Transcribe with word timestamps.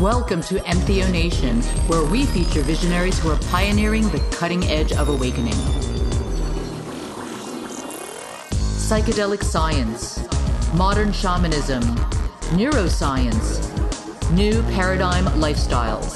Welcome 0.00 0.42
to 0.42 0.60
Entheo 0.60 1.10
Nation, 1.10 1.60
where 1.88 2.04
we 2.04 2.24
feature 2.24 2.62
visionaries 2.62 3.18
who 3.18 3.30
are 3.30 3.38
pioneering 3.50 4.08
the 4.10 4.20
cutting 4.30 4.62
edge 4.66 4.92
of 4.92 5.08
awakening. 5.08 5.54
Psychedelic 8.78 9.42
science, 9.42 10.20
modern 10.72 11.12
shamanism, 11.12 11.82
neuroscience, 12.54 13.58
new 14.30 14.62
paradigm 14.74 15.24
lifestyles. 15.40 16.14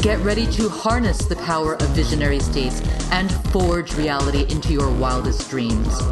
Get 0.00 0.18
ready 0.24 0.50
to 0.54 0.68
harness 0.68 1.18
the 1.18 1.36
power 1.36 1.74
of 1.74 1.88
visionary 1.90 2.40
states 2.40 2.82
and 3.12 3.30
forge 3.52 3.94
reality 3.94 4.44
into 4.52 4.72
your 4.72 4.90
wildest 4.90 5.48
dreams. 5.50 6.02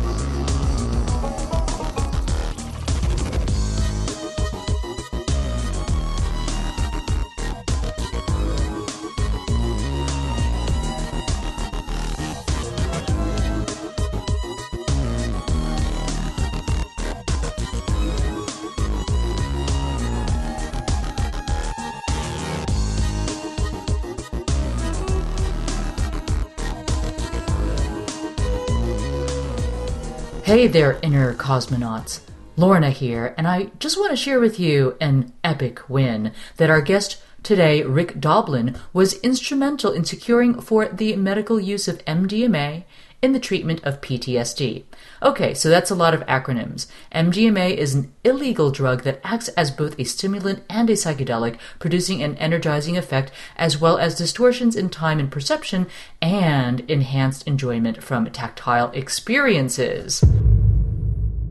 Hey 30.55 30.69
there, 30.69 31.01
inner 31.03 31.35
cosmonauts. 31.35 32.21
Lorna 32.57 32.91
here, 32.91 33.35
and 33.37 33.49
I 33.49 33.73
just 33.81 33.99
want 33.99 34.11
to 34.11 34.17
share 34.17 34.39
with 34.39 34.61
you 34.61 34.97
an 35.01 35.33
epic 35.43 35.91
win 35.91 36.31
that 36.59 36.71
our 36.71 36.81
guest 36.81 37.21
today, 37.43 37.83
Rick 37.83 38.21
Doblin, 38.21 38.77
was 38.93 39.15
instrumental 39.15 39.91
in 39.91 40.05
securing 40.05 40.61
for 40.61 40.87
the 40.87 41.17
medical 41.17 41.59
use 41.59 41.89
of 41.89 42.05
MDMA 42.05 42.85
in 43.21 43.33
the 43.33 43.41
treatment 43.41 43.83
of 43.83 44.01
PTSD. 44.01 44.85
Okay, 45.25 45.55
so 45.55 45.71
that's 45.71 45.91
a 45.91 45.95
lot 45.95 46.13
of 46.13 46.21
acronyms. 46.27 46.87
MDMA 47.15 47.75
is 47.75 47.95
an 47.95 48.13
illegal 48.25 48.71
drug 48.71 49.05
that 49.05 49.21
acts 49.25 49.49
as 49.49 49.71
both 49.71 49.99
a 49.99 50.05
stimulant 50.05 50.63
and 50.69 50.91
a 50.91 50.93
psychedelic, 50.93 51.59
producing 51.79 52.23
an 52.23 52.37
energizing 52.37 52.99
effect 52.99 53.33
as 53.57 53.81
well 53.81 53.97
as 53.97 54.15
distortions 54.15 54.77
in 54.77 54.91
time 54.91 55.19
and 55.19 55.33
perception 55.33 55.87
and 56.21 56.81
enhanced 56.91 57.47
enjoyment 57.47 58.03
from 58.03 58.27
tactile 58.27 58.91
experiences. 58.91 60.23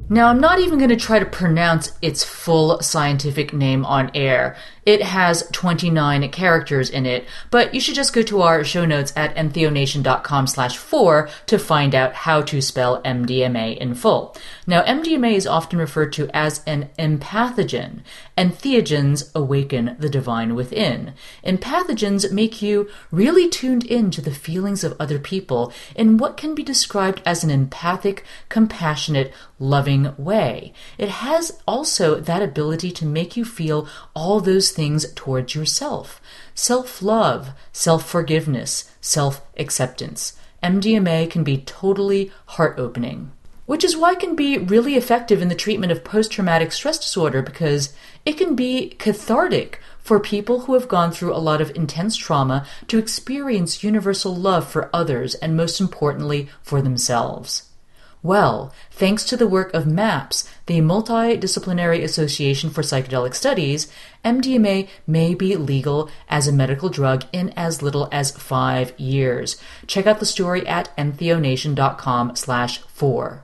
Now, 0.08 0.28
I'm 0.28 0.40
not 0.40 0.60
even 0.60 0.78
going 0.78 0.92
to 0.92 0.96
try 0.96 1.18
to 1.18 1.26
pronounce 1.26 1.94
its 2.04 2.24
full 2.24 2.80
scientific 2.82 3.54
name 3.54 3.84
on 3.86 4.12
air. 4.14 4.56
It 4.86 5.02
has 5.02 5.48
29 5.52 6.30
characters 6.30 6.90
in 6.90 7.06
it, 7.06 7.26
but 7.52 7.74
you 7.74 7.80
should 7.80 7.96
just 7.96 8.14
go 8.14 8.22
to 8.24 8.42
our 8.42 8.64
show 8.64 8.86
notes 8.86 9.14
at 9.16 9.36
entheonation.com 9.36 10.48
slash 10.48 10.78
4 10.78 11.30
to 11.46 11.58
find 11.58 11.96
out 11.96 12.14
how 12.14 12.42
to 12.42 12.62
spell 12.62 13.02
MDMA 13.04 13.78
in 13.78 13.96
full. 13.96 14.36
Now, 14.68 14.84
MDMA 14.84 15.34
is 15.36 15.48
often 15.48 15.80
referred 15.80 16.12
to 16.14 16.30
as 16.36 16.64
an 16.66 16.90
empathogen. 17.00 18.02
Entheogens 18.38 19.34
awaken 19.34 19.96
the 20.00 20.10
divine 20.10 20.56
within. 20.56 21.14
Empathogens 21.46 22.32
make 22.32 22.62
you 22.62 22.90
really 23.12 23.48
tuned 23.48 23.86
in 23.86 24.12
to 24.12 24.22
the 24.22 24.32
feelings 24.32 24.84
of 24.84 24.96
other 25.00 25.20
people 25.20 25.72
in 25.96 26.18
what 26.18 26.36
can 26.36 26.56
be 26.56 26.64
described 26.64 27.22
as 27.26 27.44
an 27.44 27.50
empathic, 27.50 28.26
compassionate, 28.50 29.32
loving 29.60 30.14
way. 30.18 30.74
It 30.98 31.10
has 31.10 31.62
also 31.66 32.20
that 32.20 32.42
ability 32.42 32.92
to 32.92 33.06
make 33.06 33.38
you 33.38 33.46
feel 33.46 33.88
all 34.14 34.40
those 34.42 34.73
things 34.74 35.12
towards 35.14 35.56
yourself 35.56 36.20
self 36.56 37.02
love, 37.02 37.52
self 37.72 38.08
forgiveness, 38.08 38.92
self 39.02 39.42
acceptance. 39.58 40.34
MDMA 40.62 41.30
can 41.30 41.44
be 41.44 41.58
totally 41.58 42.32
heart 42.48 42.80
opening. 42.80 43.32
Which 43.66 43.84
is 43.84 43.96
why 43.96 44.12
it 44.14 44.20
can 44.20 44.36
be 44.36 44.58
really 44.58 44.96
effective 44.96 45.42
in 45.42 45.48
the 45.48 45.56
treatment 45.56 45.92
of 45.92 46.04
post 46.04 46.32
traumatic 46.32 46.74
stress 46.74 47.00
disorder 47.00 47.42
because 47.42 47.94
it 48.26 48.34
can 48.34 48.56
be 48.56 48.90
cathartic 49.00 49.80
for 50.00 50.20
people 50.20 50.62
who 50.62 50.74
have 50.74 50.90
gone 50.90 51.12
through 51.12 51.34
a 51.34 51.40
lot 51.40 51.62
of 51.62 51.74
intense 51.76 52.18
trauma 52.18 52.66
to 52.88 52.98
experience 52.98 53.84
universal 53.84 54.36
love 54.36 54.68
for 54.68 54.90
others 54.94 55.36
and, 55.36 55.56
most 55.56 55.80
importantly, 55.80 56.50
for 56.62 56.82
themselves. 56.82 57.70
Well, 58.22 58.74
thanks 58.90 59.26
to 59.26 59.38
the 59.38 59.48
work 59.48 59.74
of 59.74 59.86
MAPS, 59.86 60.50
the 60.66 60.80
Multidisciplinary 60.80 62.02
Association 62.04 62.70
for 62.70 62.82
Psychedelic 62.82 63.34
Studies, 63.36 63.92
MDMA 64.24 64.88
may 65.06 65.34
be 65.36 65.56
legal 65.56 66.10
as 66.30 66.48
a 66.48 66.54
medical 66.54 66.90
drug 66.90 67.26
in 67.32 67.50
as 67.58 67.82
little 67.82 68.08
as 68.12 68.32
five 68.32 68.98
years. 69.00 69.58
Check 69.88 70.08
out 70.08 70.20
the 70.20 70.26
story 70.26 70.66
at 70.68 70.96
entheonation.com 70.98 72.36
slash 72.36 72.80
four. 72.84 73.44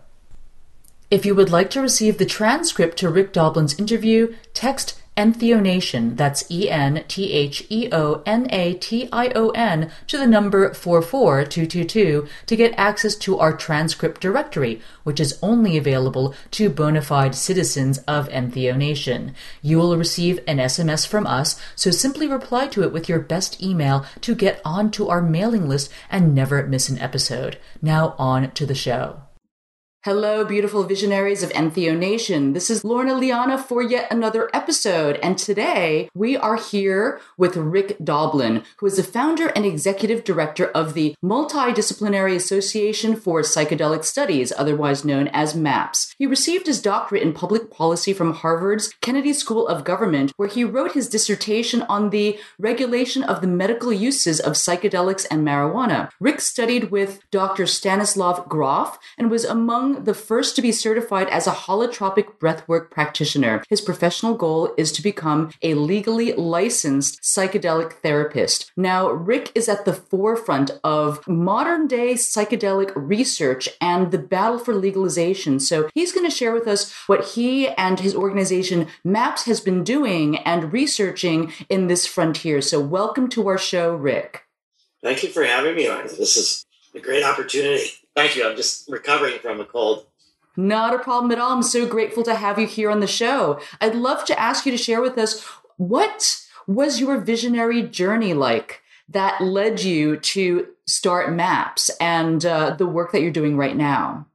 If 1.11 1.25
you 1.25 1.33
would 1.33 1.49
like 1.49 1.71
to 1.71 1.81
receive 1.81 2.17
the 2.17 2.25
transcript 2.25 2.97
to 2.99 3.09
Rick 3.09 3.33
Doblin's 3.33 3.79
interview, 3.79 4.35
text 4.53 4.98
Entheonation, 5.19 6.15
that's 6.15 6.49
E 6.49 6.69
N 6.69 7.03
T 7.09 7.33
H 7.33 7.65
E 7.67 7.89
O 7.91 8.23
N 8.25 8.47
A 8.51 8.75
T 8.75 9.09
I 9.11 9.27
O 9.35 9.49
N, 9.49 9.91
to 10.07 10.17
the 10.17 10.25
number 10.25 10.73
44222 10.73 12.25
to 12.45 12.55
get 12.55 12.73
access 12.77 13.17
to 13.17 13.37
our 13.37 13.51
transcript 13.51 14.21
directory, 14.21 14.81
which 15.03 15.19
is 15.19 15.37
only 15.41 15.75
available 15.75 16.33
to 16.51 16.69
bona 16.69 17.01
fide 17.01 17.35
citizens 17.35 17.97
of 18.07 18.29
Entheonation. 18.29 19.33
You 19.61 19.79
will 19.79 19.97
receive 19.97 20.39
an 20.47 20.57
SMS 20.57 21.05
from 21.05 21.27
us, 21.27 21.59
so 21.75 21.91
simply 21.91 22.25
reply 22.25 22.67
to 22.67 22.83
it 22.83 22.93
with 22.93 23.09
your 23.09 23.19
best 23.19 23.61
email 23.61 24.05
to 24.21 24.33
get 24.33 24.61
onto 24.63 25.07
our 25.07 25.21
mailing 25.21 25.67
list 25.67 25.91
and 26.09 26.33
never 26.33 26.65
miss 26.65 26.87
an 26.87 26.97
episode. 26.97 27.57
Now 27.81 28.15
on 28.17 28.51
to 28.51 28.65
the 28.65 28.73
show. 28.73 29.23
Hello, 30.05 30.45
beautiful 30.45 30.85
visionaries 30.85 31.43
of 31.43 31.49
Entheo 31.49 31.93
Nation. 31.93 32.53
This 32.53 32.69
is 32.69 32.85
Lorna 32.85 33.15
Liana 33.15 33.57
for 33.57 33.81
yet 33.81 34.07
another 34.09 34.49
episode. 34.53 35.19
And 35.21 35.37
today 35.37 36.09
we 36.13 36.37
are 36.37 36.55
here 36.55 37.19
with 37.35 37.57
Rick 37.57 37.97
Doblin, 38.01 38.63
who 38.77 38.85
is 38.85 38.95
the 38.95 39.03
founder 39.03 39.47
and 39.47 39.65
executive 39.65 40.23
director 40.23 40.67
of 40.67 40.93
the 40.93 41.17
Multidisciplinary 41.21 42.33
Association 42.33 43.17
for 43.17 43.41
Psychedelic 43.41 44.05
Studies, 44.05 44.53
otherwise 44.57 45.03
known 45.03 45.27
as 45.33 45.53
MAPS. 45.53 46.15
He 46.17 46.25
received 46.25 46.67
his 46.67 46.81
doctorate 46.81 47.21
in 47.21 47.33
public 47.33 47.69
policy 47.69 48.13
from 48.13 48.35
Harvard's 48.35 48.93
Kennedy 49.01 49.33
School 49.33 49.67
of 49.67 49.83
Government, 49.83 50.31
where 50.37 50.47
he 50.47 50.63
wrote 50.63 50.93
his 50.93 51.09
dissertation 51.09 51.81
on 51.89 52.11
the 52.11 52.39
regulation 52.57 53.21
of 53.23 53.41
the 53.41 53.47
medical 53.47 53.91
uses 53.91 54.39
of 54.39 54.53
psychedelics 54.53 55.27
and 55.29 55.45
marijuana. 55.45 56.09
Rick 56.21 56.39
studied 56.39 56.89
with 56.89 57.19
Dr. 57.31 57.67
Stanislav 57.67 58.47
Grof 58.47 58.97
and 59.17 59.29
was 59.29 59.43
among 59.43 59.88
the 60.05 60.13
first 60.13 60.55
to 60.55 60.61
be 60.61 60.71
certified 60.71 61.27
as 61.29 61.47
a 61.47 61.51
holotropic 61.51 62.37
breathwork 62.39 62.89
practitioner. 62.89 63.63
His 63.69 63.81
professional 63.81 64.35
goal 64.35 64.73
is 64.77 64.91
to 64.93 65.01
become 65.01 65.51
a 65.61 65.73
legally 65.73 66.33
licensed 66.33 67.21
psychedelic 67.21 67.93
therapist. 67.93 68.71
Now, 68.75 69.09
Rick 69.09 69.51
is 69.55 69.69
at 69.69 69.85
the 69.85 69.93
forefront 69.93 70.71
of 70.83 71.27
modern 71.27 71.87
day 71.87 72.13
psychedelic 72.13 72.91
research 72.95 73.69
and 73.81 74.11
the 74.11 74.17
battle 74.17 74.59
for 74.59 74.73
legalization. 74.73 75.59
So 75.59 75.89
he's 75.93 76.11
going 76.11 76.25
to 76.25 76.35
share 76.35 76.53
with 76.53 76.67
us 76.67 76.91
what 77.07 77.25
he 77.29 77.67
and 77.69 77.99
his 77.99 78.15
organization 78.15 78.87
MAPS 79.03 79.45
has 79.45 79.59
been 79.59 79.83
doing 79.83 80.37
and 80.37 80.71
researching 80.73 81.51
in 81.69 81.87
this 81.87 82.05
frontier. 82.05 82.61
So 82.61 82.79
welcome 82.79 83.29
to 83.29 83.47
our 83.47 83.57
show, 83.57 83.95
Rick. 83.95 84.45
Thank 85.01 85.23
you 85.23 85.29
for 85.29 85.43
having 85.43 85.75
me. 85.75 85.87
This 85.87 86.35
is 86.35 86.65
a 86.93 86.99
great 86.99 87.23
opportunity. 87.23 87.91
Thank 88.15 88.35
you. 88.35 88.47
I'm 88.47 88.55
just 88.55 88.89
recovering 88.89 89.39
from 89.39 89.59
a 89.59 89.65
cold. 89.65 90.05
Not 90.57 90.93
a 90.93 90.99
problem 90.99 91.31
at 91.31 91.39
all. 91.39 91.53
I'm 91.53 91.63
so 91.63 91.85
grateful 91.85 92.23
to 92.23 92.35
have 92.35 92.59
you 92.59 92.67
here 92.67 92.89
on 92.89 92.99
the 92.99 93.07
show. 93.07 93.61
I'd 93.79 93.95
love 93.95 94.25
to 94.25 94.39
ask 94.39 94.65
you 94.65 94.71
to 94.71 94.77
share 94.77 95.01
with 95.01 95.17
us 95.17 95.41
what 95.77 96.41
was 96.67 96.99
your 96.99 97.17
visionary 97.17 97.81
journey 97.81 98.33
like 98.33 98.81
that 99.07 99.41
led 99.41 99.81
you 99.81 100.17
to 100.17 100.67
start 100.85 101.33
Maps 101.33 101.89
and 102.01 102.45
uh, 102.45 102.71
the 102.71 102.85
work 102.85 103.11
that 103.11 103.21
you're 103.21 103.31
doing 103.31 103.57
right 103.57 103.75
now. 103.75 104.27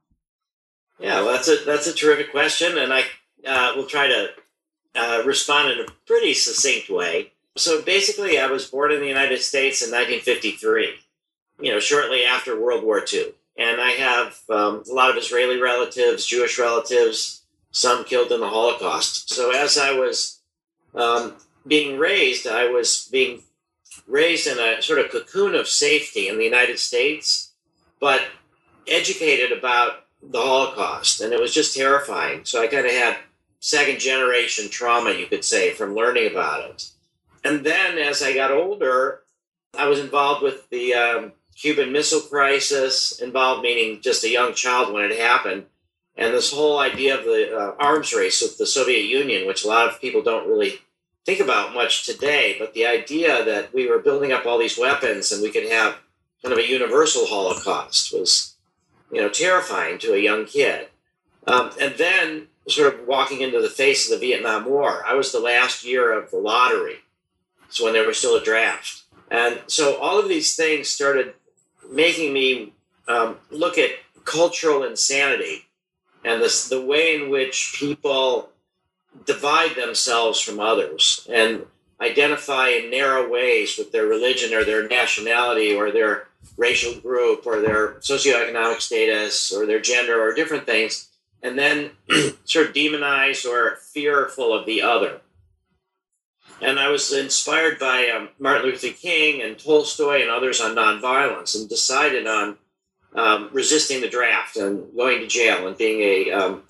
Yeah, 0.99 1.21
well, 1.21 1.33
that's 1.33 1.47
a 1.47 1.57
that's 1.65 1.87
a 1.87 1.93
terrific 1.93 2.31
question, 2.31 2.77
and 2.77 2.93
I 2.93 3.03
uh, 3.45 3.73
will 3.75 3.85
try 3.85 4.07
to 4.07 4.29
uh, 4.95 5.23
respond 5.25 5.73
in 5.73 5.85
a 5.85 5.91
pretty 6.07 6.33
succinct 6.33 6.89
way. 6.89 7.33
So 7.57 7.81
basically, 7.81 8.39
I 8.39 8.47
was 8.47 8.65
born 8.65 8.91
in 8.91 9.01
the 9.01 9.07
United 9.07 9.41
States 9.41 9.81
in 9.81 9.91
1953. 9.91 10.95
You 11.61 11.71
know, 11.71 11.79
shortly 11.79 12.23
after 12.23 12.59
World 12.59 12.83
War 12.83 13.03
II 13.11 13.33
and 13.57 13.79
I 13.79 13.91
have 13.91 14.39
um, 14.49 14.83
a 14.89 14.93
lot 14.93 15.09
of 15.09 15.17
Israeli 15.17 15.61
relatives, 15.61 16.25
Jewish 16.25 16.59
relatives, 16.59 17.43
some 17.71 18.03
killed 18.03 18.31
in 18.31 18.39
the 18.39 18.49
Holocaust. 18.49 19.33
So 19.33 19.51
as 19.51 19.77
I 19.77 19.91
was 19.91 20.39
um, 20.93 21.35
being 21.67 21.97
raised, 21.97 22.47
I 22.47 22.67
was 22.67 23.07
being 23.11 23.43
raised 24.07 24.47
in 24.47 24.59
a 24.59 24.81
sort 24.81 24.99
of 24.99 25.11
cocoon 25.11 25.55
of 25.55 25.67
safety 25.67 26.27
in 26.27 26.37
the 26.37 26.43
United 26.43 26.79
States, 26.79 27.51
but 27.99 28.21
educated 28.87 29.57
about 29.57 30.05
the 30.21 30.41
Holocaust, 30.41 31.21
and 31.21 31.33
it 31.33 31.39
was 31.39 31.53
just 31.53 31.75
terrifying. 31.75 32.45
So 32.45 32.61
I 32.61 32.67
kind 32.67 32.85
of 32.85 32.91
had 32.91 33.17
second 33.59 33.99
generation 33.99 34.69
trauma, 34.69 35.11
you 35.11 35.27
could 35.27 35.45
say, 35.45 35.71
from 35.71 35.95
learning 35.95 36.31
about 36.31 36.69
it. 36.69 36.89
And 37.43 37.65
then 37.65 37.97
as 37.97 38.21
I 38.21 38.33
got 38.33 38.51
older, 38.51 39.21
I 39.77 39.87
was 39.87 39.99
involved 39.99 40.41
with 40.41 40.69
the 40.69 40.93
um, 40.93 41.31
Cuban 41.55 41.91
Missile 41.91 42.21
Crisis, 42.21 43.19
involved 43.19 43.61
meaning 43.61 44.01
just 44.01 44.23
a 44.23 44.29
young 44.29 44.53
child 44.53 44.93
when 44.93 45.05
it 45.05 45.17
happened. 45.17 45.65
And 46.17 46.33
this 46.33 46.53
whole 46.53 46.79
idea 46.79 47.17
of 47.17 47.25
the 47.25 47.55
uh, 47.55 47.75
arms 47.79 48.13
race 48.13 48.41
with 48.41 48.57
the 48.57 48.65
Soviet 48.65 49.05
Union, 49.05 49.47
which 49.47 49.63
a 49.63 49.67
lot 49.67 49.87
of 49.87 49.99
people 49.99 50.21
don't 50.21 50.47
really 50.47 50.79
think 51.25 51.39
about 51.39 51.73
much 51.73 52.05
today, 52.05 52.55
but 52.59 52.73
the 52.73 52.85
idea 52.85 53.43
that 53.43 53.73
we 53.73 53.87
were 53.87 53.99
building 53.99 54.31
up 54.31 54.45
all 54.45 54.59
these 54.59 54.77
weapons 54.77 55.31
and 55.31 55.41
we 55.41 55.51
could 55.51 55.69
have 55.69 55.97
kind 56.41 56.53
of 56.53 56.59
a 56.59 56.69
universal 56.69 57.25
Holocaust 57.25 58.13
was, 58.13 58.55
you 59.11 59.21
know, 59.21 59.29
terrifying 59.29 59.97
to 59.99 60.13
a 60.13 60.19
young 60.19 60.45
kid. 60.45 60.89
Um, 61.47 61.71
and 61.81 61.95
then 61.95 62.47
sort 62.67 62.93
of 62.93 63.07
walking 63.07 63.41
into 63.41 63.61
the 63.61 63.69
face 63.69 64.05
of 64.09 64.19
the 64.19 64.25
Vietnam 64.25 64.65
War, 64.65 65.03
I 65.05 65.15
was 65.15 65.31
the 65.31 65.39
last 65.39 65.83
year 65.83 66.11
of 66.17 66.31
the 66.31 66.37
lottery. 66.37 66.97
So 67.69 67.85
when 67.85 67.93
there 67.93 68.07
was 68.07 68.17
still 68.17 68.35
a 68.35 68.43
draft. 68.43 69.03
And 69.29 69.61
so 69.67 69.97
all 69.97 70.19
of 70.19 70.29
these 70.29 70.55
things 70.55 70.89
started 70.89 71.33
making 71.91 72.33
me 72.33 72.73
um, 73.07 73.37
look 73.51 73.77
at 73.77 73.91
cultural 74.23 74.83
insanity 74.83 75.65
and 76.23 76.41
this, 76.41 76.67
the 76.67 76.81
way 76.81 77.15
in 77.15 77.29
which 77.29 77.75
people 77.77 78.49
divide 79.25 79.75
themselves 79.75 80.41
from 80.41 80.59
others 80.59 81.25
and 81.31 81.65
identify 82.01 82.69
in 82.69 82.89
narrow 82.89 83.29
ways 83.29 83.77
with 83.77 83.91
their 83.91 84.07
religion 84.07 84.53
or 84.53 84.63
their 84.63 84.87
nationality 84.87 85.73
or 85.73 85.91
their 85.91 86.27
racial 86.57 86.99
group 86.99 87.45
or 87.45 87.61
their 87.61 87.93
socioeconomic 87.99 88.81
status 88.81 89.53
or 89.53 89.65
their 89.65 89.79
gender 89.79 90.19
or 90.21 90.33
different 90.33 90.65
things, 90.65 91.09
and 91.41 91.57
then 91.57 91.91
sort 92.45 92.69
of 92.69 92.73
demonize 92.73 93.45
or 93.45 93.77
fearful 93.93 94.53
of 94.53 94.65
the 94.65 94.81
other. 94.81 95.21
And 96.61 96.79
I 96.79 96.89
was 96.89 97.11
inspired 97.11 97.79
by 97.79 98.07
um, 98.07 98.29
Martin 98.39 98.65
Luther 98.65 98.89
King 98.89 99.41
and 99.41 99.57
Tolstoy 99.59 100.21
and 100.21 100.29
others 100.29 100.61
on 100.61 100.75
nonviolence 100.75 101.55
and 101.55 101.67
decided 101.67 102.25
on 102.27 102.57
um, 103.13 103.49
resisting 103.51 104.01
the 104.01 104.09
draft 104.09 104.57
and 104.57 104.95
going 104.95 105.19
to 105.19 105.27
jail 105.27 105.67
and 105.67 105.77
being 105.77 106.01
a 106.01 106.31
um, 106.31 106.63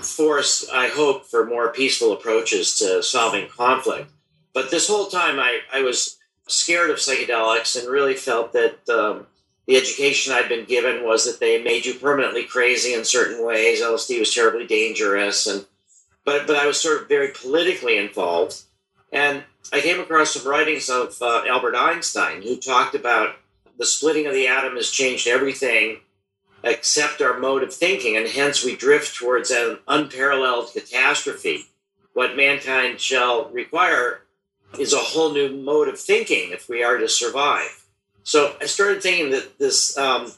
force, 0.00 0.68
I 0.72 0.88
hope, 0.88 1.26
for 1.26 1.46
more 1.46 1.72
peaceful 1.72 2.12
approaches 2.12 2.78
to 2.78 3.02
solving 3.02 3.48
conflict. 3.48 4.10
But 4.52 4.70
this 4.70 4.88
whole 4.88 5.06
time, 5.06 5.38
I, 5.38 5.60
I 5.72 5.82
was 5.82 6.18
scared 6.48 6.90
of 6.90 6.96
psychedelics 6.96 7.78
and 7.78 7.88
really 7.88 8.14
felt 8.14 8.52
that 8.52 8.88
um, 8.88 9.26
the 9.66 9.76
education 9.76 10.32
I'd 10.32 10.48
been 10.48 10.64
given 10.64 11.04
was 11.04 11.24
that 11.24 11.38
they 11.38 11.62
made 11.62 11.86
you 11.86 11.94
permanently 11.94 12.44
crazy 12.44 12.94
in 12.94 13.04
certain 13.04 13.44
ways. 13.44 13.80
LSD 13.80 14.18
was 14.18 14.34
terribly 14.34 14.66
dangerous, 14.66 15.46
and 15.46 15.64
but 16.24 16.46
but 16.46 16.56
I 16.56 16.66
was 16.66 16.80
sort 16.80 17.02
of 17.02 17.08
very 17.08 17.28
politically 17.28 17.96
involved, 17.96 18.62
and 19.12 19.44
I 19.72 19.80
came 19.80 20.00
across 20.00 20.34
some 20.34 20.50
writings 20.50 20.88
of 20.88 21.20
uh, 21.20 21.44
Albert 21.48 21.76
Einstein 21.76 22.42
who 22.42 22.56
talked 22.56 22.94
about 22.94 23.36
the 23.78 23.86
splitting 23.86 24.26
of 24.26 24.34
the 24.34 24.46
atom 24.46 24.76
has 24.76 24.90
changed 24.90 25.26
everything 25.26 26.00
except 26.62 27.22
our 27.22 27.38
mode 27.38 27.62
of 27.62 27.72
thinking, 27.72 28.16
and 28.16 28.28
hence 28.28 28.64
we 28.64 28.76
drift 28.76 29.16
towards 29.16 29.50
an 29.50 29.78
unparalleled 29.88 30.72
catastrophe. 30.72 31.64
What 32.12 32.36
mankind 32.36 33.00
shall 33.00 33.48
require 33.50 34.22
is 34.78 34.92
a 34.92 34.98
whole 34.98 35.32
new 35.32 35.56
mode 35.56 35.88
of 35.88 35.98
thinking 35.98 36.50
if 36.52 36.68
we 36.68 36.82
are 36.82 36.98
to 36.98 37.08
survive. 37.08 37.86
So 38.22 38.54
I 38.60 38.66
started 38.66 39.02
thinking 39.02 39.30
that 39.30 39.58
this 39.58 39.96
um, 39.96 40.32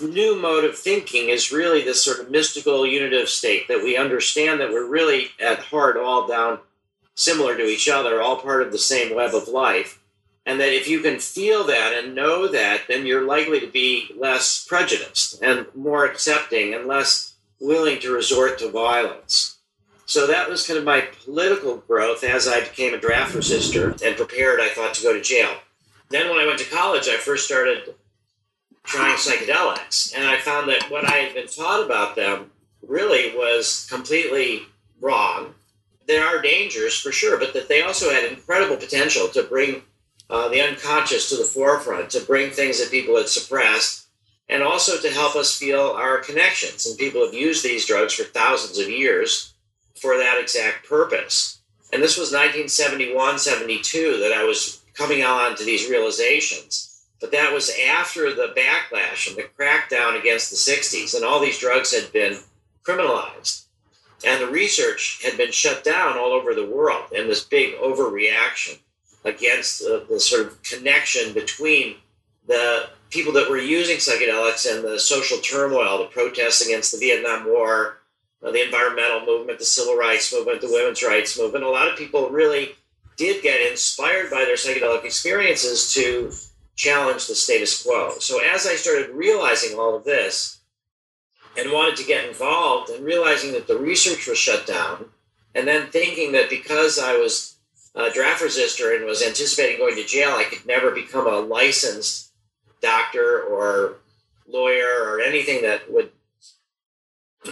new 0.00 0.36
mode 0.40 0.64
of 0.64 0.78
thinking 0.78 1.28
is 1.28 1.50
really 1.50 1.82
this 1.82 2.04
sort 2.04 2.20
of 2.20 2.30
mystical 2.30 2.86
unitive 2.86 3.28
state 3.28 3.66
that 3.68 3.82
we 3.82 3.96
understand 3.96 4.60
that 4.60 4.70
we're 4.70 4.88
really 4.88 5.30
at 5.40 5.58
heart 5.58 5.96
all 5.96 6.28
down 6.28 6.60
similar 7.14 7.56
to 7.56 7.64
each 7.64 7.88
other, 7.88 8.20
all 8.20 8.36
part 8.36 8.62
of 8.62 8.72
the 8.72 8.78
same 8.78 9.14
web 9.14 9.34
of 9.34 9.48
life. 9.48 10.00
And 10.44 10.58
that 10.60 10.74
if 10.74 10.88
you 10.88 11.00
can 11.00 11.20
feel 11.20 11.64
that 11.64 11.92
and 11.94 12.14
know 12.14 12.48
that, 12.48 12.82
then 12.88 13.06
you're 13.06 13.26
likely 13.26 13.60
to 13.60 13.68
be 13.68 14.10
less 14.18 14.64
prejudiced 14.64 15.40
and 15.40 15.66
more 15.74 16.04
accepting 16.04 16.74
and 16.74 16.86
less 16.86 17.34
willing 17.60 18.00
to 18.00 18.12
resort 18.12 18.58
to 18.58 18.70
violence. 18.70 19.58
So 20.04 20.26
that 20.26 20.50
was 20.50 20.66
kind 20.66 20.78
of 20.78 20.84
my 20.84 21.02
political 21.24 21.76
growth 21.76 22.24
as 22.24 22.48
I 22.48 22.60
became 22.60 22.92
a 22.92 22.98
draft 22.98 23.34
resistor 23.34 24.02
and 24.02 24.16
prepared, 24.16 24.60
I 24.60 24.68
thought, 24.68 24.94
to 24.94 25.02
go 25.02 25.12
to 25.12 25.22
jail. 25.22 25.54
Then 26.10 26.28
when 26.28 26.38
I 26.38 26.46
went 26.46 26.58
to 26.58 26.68
college, 26.68 27.08
I 27.08 27.16
first 27.16 27.46
started 27.46 27.94
trying 28.82 29.16
psychedelics. 29.16 30.14
And 30.14 30.26
I 30.26 30.38
found 30.38 30.68
that 30.68 30.90
what 30.90 31.08
I 31.08 31.18
had 31.18 31.34
been 31.34 31.46
taught 31.46 31.84
about 31.84 32.16
them 32.16 32.50
really 32.86 33.34
was 33.36 33.86
completely 33.88 34.62
wrong. 35.00 35.54
There 36.06 36.24
are 36.24 36.42
dangers 36.42 36.98
for 36.98 37.12
sure, 37.12 37.38
but 37.38 37.54
that 37.54 37.68
they 37.68 37.82
also 37.82 38.10
had 38.10 38.24
incredible 38.24 38.76
potential 38.76 39.28
to 39.28 39.42
bring 39.42 39.82
uh, 40.28 40.48
the 40.48 40.60
unconscious 40.60 41.28
to 41.28 41.36
the 41.36 41.44
forefront, 41.44 42.10
to 42.10 42.20
bring 42.20 42.50
things 42.50 42.80
that 42.80 42.90
people 42.90 43.16
had 43.16 43.28
suppressed, 43.28 44.06
and 44.48 44.62
also 44.62 44.98
to 44.98 45.10
help 45.10 45.36
us 45.36 45.56
feel 45.56 45.80
our 45.80 46.18
connections. 46.18 46.86
And 46.86 46.98
people 46.98 47.24
have 47.24 47.34
used 47.34 47.64
these 47.64 47.86
drugs 47.86 48.14
for 48.14 48.24
thousands 48.24 48.78
of 48.78 48.88
years 48.88 49.54
for 50.00 50.16
that 50.18 50.40
exact 50.40 50.88
purpose. 50.88 51.60
And 51.92 52.02
this 52.02 52.16
was 52.16 52.32
1971, 52.32 53.38
72 53.38 54.18
that 54.20 54.32
I 54.32 54.44
was 54.44 54.82
coming 54.94 55.22
on 55.22 55.56
to 55.56 55.64
these 55.64 55.88
realizations. 55.88 56.88
But 57.20 57.32
that 57.32 57.52
was 57.52 57.70
after 57.86 58.34
the 58.34 58.52
backlash 58.56 59.28
and 59.28 59.36
the 59.36 59.48
crackdown 59.56 60.18
against 60.18 60.50
the 60.50 60.56
60s, 60.56 61.14
and 61.14 61.24
all 61.24 61.40
these 61.40 61.58
drugs 61.58 61.94
had 61.94 62.12
been 62.12 62.38
criminalized. 62.82 63.61
And 64.24 64.40
the 64.40 64.50
research 64.50 65.20
had 65.24 65.36
been 65.36 65.52
shut 65.52 65.82
down 65.84 66.16
all 66.16 66.32
over 66.32 66.54
the 66.54 66.66
world, 66.66 67.06
and 67.16 67.28
this 67.28 67.44
big 67.44 67.74
overreaction 67.76 68.78
against 69.24 69.82
uh, 69.82 70.00
the 70.08 70.20
sort 70.20 70.46
of 70.46 70.62
connection 70.62 71.32
between 71.32 71.96
the 72.46 72.88
people 73.10 73.32
that 73.32 73.48
were 73.48 73.58
using 73.58 73.98
psychedelics 73.98 74.70
and 74.70 74.84
the 74.84 74.98
social 74.98 75.38
turmoil, 75.38 75.98
the 75.98 76.04
protests 76.06 76.64
against 76.64 76.92
the 76.92 76.98
Vietnam 76.98 77.46
War, 77.46 77.98
uh, 78.42 78.50
the 78.50 78.64
environmental 78.64 79.24
movement, 79.24 79.58
the 79.58 79.64
civil 79.64 79.96
rights 79.96 80.32
movement, 80.32 80.60
the 80.60 80.70
women's 80.70 81.02
rights 81.02 81.38
movement. 81.38 81.64
A 81.64 81.70
lot 81.70 81.88
of 81.88 81.98
people 81.98 82.30
really 82.30 82.70
did 83.16 83.42
get 83.42 83.70
inspired 83.70 84.30
by 84.30 84.44
their 84.44 84.56
psychedelic 84.56 85.04
experiences 85.04 85.92
to 85.94 86.32
challenge 86.74 87.26
the 87.26 87.34
status 87.34 87.82
quo. 87.82 88.14
So 88.18 88.40
as 88.42 88.66
I 88.66 88.74
started 88.74 89.10
realizing 89.10 89.78
all 89.78 89.94
of 89.94 90.04
this 90.04 90.58
and 91.56 91.72
wanted 91.72 91.96
to 91.96 92.06
get 92.06 92.26
involved 92.26 92.90
and 92.90 93.04
realizing 93.04 93.52
that 93.52 93.66
the 93.66 93.78
research 93.78 94.26
was 94.26 94.38
shut 94.38 94.66
down, 94.66 95.06
and 95.54 95.66
then 95.68 95.88
thinking 95.88 96.32
that 96.32 96.50
because 96.50 96.98
I 96.98 97.16
was 97.16 97.56
a 97.94 98.10
draft 98.10 98.42
resistor 98.42 98.96
and 98.96 99.04
was 99.04 99.22
anticipating 99.22 99.78
going 99.78 99.96
to 99.96 100.04
jail, 100.04 100.30
I 100.30 100.44
could 100.44 100.66
never 100.66 100.90
become 100.90 101.26
a 101.26 101.40
licensed 101.40 102.30
doctor 102.80 103.40
or 103.42 103.96
lawyer 104.48 105.04
or 105.04 105.20
anything 105.20 105.62
that 105.62 105.92
would 105.92 106.10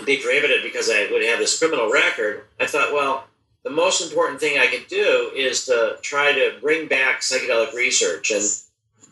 be 0.05 0.19
prohibited 0.19 0.63
because 0.63 0.89
I 0.91 1.09
would 1.11 1.25
have 1.25 1.39
this 1.39 1.59
criminal 1.59 1.91
record. 1.91 2.45
I 2.59 2.67
thought, 2.67 2.93
well, 2.93 3.25
the 3.63 3.71
most 3.71 4.01
important 4.01 4.41
thing 4.41 4.59
I 4.59 4.67
could 4.67 4.87
do 4.87 5.31
is 5.37 5.67
to 5.67 5.99
try 6.01 6.33
to 6.33 6.55
bring 6.61 6.89
back 6.89 7.21
psychedelic 7.21 7.75
research 7.75 8.31
and 8.31 8.45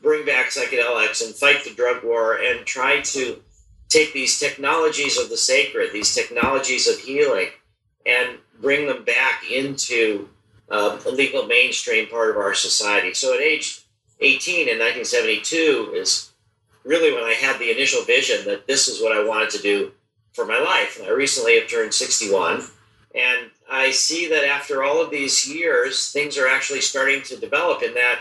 bring 0.02 0.24
back 0.24 0.46
psychedelics 0.46 1.24
and 1.24 1.34
fight 1.34 1.64
the 1.64 1.74
drug 1.74 2.04
war 2.04 2.36
and 2.36 2.64
try 2.64 3.00
to 3.00 3.42
take 3.88 4.12
these 4.12 4.38
technologies 4.38 5.18
of 5.18 5.30
the 5.30 5.36
sacred, 5.36 5.92
these 5.92 6.14
technologies 6.14 6.88
of 6.88 6.98
healing, 6.98 7.48
and 8.04 8.38
bring 8.60 8.86
them 8.86 9.04
back 9.04 9.42
into 9.50 10.28
uh, 10.70 10.98
a 11.06 11.10
legal 11.10 11.46
mainstream 11.46 12.08
part 12.08 12.30
of 12.30 12.36
our 12.36 12.54
society. 12.54 13.14
So 13.14 13.34
at 13.34 13.40
age 13.40 13.82
18 14.20 14.68
in 14.68 14.78
1972 14.78 15.92
is 15.94 16.30
really 16.84 17.12
when 17.12 17.24
I 17.24 17.34
had 17.34 17.58
the 17.58 17.70
initial 17.70 18.02
vision 18.04 18.44
that 18.46 18.66
this 18.66 18.88
is 18.88 19.02
what 19.02 19.16
I 19.16 19.24
wanted 19.24 19.50
to 19.50 19.62
do 19.62 19.92
for 20.32 20.44
my 20.44 20.58
life. 20.58 21.00
I 21.04 21.10
recently 21.10 21.58
have 21.58 21.68
turned 21.68 21.94
61, 21.94 22.62
and 23.14 23.50
I 23.70 23.90
see 23.90 24.28
that 24.28 24.44
after 24.44 24.82
all 24.82 25.02
of 25.02 25.10
these 25.10 25.48
years, 25.48 26.10
things 26.10 26.38
are 26.38 26.48
actually 26.48 26.80
starting 26.80 27.22
to 27.22 27.36
develop 27.36 27.82
in 27.82 27.94
that 27.94 28.20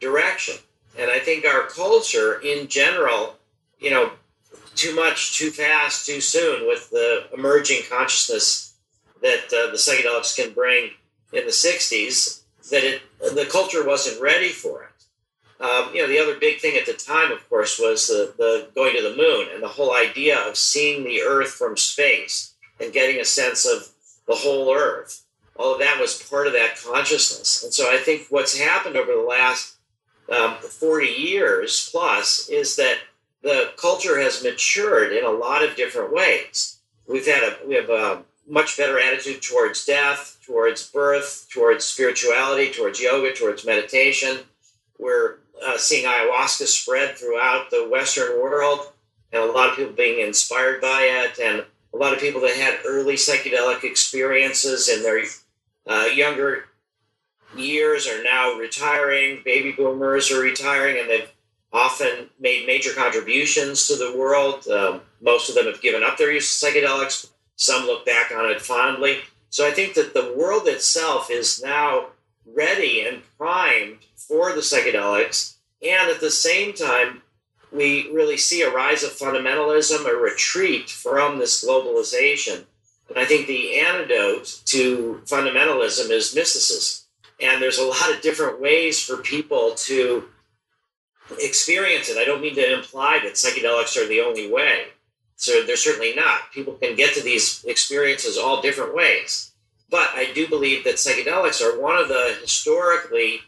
direction. 0.00 0.56
And 0.98 1.10
I 1.10 1.18
think 1.18 1.44
our 1.44 1.64
culture 1.64 2.40
in 2.40 2.68
general, 2.68 3.36
you 3.78 3.90
know, 3.90 4.12
too 4.74 4.94
much, 4.94 5.38
too 5.38 5.50
fast, 5.50 6.06
too 6.06 6.20
soon 6.20 6.66
with 6.66 6.90
the 6.90 7.26
emerging 7.32 7.82
consciousness 7.88 8.74
that 9.20 9.44
uh, 9.46 9.70
the 9.70 9.78
psychedelics 9.78 10.36
can 10.36 10.52
bring 10.52 10.90
in 11.32 11.44
the 11.44 11.52
60s 11.52 12.42
that 12.70 12.84
it, 12.84 13.02
the 13.20 13.48
culture 13.50 13.86
wasn't 13.86 14.20
ready 14.20 14.48
for 14.48 14.84
it. 14.84 14.88
Um, 15.64 15.94
you 15.94 16.02
know, 16.02 16.08
the 16.08 16.18
other 16.18 16.38
big 16.38 16.58
thing 16.58 16.76
at 16.76 16.86
the 16.86 16.92
time, 16.92 17.30
of 17.30 17.48
course, 17.48 17.78
was 17.78 18.08
the, 18.08 18.34
the 18.36 18.68
going 18.74 18.96
to 18.96 19.02
the 19.02 19.16
moon 19.16 19.46
and 19.54 19.62
the 19.62 19.68
whole 19.68 19.94
idea 19.94 20.38
of 20.38 20.56
seeing 20.56 21.04
the 21.04 21.22
Earth 21.22 21.50
from 21.50 21.76
space 21.76 22.54
and 22.80 22.92
getting 22.92 23.20
a 23.20 23.24
sense 23.24 23.64
of 23.64 23.88
the 24.26 24.34
whole 24.34 24.74
Earth. 24.74 25.24
All 25.56 25.74
of 25.74 25.80
that 25.80 26.00
was 26.00 26.20
part 26.28 26.48
of 26.48 26.52
that 26.54 26.80
consciousness. 26.82 27.62
And 27.62 27.72
so 27.72 27.92
I 27.92 27.98
think 27.98 28.26
what's 28.30 28.58
happened 28.58 28.96
over 28.96 29.12
the 29.12 29.20
last 29.20 29.76
um, 30.32 30.56
40 30.56 31.06
years 31.06 31.88
plus 31.92 32.48
is 32.48 32.74
that 32.76 32.98
the 33.42 33.72
culture 33.76 34.20
has 34.20 34.42
matured 34.42 35.12
in 35.12 35.24
a 35.24 35.30
lot 35.30 35.64
of 35.64 35.76
different 35.76 36.12
ways. 36.12 36.78
We've 37.08 37.26
had 37.26 37.42
a 37.42 37.56
we 37.66 37.74
have 37.74 37.90
a 37.90 38.22
much 38.48 38.76
better 38.76 38.98
attitude 38.98 39.42
towards 39.42 39.84
death, 39.84 40.38
towards 40.44 40.88
birth, 40.88 41.46
towards 41.52 41.84
spirituality, 41.84 42.70
towards 42.72 43.00
yoga, 43.00 43.32
towards 43.32 43.66
meditation. 43.66 44.38
We're 44.98 45.36
uh, 45.64 45.78
seeing 45.78 46.06
ayahuasca 46.06 46.66
spread 46.66 47.16
throughout 47.16 47.70
the 47.70 47.88
Western 47.90 48.40
world, 48.40 48.92
and 49.32 49.42
a 49.42 49.52
lot 49.52 49.70
of 49.70 49.76
people 49.76 49.92
being 49.92 50.24
inspired 50.24 50.80
by 50.80 51.02
it, 51.02 51.38
and 51.40 51.64
a 51.92 51.96
lot 51.96 52.12
of 52.12 52.20
people 52.20 52.40
that 52.42 52.56
had 52.56 52.80
early 52.86 53.14
psychedelic 53.14 53.84
experiences 53.84 54.88
in 54.88 55.02
their 55.02 55.22
uh, 55.86 56.06
younger 56.06 56.64
years 57.56 58.06
are 58.06 58.22
now 58.22 58.54
retiring. 58.54 59.42
Baby 59.44 59.72
boomers 59.72 60.30
are 60.30 60.40
retiring, 60.40 60.98
and 60.98 61.08
they've 61.08 61.31
often 61.72 62.30
made 62.38 62.66
major 62.66 62.92
contributions 62.92 63.86
to 63.88 63.96
the 63.96 64.16
world. 64.16 64.66
Um, 64.68 65.00
most 65.20 65.48
of 65.48 65.54
them 65.54 65.66
have 65.66 65.80
given 65.80 66.02
up 66.02 66.18
their 66.18 66.32
use 66.32 66.62
of 66.62 66.68
psychedelics. 66.68 67.30
Some 67.56 67.86
look 67.86 68.04
back 68.04 68.30
on 68.30 68.50
it 68.50 68.60
fondly. 68.60 69.20
So 69.50 69.66
I 69.66 69.70
think 69.70 69.94
that 69.94 70.14
the 70.14 70.34
world 70.36 70.66
itself 70.66 71.30
is 71.30 71.62
now 71.62 72.06
ready 72.46 73.06
and 73.06 73.22
primed 73.38 73.98
for 74.16 74.52
the 74.52 74.60
psychedelics. 74.60 75.56
And 75.82 76.10
at 76.10 76.20
the 76.20 76.30
same 76.30 76.72
time, 76.74 77.22
we 77.70 78.10
really 78.12 78.36
see 78.36 78.62
a 78.62 78.70
rise 78.70 79.02
of 79.02 79.12
fundamentalism, 79.12 80.06
a 80.06 80.14
retreat 80.14 80.90
from 80.90 81.38
this 81.38 81.64
globalization. 81.64 82.64
And 83.08 83.18
I 83.18 83.24
think 83.24 83.46
the 83.46 83.78
antidote 83.78 84.60
to 84.66 85.22
fundamentalism 85.26 86.10
is 86.10 86.34
mysticism. 86.34 87.06
And 87.40 87.60
there's 87.60 87.78
a 87.78 87.84
lot 87.84 88.14
of 88.14 88.22
different 88.22 88.60
ways 88.60 89.02
for 89.02 89.16
people 89.16 89.74
to 89.74 90.28
experience 91.38 92.08
it. 92.08 92.18
I 92.18 92.24
don't 92.24 92.42
mean 92.42 92.54
to 92.56 92.74
imply 92.74 93.20
that 93.22 93.34
psychedelics 93.34 93.96
are 93.96 94.06
the 94.06 94.20
only 94.20 94.50
way. 94.50 94.86
So 95.36 95.64
they're 95.64 95.76
certainly 95.76 96.14
not. 96.14 96.52
People 96.52 96.74
can 96.74 96.94
get 96.94 97.14
to 97.14 97.22
these 97.22 97.64
experiences 97.64 98.38
all 98.38 98.62
different 98.62 98.94
ways. 98.94 99.52
But 99.90 100.10
I 100.14 100.32
do 100.32 100.48
believe 100.48 100.84
that 100.84 100.94
psychedelics 100.96 101.60
are 101.60 101.80
one 101.80 101.96
of 101.96 102.08
the 102.08 102.38
historically 102.40 103.40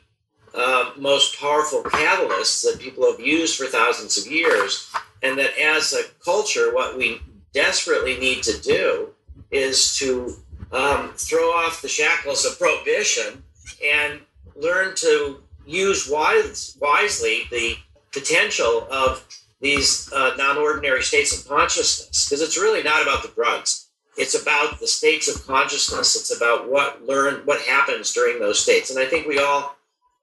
uh, 0.55 0.91
most 0.97 1.39
powerful 1.39 1.83
catalysts 1.85 2.63
that 2.65 2.81
people 2.81 3.11
have 3.11 3.21
used 3.21 3.57
for 3.57 3.67
thousands 3.67 4.19
of 4.19 4.31
years. 4.31 4.91
And 5.23 5.39
that 5.39 5.59
as 5.59 5.93
a 5.93 6.03
culture, 6.25 6.75
what 6.75 6.99
we 6.99 7.21
desperately 7.53 8.19
need 8.19 8.43
to 8.43 8.61
do 8.61 9.11
is 9.51 9.97
to 9.99 10.37
um, 10.73 11.13
throw 11.17 11.51
off 11.51 11.81
the 11.81 11.89
shackles 11.89 12.45
of 12.45 12.59
prohibition 12.59 13.45
and 13.85 14.21
learn 14.57 14.95
to 14.97 15.44
use 15.67 16.09
wise, 16.09 16.77
wisely 16.81 17.43
the 17.51 17.77
potential 18.13 18.87
of 18.91 19.27
these 19.61 20.13
uh, 20.13 20.35
non-ordinary 20.37 21.03
states 21.03 21.39
of 21.39 21.49
consciousness 21.49 22.27
because 22.27 22.43
it's 22.43 22.59
really 22.59 22.83
not 22.83 23.03
about 23.03 23.23
the 23.23 23.29
drugs. 23.29 23.89
It's 24.17 24.41
about 24.41 24.79
the 24.79 24.87
states 24.87 25.27
of 25.27 25.47
consciousness. 25.47 26.15
It's 26.15 26.37
about 26.37 26.71
what 26.71 27.05
learn 27.05 27.43
what 27.45 27.63
happens 27.63 28.13
during 28.13 28.39
those 28.39 28.61
states. 28.61 28.91
And 28.91 28.99
i 28.99 29.07
think 29.07 29.27
we 29.27 29.39
all 29.39 29.77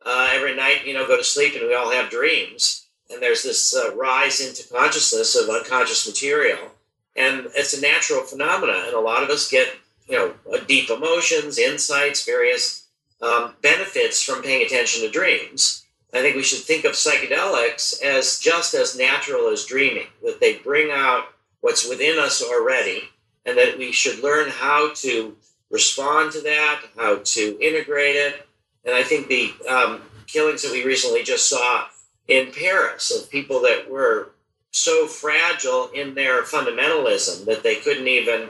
uh, 0.05 0.29
every 0.31 0.55
night 0.55 0.86
you 0.86 0.93
know 0.93 1.07
go 1.07 1.17
to 1.17 1.24
sleep 1.24 1.55
and 1.55 1.67
we 1.67 1.75
all 1.75 1.91
have 1.91 2.10
dreams 2.10 2.88
and 3.10 3.21
there's 3.21 3.43
this 3.43 3.75
uh, 3.75 3.93
rise 3.95 4.39
into 4.39 4.67
consciousness 4.69 5.36
of 5.36 5.50
unconscious 5.50 6.07
material. 6.07 6.71
And 7.15 7.48
it's 7.55 7.74
a 7.74 7.81
natural 7.81 8.21
phenomena 8.21 8.83
and 8.86 8.93
a 8.93 9.00
lot 9.00 9.24
of 9.24 9.29
us 9.29 9.50
get 9.50 9.67
you 10.07 10.15
know 10.15 10.57
deep 10.67 10.89
emotions 10.89 11.57
insights 11.57 12.25
various 12.25 12.80
um, 13.21 13.53
benefits 13.61 14.21
from 14.21 14.41
paying 14.41 14.65
attention 14.65 15.01
to 15.01 15.09
dreams. 15.09 15.85
I 16.13 16.21
think 16.21 16.35
we 16.35 16.43
should 16.43 16.59
think 16.59 16.83
of 16.83 16.93
psychedelics 16.93 18.03
as 18.03 18.39
just 18.39 18.73
as 18.73 18.97
natural 18.97 19.47
as 19.47 19.65
dreaming, 19.65 20.07
that 20.23 20.39
they 20.39 20.57
bring 20.57 20.91
out 20.91 21.25
what's 21.61 21.87
within 21.87 22.19
us 22.19 22.41
already, 22.41 23.03
and 23.45 23.57
that 23.57 23.77
we 23.77 23.91
should 23.91 24.23
learn 24.23 24.49
how 24.49 24.93
to 24.95 25.35
respond 25.69 26.33
to 26.33 26.41
that, 26.41 26.81
how 26.97 27.19
to 27.23 27.57
integrate 27.61 28.15
it. 28.15 28.47
And 28.83 28.93
I 28.93 29.03
think 29.03 29.27
the 29.27 29.53
um, 29.69 30.01
killings 30.27 30.63
that 30.63 30.71
we 30.71 30.83
recently 30.83 31.23
just 31.23 31.47
saw 31.47 31.85
in 32.27 32.51
Paris 32.51 33.11
of 33.11 33.29
people 33.29 33.61
that 33.61 33.89
were 33.89 34.31
so 34.71 35.05
fragile 35.07 35.89
in 35.93 36.13
their 36.15 36.43
fundamentalism 36.43 37.45
that 37.45 37.63
they 37.63 37.75
couldn't 37.75 38.07
even 38.07 38.49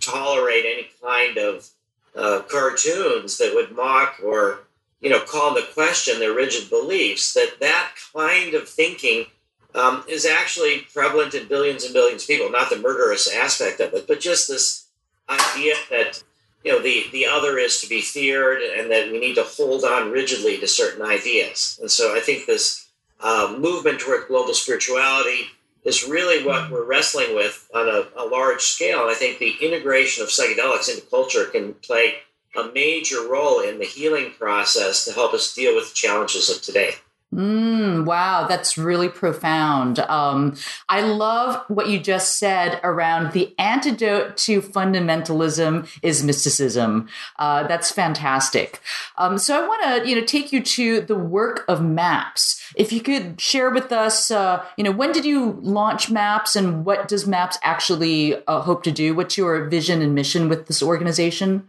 tolerate 0.00 0.64
any 0.64 0.88
kind 1.02 1.38
of 1.38 1.68
uh, 2.16 2.42
cartoons 2.50 3.38
that 3.38 3.54
would 3.54 3.72
mock 3.72 4.20
or 4.24 4.60
you 5.00 5.10
know 5.10 5.20
call 5.20 5.56
into 5.56 5.68
question 5.72 6.18
their 6.18 6.34
rigid 6.34 6.68
beliefs 6.70 7.32
that 7.34 7.56
that 7.60 7.92
kind 8.14 8.54
of 8.54 8.68
thinking 8.68 9.26
um, 9.74 10.04
is 10.08 10.26
actually 10.26 10.86
prevalent 10.92 11.34
in 11.34 11.48
billions 11.48 11.84
and 11.84 11.94
billions 11.94 12.22
of 12.22 12.28
people. 12.28 12.50
Not 12.50 12.68
the 12.68 12.76
murderous 12.78 13.32
aspect 13.32 13.80
of 13.80 13.94
it 13.94 14.06
but 14.06 14.20
just 14.20 14.48
this 14.48 14.86
idea 15.28 15.74
that 15.90 16.22
you 16.64 16.72
know 16.72 16.82
the 16.82 17.06
the 17.12 17.26
other 17.26 17.58
is 17.58 17.80
to 17.80 17.88
be 17.88 18.00
feared 18.00 18.62
and 18.62 18.90
that 18.90 19.10
we 19.10 19.18
need 19.18 19.34
to 19.34 19.44
hold 19.44 19.84
on 19.84 20.10
rigidly 20.10 20.58
to 20.58 20.68
certain 20.68 21.02
ideas. 21.04 21.78
And 21.80 21.90
so 21.90 22.14
i 22.16 22.20
think 22.20 22.46
this 22.46 22.88
uh, 23.20 23.54
movement 23.58 24.00
toward 24.00 24.26
global 24.26 24.52
spirituality 24.52 25.46
is 25.84 26.08
really 26.08 26.44
what 26.44 26.70
we're 26.70 26.84
wrestling 26.84 27.34
with 27.34 27.68
on 27.74 27.88
a, 27.88 28.06
a, 28.16 28.24
large 28.24 28.62
scale. 28.62 29.02
And 29.02 29.10
I 29.10 29.14
think 29.14 29.38
the 29.38 29.56
integration 29.60 30.22
of 30.22 30.28
psychedelics 30.28 30.88
into 30.88 31.06
culture 31.06 31.44
can 31.46 31.74
play 31.74 32.14
a 32.56 32.70
major 32.72 33.28
role 33.28 33.60
in 33.60 33.78
the 33.78 33.84
healing 33.84 34.32
process 34.38 35.04
to 35.04 35.12
help 35.12 35.34
us 35.34 35.54
deal 35.54 35.74
with 35.74 35.88
the 35.88 35.94
challenges 35.94 36.50
of 36.50 36.62
today. 36.62 36.94
Mm, 37.32 38.04
wow, 38.04 38.46
that's 38.46 38.76
really 38.76 39.08
profound. 39.08 40.00
Um, 40.00 40.54
I 40.90 41.00
love 41.00 41.64
what 41.68 41.88
you 41.88 41.98
just 41.98 42.38
said 42.38 42.78
around 42.84 43.32
the 43.32 43.54
antidote 43.58 44.36
to 44.38 44.60
fundamentalism 44.60 45.88
is 46.02 46.22
mysticism. 46.22 47.08
Uh, 47.38 47.66
that's 47.66 47.90
fantastic. 47.90 48.82
Um, 49.16 49.38
so 49.38 49.64
I 49.64 49.66
want 49.66 49.82
to, 49.82 50.10
you 50.10 50.14
know, 50.14 50.26
take 50.26 50.52
you 50.52 50.62
to 50.62 51.00
the 51.00 51.16
work 51.16 51.64
of 51.68 51.82
MAPS. 51.82 52.60
If 52.76 52.92
you 52.92 53.00
could 53.00 53.40
share 53.40 53.70
with 53.70 53.92
us, 53.92 54.30
uh, 54.30 54.62
you 54.76 54.84
know, 54.84 54.92
when 54.92 55.12
did 55.12 55.24
you 55.24 55.58
launch 55.62 56.10
MAPS, 56.10 56.54
and 56.54 56.84
what 56.84 57.08
does 57.08 57.26
MAPS 57.26 57.58
actually 57.62 58.36
uh, 58.46 58.60
hope 58.60 58.82
to 58.82 58.92
do? 58.92 59.14
What's 59.14 59.38
your 59.38 59.64
vision 59.70 60.02
and 60.02 60.14
mission 60.14 60.50
with 60.50 60.66
this 60.66 60.82
organization? 60.82 61.66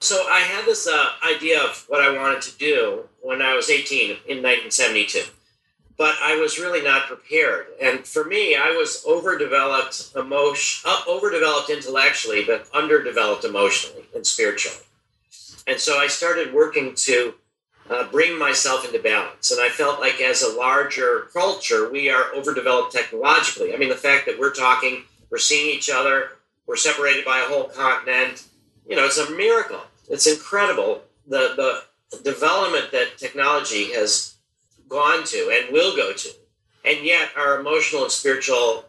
So 0.00 0.26
I 0.28 0.40
had 0.40 0.64
this 0.64 0.88
uh, 0.88 1.10
idea 1.24 1.62
of 1.62 1.84
what 1.88 2.00
I 2.00 2.16
wanted 2.16 2.42
to 2.42 2.58
do 2.58 3.07
when 3.22 3.42
I 3.42 3.54
was 3.54 3.70
18 3.70 4.10
in 4.10 4.42
1972, 4.42 5.24
but 5.96 6.14
I 6.22 6.36
was 6.36 6.58
really 6.58 6.82
not 6.82 7.06
prepared. 7.06 7.66
And 7.80 8.06
for 8.06 8.24
me, 8.24 8.56
I 8.56 8.70
was 8.70 9.04
overdeveloped 9.06 10.12
emotion, 10.16 10.88
uh, 10.88 11.02
overdeveloped 11.08 11.70
intellectually, 11.70 12.44
but 12.44 12.68
underdeveloped 12.72 13.44
emotionally 13.44 14.04
and 14.14 14.26
spiritually. 14.26 14.78
And 15.66 15.78
so 15.78 15.98
I 15.98 16.06
started 16.06 16.54
working 16.54 16.94
to 16.96 17.34
uh, 17.90 18.04
bring 18.04 18.38
myself 18.38 18.84
into 18.84 18.98
balance. 18.98 19.50
And 19.50 19.60
I 19.60 19.68
felt 19.68 20.00
like 20.00 20.20
as 20.20 20.42
a 20.42 20.56
larger 20.56 21.28
culture, 21.32 21.90
we 21.90 22.10
are 22.10 22.34
overdeveloped 22.34 22.92
technologically. 22.92 23.74
I 23.74 23.76
mean, 23.76 23.88
the 23.88 23.94
fact 23.94 24.26
that 24.26 24.38
we're 24.38 24.54
talking, 24.54 25.04
we're 25.30 25.38
seeing 25.38 25.74
each 25.74 25.90
other, 25.90 26.32
we're 26.66 26.76
separated 26.76 27.24
by 27.24 27.38
a 27.38 27.48
whole 27.48 27.64
continent 27.64 28.44
you 28.88 28.96
know, 28.96 29.04
it's 29.04 29.18
a 29.18 29.30
miracle. 29.30 29.82
It's 30.08 30.26
incredible 30.26 31.02
the 31.26 31.52
the 31.56 31.82
development 32.22 32.90
that 32.92 33.18
technology 33.18 33.92
has 33.92 34.36
gone 34.88 35.24
to 35.24 35.50
and 35.52 35.72
will 35.72 35.94
go 35.94 36.12
to, 36.12 36.30
and 36.84 37.04
yet 37.04 37.30
our 37.36 37.60
emotional 37.60 38.04
and 38.04 38.12
spiritual 38.12 38.86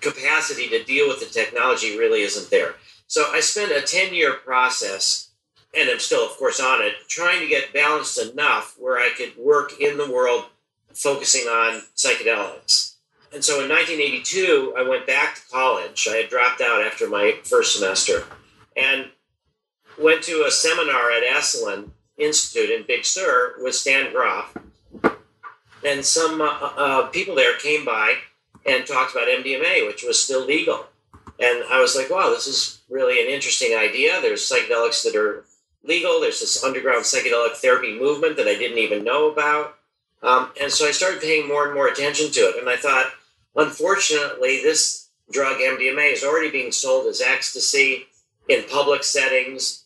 capacity 0.00 0.68
to 0.68 0.84
deal 0.84 1.08
with 1.08 1.20
the 1.20 1.26
technology 1.26 1.96
really 1.96 2.20
isn't 2.20 2.50
there. 2.50 2.74
So 3.06 3.30
I 3.32 3.40
spent 3.40 3.72
a 3.72 3.80
ten 3.80 4.14
year 4.14 4.34
process, 4.34 5.30
and 5.76 5.88
I'm 5.88 5.98
still, 5.98 6.24
of 6.24 6.36
course, 6.36 6.60
on 6.60 6.82
it, 6.82 6.94
trying 7.08 7.40
to 7.40 7.48
get 7.48 7.72
balanced 7.72 8.20
enough 8.20 8.76
where 8.78 8.98
I 8.98 9.10
could 9.16 9.36
work 9.36 9.80
in 9.80 9.96
the 9.96 10.10
world 10.10 10.46
focusing 10.92 11.46
on 11.48 11.82
psychedelics. 11.96 12.94
And 13.32 13.44
so 13.44 13.60
in 13.60 13.68
1982, 13.68 14.74
I 14.78 14.88
went 14.88 15.08
back 15.08 15.34
to 15.34 15.40
college. 15.50 16.06
I 16.08 16.16
had 16.16 16.30
dropped 16.30 16.60
out 16.60 16.82
after 16.82 17.08
my 17.08 17.38
first 17.42 17.74
semester. 17.74 18.24
And 18.76 19.06
went 20.00 20.22
to 20.24 20.44
a 20.46 20.50
seminar 20.50 21.10
at 21.10 21.24
Esalen 21.24 21.90
Institute 22.18 22.70
in 22.70 22.84
Big 22.86 23.04
Sur 23.04 23.56
with 23.60 23.74
Stan 23.74 24.12
Grof. 24.12 24.56
And 25.84 26.04
some 26.04 26.40
uh, 26.40 26.46
uh, 26.46 27.06
people 27.08 27.34
there 27.34 27.58
came 27.58 27.84
by 27.84 28.14
and 28.64 28.86
talked 28.86 29.12
about 29.12 29.28
MDMA, 29.28 29.86
which 29.86 30.02
was 30.02 30.22
still 30.22 30.44
legal. 30.44 30.86
And 31.38 31.64
I 31.70 31.80
was 31.80 31.96
like, 31.96 32.10
wow, 32.10 32.30
this 32.30 32.46
is 32.46 32.80
really 32.88 33.20
an 33.20 33.32
interesting 33.32 33.76
idea. 33.76 34.20
There's 34.20 34.48
psychedelics 34.48 35.02
that 35.04 35.16
are 35.16 35.44
legal. 35.82 36.20
There's 36.20 36.40
this 36.40 36.62
underground 36.64 37.04
psychedelic 37.04 37.56
therapy 37.56 37.98
movement 37.98 38.36
that 38.36 38.46
I 38.46 38.54
didn't 38.54 38.78
even 38.78 39.04
know 39.04 39.30
about. 39.30 39.76
Um, 40.22 40.50
and 40.60 40.72
so 40.72 40.86
I 40.86 40.92
started 40.92 41.20
paying 41.20 41.46
more 41.46 41.66
and 41.66 41.74
more 41.74 41.88
attention 41.88 42.30
to 42.30 42.40
it. 42.40 42.56
And 42.58 42.68
I 42.68 42.76
thought, 42.76 43.12
unfortunately, 43.56 44.62
this 44.62 45.08
drug, 45.30 45.56
MDMA, 45.58 46.12
is 46.12 46.24
already 46.24 46.50
being 46.50 46.72
sold 46.72 47.06
as 47.06 47.20
ecstasy 47.20 48.06
in 48.48 48.64
public 48.70 49.04
settings 49.04 49.83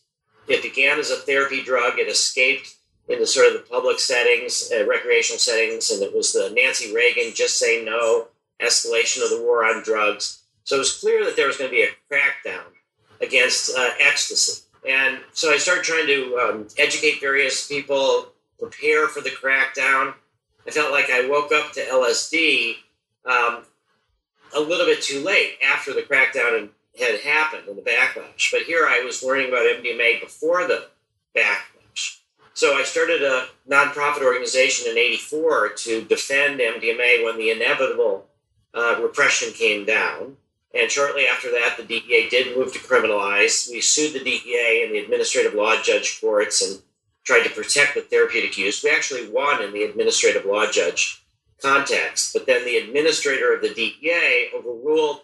it 0.49 0.63
began 0.63 0.99
as 0.99 1.11
a 1.11 1.15
therapy 1.15 1.63
drug. 1.63 1.99
It 1.99 2.07
escaped 2.09 2.75
into 3.07 3.25
sort 3.25 3.47
of 3.47 3.53
the 3.53 3.59
public 3.69 3.99
settings, 3.99 4.71
uh, 4.73 4.85
recreational 4.85 5.39
settings, 5.39 5.89
and 5.91 6.01
it 6.01 6.13
was 6.15 6.33
the 6.33 6.51
Nancy 6.55 6.93
Reagan 6.93 7.33
just 7.33 7.57
say 7.57 7.83
no 7.83 8.27
escalation 8.61 9.23
of 9.23 9.29
the 9.29 9.41
war 9.41 9.63
on 9.65 9.83
drugs. 9.83 10.43
So 10.63 10.75
it 10.75 10.79
was 10.79 10.99
clear 10.99 11.23
that 11.25 11.35
there 11.35 11.47
was 11.47 11.57
going 11.57 11.69
to 11.69 11.75
be 11.75 11.83
a 11.83 12.13
crackdown. 12.13 12.65
against 13.21 13.75
uh, 13.77 13.89
ecstasy. 13.99 14.63
And 14.87 15.19
so 15.33 15.51
I 15.51 15.57
started 15.57 15.83
trying 15.83 16.07
to 16.07 16.37
um, 16.37 16.67
educate 16.77 17.19
various 17.19 17.67
people, 17.67 18.27
prepare 18.57 19.07
for 19.07 19.21
the 19.21 19.29
crackdown. 19.29 20.13
I 20.65 20.71
felt 20.71 20.91
like 20.91 21.09
I 21.09 21.27
woke 21.27 21.51
up 21.51 21.73
to 21.73 21.81
LSD 21.81 22.75
um, 23.25 23.63
a 24.55 24.59
little 24.59 24.85
bit 24.85 25.01
too 25.01 25.21
late 25.23 25.57
after 25.65 25.93
the 25.93 26.01
crackdown 26.01 26.69
had 26.99 27.19
happened 27.21 27.67
in 27.67 27.75
the 27.75 27.81
backlash. 27.81 28.51
But 28.51 28.63
here 28.63 28.87
I 28.87 29.01
was 29.03 29.23
learning 29.23 29.49
about 29.49 29.65
MDMA 29.65 30.21
before 30.21 30.67
the 30.67 30.87
backlash. 31.35 32.19
So 32.53 32.75
I 32.75 32.83
started 32.83 33.23
a 33.23 33.47
nonprofit 33.69 34.23
organization 34.23 34.91
in 34.91 34.97
84 34.97 35.69
to 35.69 36.03
defend 36.03 36.59
MDMA 36.59 37.23
when 37.23 37.37
the 37.37 37.51
inevitable 37.51 38.27
uh, 38.73 38.99
repression 39.01 39.53
came 39.53 39.85
down. 39.85 40.37
And 40.73 40.91
shortly 40.91 41.25
after 41.25 41.49
that, 41.51 41.77
the 41.77 41.83
DEA 41.83 42.29
did 42.29 42.55
move 42.55 42.73
to 42.73 42.79
criminalize. 42.79 43.71
We 43.71 43.81
sued 43.81 44.13
the 44.13 44.23
DEA 44.23 44.83
and 44.85 44.93
the 44.93 44.99
administrative 44.99 45.55
law 45.55 45.81
judge 45.81 46.19
courts 46.21 46.61
and 46.61 46.81
tried 47.23 47.43
to 47.43 47.49
protect 47.49 47.95
the 47.95 48.01
therapeutic 48.01 48.57
use. 48.57 48.83
We 48.83 48.91
actually 48.91 49.29
won 49.29 49.63
in 49.63 49.73
the 49.73 49.83
administrative 49.83 50.45
law 50.45 50.69
judge 50.69 51.23
context, 51.61 52.33
but 52.33 52.45
then 52.45 52.65
the 52.65 52.77
administrator 52.77 53.53
of 53.53 53.61
the 53.61 53.73
DEA 53.73 54.49
overruled 54.55 55.21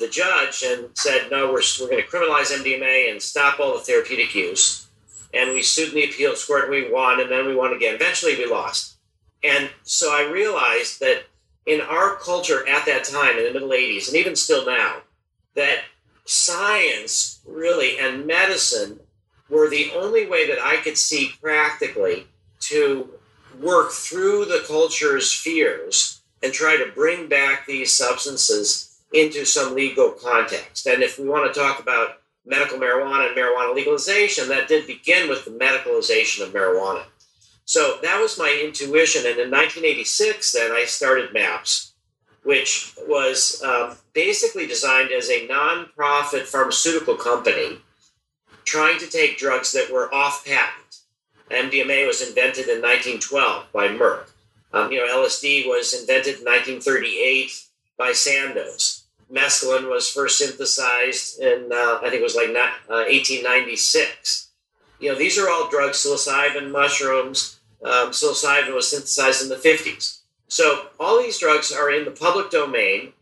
the 0.00 0.08
judge 0.08 0.64
and 0.66 0.88
said, 0.94 1.30
no, 1.30 1.52
we're, 1.52 1.62
we're 1.80 1.90
going 1.90 2.02
to 2.02 2.08
criminalize 2.08 2.50
MDMA 2.52 3.10
and 3.10 3.22
stop 3.22 3.60
all 3.60 3.74
the 3.74 3.84
therapeutic 3.84 4.34
use. 4.34 4.88
And 5.32 5.52
we 5.52 5.62
sued 5.62 5.90
in 5.90 5.94
the 5.94 6.04
appeals 6.04 6.44
court 6.44 6.64
and 6.64 6.72
we 6.72 6.90
won, 6.90 7.20
and 7.20 7.30
then 7.30 7.46
we 7.46 7.54
won 7.54 7.72
again. 7.72 7.94
Eventually, 7.94 8.36
we 8.36 8.46
lost. 8.46 8.96
And 9.44 9.70
so 9.84 10.12
I 10.12 10.28
realized 10.28 10.98
that 11.00 11.24
in 11.66 11.80
our 11.80 12.16
culture 12.16 12.66
at 12.66 12.86
that 12.86 13.04
time 13.04 13.38
in 13.38 13.44
the 13.44 13.52
middle 13.52 13.68
80s, 13.68 14.08
and 14.08 14.16
even 14.16 14.34
still 14.34 14.66
now, 14.66 15.02
that 15.54 15.84
science 16.24 17.40
really 17.46 17.98
and 17.98 18.26
medicine 18.26 18.98
were 19.48 19.68
the 19.68 19.90
only 19.94 20.26
way 20.26 20.48
that 20.48 20.60
I 20.60 20.76
could 20.76 20.96
see 20.96 21.32
practically 21.40 22.26
to 22.60 23.10
work 23.60 23.92
through 23.92 24.46
the 24.46 24.64
culture's 24.66 25.32
fears 25.32 26.20
and 26.42 26.52
try 26.52 26.76
to 26.76 26.92
bring 26.92 27.28
back 27.28 27.66
these 27.66 27.92
substances 27.92 28.89
into 29.12 29.44
some 29.44 29.74
legal 29.74 30.12
context. 30.12 30.86
And 30.86 31.02
if 31.02 31.18
we 31.18 31.28
want 31.28 31.52
to 31.52 31.58
talk 31.58 31.80
about 31.80 32.20
medical 32.44 32.78
marijuana 32.78 33.28
and 33.28 33.36
marijuana 33.36 33.74
legalization, 33.74 34.48
that 34.48 34.68
did 34.68 34.86
begin 34.86 35.28
with 35.28 35.44
the 35.44 35.50
medicalization 35.50 36.42
of 36.42 36.52
marijuana. 36.52 37.04
So 37.64 37.98
that 38.02 38.20
was 38.20 38.38
my 38.38 38.60
intuition. 38.64 39.26
And 39.26 39.38
in 39.38 39.50
1986, 39.50 40.52
then 40.52 40.72
I 40.72 40.84
started 40.84 41.32
MAPS, 41.32 41.92
which 42.42 42.94
was 43.06 43.62
um, 43.62 43.96
basically 44.12 44.66
designed 44.66 45.12
as 45.12 45.28
a 45.28 45.46
nonprofit 45.46 46.42
pharmaceutical 46.42 47.16
company 47.16 47.78
trying 48.64 48.98
to 48.98 49.08
take 49.08 49.38
drugs 49.38 49.72
that 49.72 49.92
were 49.92 50.12
off 50.14 50.44
patent. 50.44 51.00
MDMA 51.50 52.06
was 52.06 52.20
invented 52.20 52.68
in 52.68 52.80
1912 52.80 53.72
by 53.72 53.88
Merck. 53.88 54.30
Um, 54.72 54.92
you 54.92 54.98
know, 54.98 55.24
LSD 55.24 55.66
was 55.66 55.92
invented 55.92 56.38
in 56.38 56.44
1938 56.44 57.66
by 57.98 58.12
Sandoz. 58.12 58.99
Mescaline 59.32 59.88
was 59.88 60.08
first 60.08 60.38
synthesized 60.38 61.40
in, 61.40 61.70
uh, 61.72 61.98
I 61.98 62.08
think 62.10 62.14
it 62.14 62.22
was 62.22 62.34
like 62.34 62.48
uh, 62.48 63.06
1896. 63.08 64.48
You 64.98 65.10
know, 65.10 65.18
these 65.18 65.38
are 65.38 65.48
all 65.48 65.68
drugs, 65.70 65.98
psilocybin, 65.98 66.70
mushrooms, 66.70 67.60
um, 67.82 68.10
psilocybin 68.10 68.74
was 68.74 68.90
synthesized 68.90 69.42
in 69.42 69.48
the 69.48 69.56
50s. 69.56 70.18
So 70.48 70.88
all 70.98 71.22
these 71.22 71.38
drugs 71.38 71.72
are 71.72 71.90
in 71.90 72.04
the 72.04 72.10
public 72.10 72.50
domain. 72.50 73.12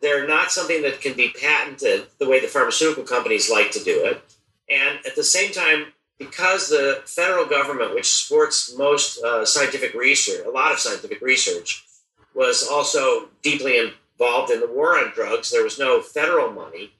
They're 0.00 0.26
not 0.26 0.50
something 0.50 0.82
that 0.82 1.00
can 1.00 1.14
be 1.14 1.34
patented 1.38 2.06
the 2.18 2.28
way 2.28 2.40
the 2.40 2.48
pharmaceutical 2.48 3.04
companies 3.04 3.50
like 3.50 3.70
to 3.72 3.84
do 3.84 4.04
it. 4.06 4.22
And 4.70 4.98
at 5.06 5.16
the 5.16 5.24
same 5.24 5.52
time, 5.52 5.92
because 6.18 6.68
the 6.68 7.02
federal 7.04 7.46
government, 7.46 7.94
which 7.94 8.10
supports 8.10 8.76
most 8.76 9.22
uh, 9.22 9.44
scientific 9.44 9.94
research, 9.94 10.44
a 10.46 10.50
lot 10.50 10.72
of 10.72 10.78
scientific 10.78 11.20
research, 11.20 11.84
was 12.34 12.66
also 12.66 13.28
deeply 13.42 13.92
involved 14.18 14.50
in 14.50 14.60
the 14.60 14.66
war 14.66 14.98
on 14.98 15.12
drugs, 15.12 15.50
there 15.50 15.64
was 15.64 15.78
no 15.78 16.00
federal 16.00 16.50
money. 16.50 16.92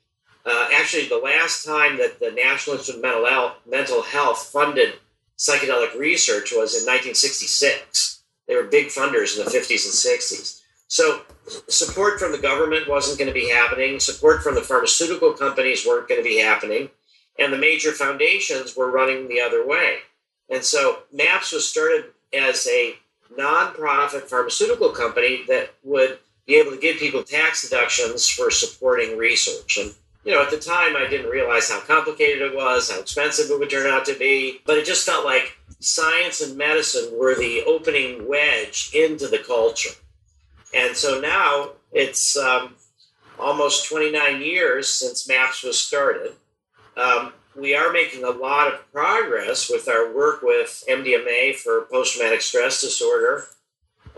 Uh, 0.45 0.69
actually, 0.75 1.07
the 1.09 1.19
last 1.19 1.65
time 1.65 1.99
that 1.99 2.21
the 2.21 2.31
National 2.31 2.77
Institute 2.77 3.05
of 3.05 3.53
Mental 3.67 4.03
Health 4.03 4.47
funded 4.53 4.95
psychedelic 5.37 5.97
research 5.99 6.53
was 6.53 6.75
in 6.75 6.87
1966. 6.87 8.23
They 8.47 8.57
were 8.57 8.65
big 8.65 8.87
funders 8.87 9.39
in 9.39 9.45
the 9.45 9.51
50s 9.51 9.85
and 9.85 10.21
60s. 10.21 10.63
So 10.89 11.21
support 11.69 12.19
from 12.19 12.33
the 12.33 12.39
government 12.39 12.89
wasn't 12.89 13.19
going 13.19 13.29
to 13.29 13.35
be 13.35 13.51
happening. 13.51 14.01
Support 14.01 14.43
from 14.43 14.55
the 14.55 14.63
pharmaceutical 14.63 15.33
companies 15.33 15.87
weren't 15.87 16.09
going 16.09 16.21
to 16.21 16.29
be 16.29 16.39
happening. 16.39 16.89
And 17.39 17.53
the 17.53 17.59
major 17.59 17.93
foundations 17.93 18.75
were 18.75 18.91
running 18.91 19.29
the 19.29 19.41
other 19.41 19.67
way. 19.67 19.99
And 20.49 20.65
so 20.65 21.01
MAPS 21.13 21.53
was 21.53 21.69
started 21.69 22.07
as 22.33 22.67
a 22.67 22.95
nonprofit 23.37 24.23
pharmaceutical 24.23 24.91
company 24.91 25.45
that 25.47 25.75
would 25.85 26.19
be 26.49 26.57
able 26.57 26.73
to 26.73 26.79
give 26.79 26.97
people 26.97 27.23
tax 27.23 27.69
deductions 27.69 28.27
for 28.27 28.51
supporting 28.51 29.19
research. 29.19 29.77
And 29.77 29.95
you 30.25 30.33
know, 30.33 30.43
at 30.43 30.51
the 30.51 30.59
time, 30.59 30.97
I 30.97 31.07
didn't 31.09 31.31
realize 31.31 31.71
how 31.71 31.81
complicated 31.81 32.43
it 32.43 32.57
was, 32.57 32.91
how 32.91 33.01
expensive 33.01 33.51
it 33.51 33.59
would 33.59 33.71
turn 33.71 33.89
out 33.89 34.05
to 34.07 34.19
be, 34.19 34.61
but 34.67 34.79
it 34.79 34.85
just 34.85 35.07
felt 35.07 35.25
like 35.25 35.57
science 35.79 36.41
and 36.41 36.57
medicine 36.57 37.17
were 37.17 37.35
the 37.35 37.63
opening 37.67 38.27
wedge 38.27 38.91
into 38.95 39.29
the 39.29 39.39
culture. 39.39 39.95
And 40.75 40.97
so 40.97 41.21
now 41.21 41.71
it's 41.93 42.37
um, 42.37 42.75
almost 43.39 43.89
29 43.89 44.43
years 44.43 44.89
since 44.89 45.29
MAPS 45.29 45.63
was 45.63 45.79
started. 45.79 46.33
Um, 46.97 47.33
we 47.55 47.75
are 47.75 47.93
making 47.93 48.25
a 48.25 48.31
lot 48.31 48.73
of 48.73 48.91
progress 48.93 49.71
with 49.71 49.89
our 49.89 50.13
work 50.13 50.43
with 50.43 50.83
MDMA 50.89 51.57
for 51.57 51.83
post 51.91 52.17
traumatic 52.17 52.41
stress 52.41 52.81
disorder, 52.81 53.47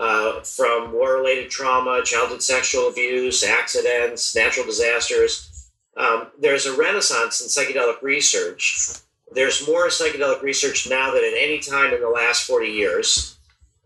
uh, 0.01 0.41
from 0.41 0.93
war 0.93 1.17
related 1.17 1.51
trauma, 1.51 2.03
childhood 2.03 2.43
sexual 2.43 2.89
abuse, 2.89 3.45
accidents, 3.45 4.35
natural 4.35 4.67
disasters 4.67 5.51
um, 5.97 6.29
there's 6.39 6.67
a 6.67 6.77
renaissance 6.77 7.41
in 7.41 7.49
psychedelic 7.49 8.01
research. 8.03 8.91
There's 9.33 9.67
more 9.67 9.89
psychedelic 9.89 10.43
research 10.43 10.89
now 10.89 11.13
than 11.13 11.25
at 11.25 11.35
any 11.37 11.59
time 11.59 11.93
in 11.93 12.01
the 12.01 12.09
last 12.09 12.47
40 12.47 12.69
years. 12.69 13.37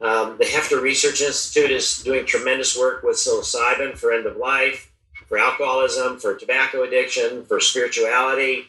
Um, 0.01 0.37
the 0.39 0.45
Hefter 0.45 0.81
Research 0.81 1.21
Institute 1.21 1.71
is 1.71 2.03
doing 2.03 2.25
tremendous 2.25 2.79
work 2.79 3.03
with 3.03 3.17
psilocybin 3.17 3.97
for 3.97 4.13
end 4.13 4.27
of 4.27 4.37
life, 4.37 4.93
for 5.29 5.39
alcoholism, 5.39 6.19
for 6.19 6.35
tobacco 6.35 6.83
addiction, 6.83 7.45
for 7.47 7.61
spirituality. 7.61 8.67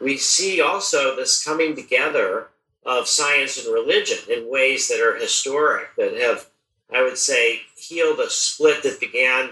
We 0.00 0.16
see 0.16 0.60
also 0.60 1.14
this 1.14 1.44
coming 1.44 1.76
together 1.76 2.48
of 2.84 3.06
science 3.06 3.62
and 3.62 3.72
religion 3.72 4.18
in 4.28 4.50
ways 4.50 4.88
that 4.88 5.00
are 5.00 5.16
historic, 5.16 5.94
that 5.96 6.14
have, 6.14 6.46
I 6.94 7.02
would 7.02 7.18
say, 7.18 7.60
healed 7.76 8.20
a 8.20 8.30
split 8.30 8.82
that 8.82 9.00
began 9.00 9.50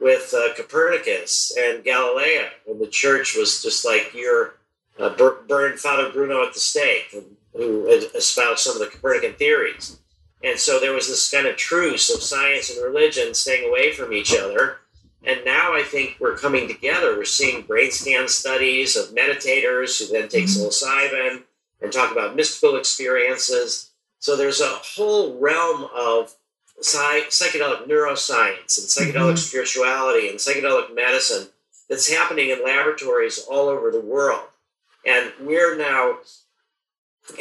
with 0.00 0.34
uh, 0.34 0.54
Copernicus 0.54 1.56
and 1.58 1.84
Galileo, 1.84 2.48
and 2.68 2.80
the 2.80 2.86
church 2.86 3.36
was 3.36 3.62
just 3.62 3.84
like 3.84 4.14
your 4.14 4.54
uh, 4.98 5.10
burned 5.48 5.78
Father 5.78 6.10
Bruno 6.10 6.42
at 6.44 6.54
the 6.54 6.60
stake, 6.60 7.14
who 7.54 7.86
espoused 8.14 8.60
some 8.60 8.74
of 8.74 8.80
the 8.80 8.86
Copernican 8.94 9.34
theories. 9.34 9.98
And 10.42 10.58
so 10.58 10.80
there 10.80 10.92
was 10.92 11.08
this 11.08 11.30
kind 11.30 11.46
of 11.46 11.56
truce 11.56 12.12
of 12.14 12.22
science 12.22 12.70
and 12.70 12.82
religion 12.82 13.34
staying 13.34 13.68
away 13.68 13.92
from 13.92 14.12
each 14.12 14.34
other. 14.34 14.78
And 15.22 15.44
now 15.44 15.74
I 15.74 15.82
think 15.82 16.16
we're 16.18 16.36
coming 16.36 16.66
together. 16.66 17.14
We're 17.14 17.24
seeing 17.24 17.62
brain 17.62 17.90
scan 17.90 18.26
studies 18.26 18.96
of 18.96 19.14
meditators 19.14 19.98
who 19.98 20.10
then 20.10 20.28
take 20.28 20.44
mm-hmm. 20.44 20.62
psilocybin 20.62 21.42
and 21.82 21.92
talk 21.92 22.10
about 22.10 22.36
mystical 22.36 22.76
experiences. 22.76 23.90
So 24.18 24.34
there's 24.34 24.62
a 24.62 24.68
whole 24.68 25.38
realm 25.38 25.88
of 25.94 26.34
psychedelic 26.80 27.86
neuroscience 27.86 28.78
and 28.78 28.88
psychedelic 28.88 29.14
mm-hmm. 29.14 29.36
spirituality 29.36 30.28
and 30.28 30.38
psychedelic 30.38 30.94
medicine 30.94 31.48
that's 31.88 32.10
happening 32.10 32.50
in 32.50 32.64
laboratories 32.64 33.44
all 33.50 33.68
over 33.68 33.90
the 33.90 34.00
world. 34.00 34.44
And 35.06 35.32
we're 35.40 35.76
now, 35.76 36.18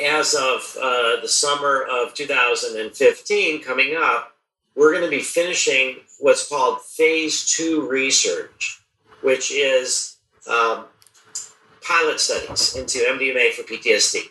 as 0.02 0.34
of 0.34 0.78
uh, 0.82 1.22
the 1.22 1.28
summer 1.28 1.86
of 1.90 2.14
2015 2.14 3.62
coming 3.62 3.96
up, 3.98 4.36
we're 4.76 4.92
going 4.92 5.04
to 5.04 5.10
be 5.10 5.22
finishing 5.22 5.98
what's 6.20 6.48
called 6.48 6.82
phase 6.82 7.46
two 7.46 7.88
research, 7.88 8.82
which 9.22 9.52
is 9.52 10.18
um, 10.50 10.86
pilot 11.82 12.20
studies 12.20 12.76
into 12.76 13.00
MDMA 13.00 13.52
for 13.52 13.64
PTSD. 13.64 14.22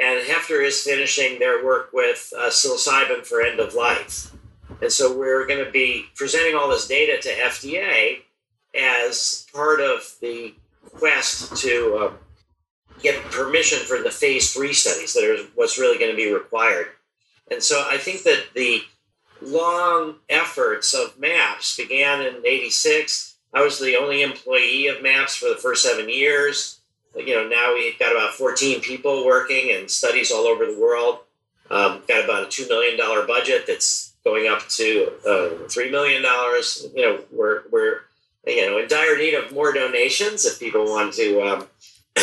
And 0.00 0.24
Hefter 0.24 0.64
is 0.64 0.82
finishing 0.82 1.40
their 1.40 1.64
work 1.64 1.90
with 1.92 2.32
uh, 2.38 2.48
psilocybin 2.48 3.26
for 3.26 3.42
end 3.42 3.58
of 3.58 3.74
life. 3.74 4.32
And 4.80 4.92
so 4.92 5.16
we're 5.16 5.46
going 5.46 5.64
to 5.64 5.70
be 5.70 6.06
presenting 6.14 6.54
all 6.54 6.68
this 6.68 6.86
data 6.86 7.20
to 7.20 7.28
FDA 7.28 8.18
as 8.74 9.46
part 9.52 9.80
of 9.80 10.14
the 10.20 10.54
quest 10.90 11.56
to 11.62 11.96
uh, 11.96 12.12
get 13.02 13.22
permission 13.30 13.78
for 13.78 14.02
the 14.02 14.10
phase 14.10 14.52
three 14.52 14.72
studies 14.72 15.14
that 15.14 15.24
are 15.24 15.44
what's 15.54 15.78
really 15.78 15.98
going 15.98 16.10
to 16.10 16.16
be 16.16 16.32
required. 16.32 16.88
And 17.50 17.62
so 17.62 17.86
I 17.88 17.98
think 17.98 18.22
that 18.24 18.48
the 18.54 18.82
long 19.40 20.16
efforts 20.28 20.94
of 20.94 21.18
MAPS 21.18 21.76
began 21.76 22.22
in 22.22 22.44
86. 22.44 23.36
I 23.54 23.62
was 23.62 23.78
the 23.78 23.96
only 23.96 24.22
employee 24.22 24.88
of 24.88 25.02
MAPS 25.02 25.36
for 25.36 25.48
the 25.48 25.56
first 25.56 25.82
seven 25.82 26.08
years. 26.08 26.80
you 27.16 27.34
know, 27.34 27.48
now 27.48 27.74
we've 27.74 27.98
got 27.98 28.12
about 28.12 28.34
14 28.34 28.80
people 28.80 29.24
working 29.24 29.72
and 29.72 29.90
studies 29.90 30.30
all 30.30 30.46
over 30.46 30.66
the 30.66 30.78
world. 30.78 31.20
Um, 31.70 32.02
got 32.08 32.24
about 32.24 32.44
a 32.44 32.46
$2 32.46 32.68
million 32.68 32.96
budget 33.26 33.66
that's 33.66 34.14
going 34.28 34.48
up 34.48 34.68
to 34.68 35.12
uh, 35.24 35.66
$3 35.66 35.90
million. 35.90 36.22
You 36.94 37.02
know, 37.02 37.20
we're, 37.32 37.62
we're, 37.70 38.00
you 38.46 38.66
know, 38.66 38.78
in 38.78 38.88
dire 38.88 39.16
need 39.16 39.34
of 39.34 39.52
more 39.52 39.72
donations 39.72 40.44
if 40.44 40.60
people 40.60 40.84
want 40.84 41.14
to 41.14 41.40
um, 41.42 41.66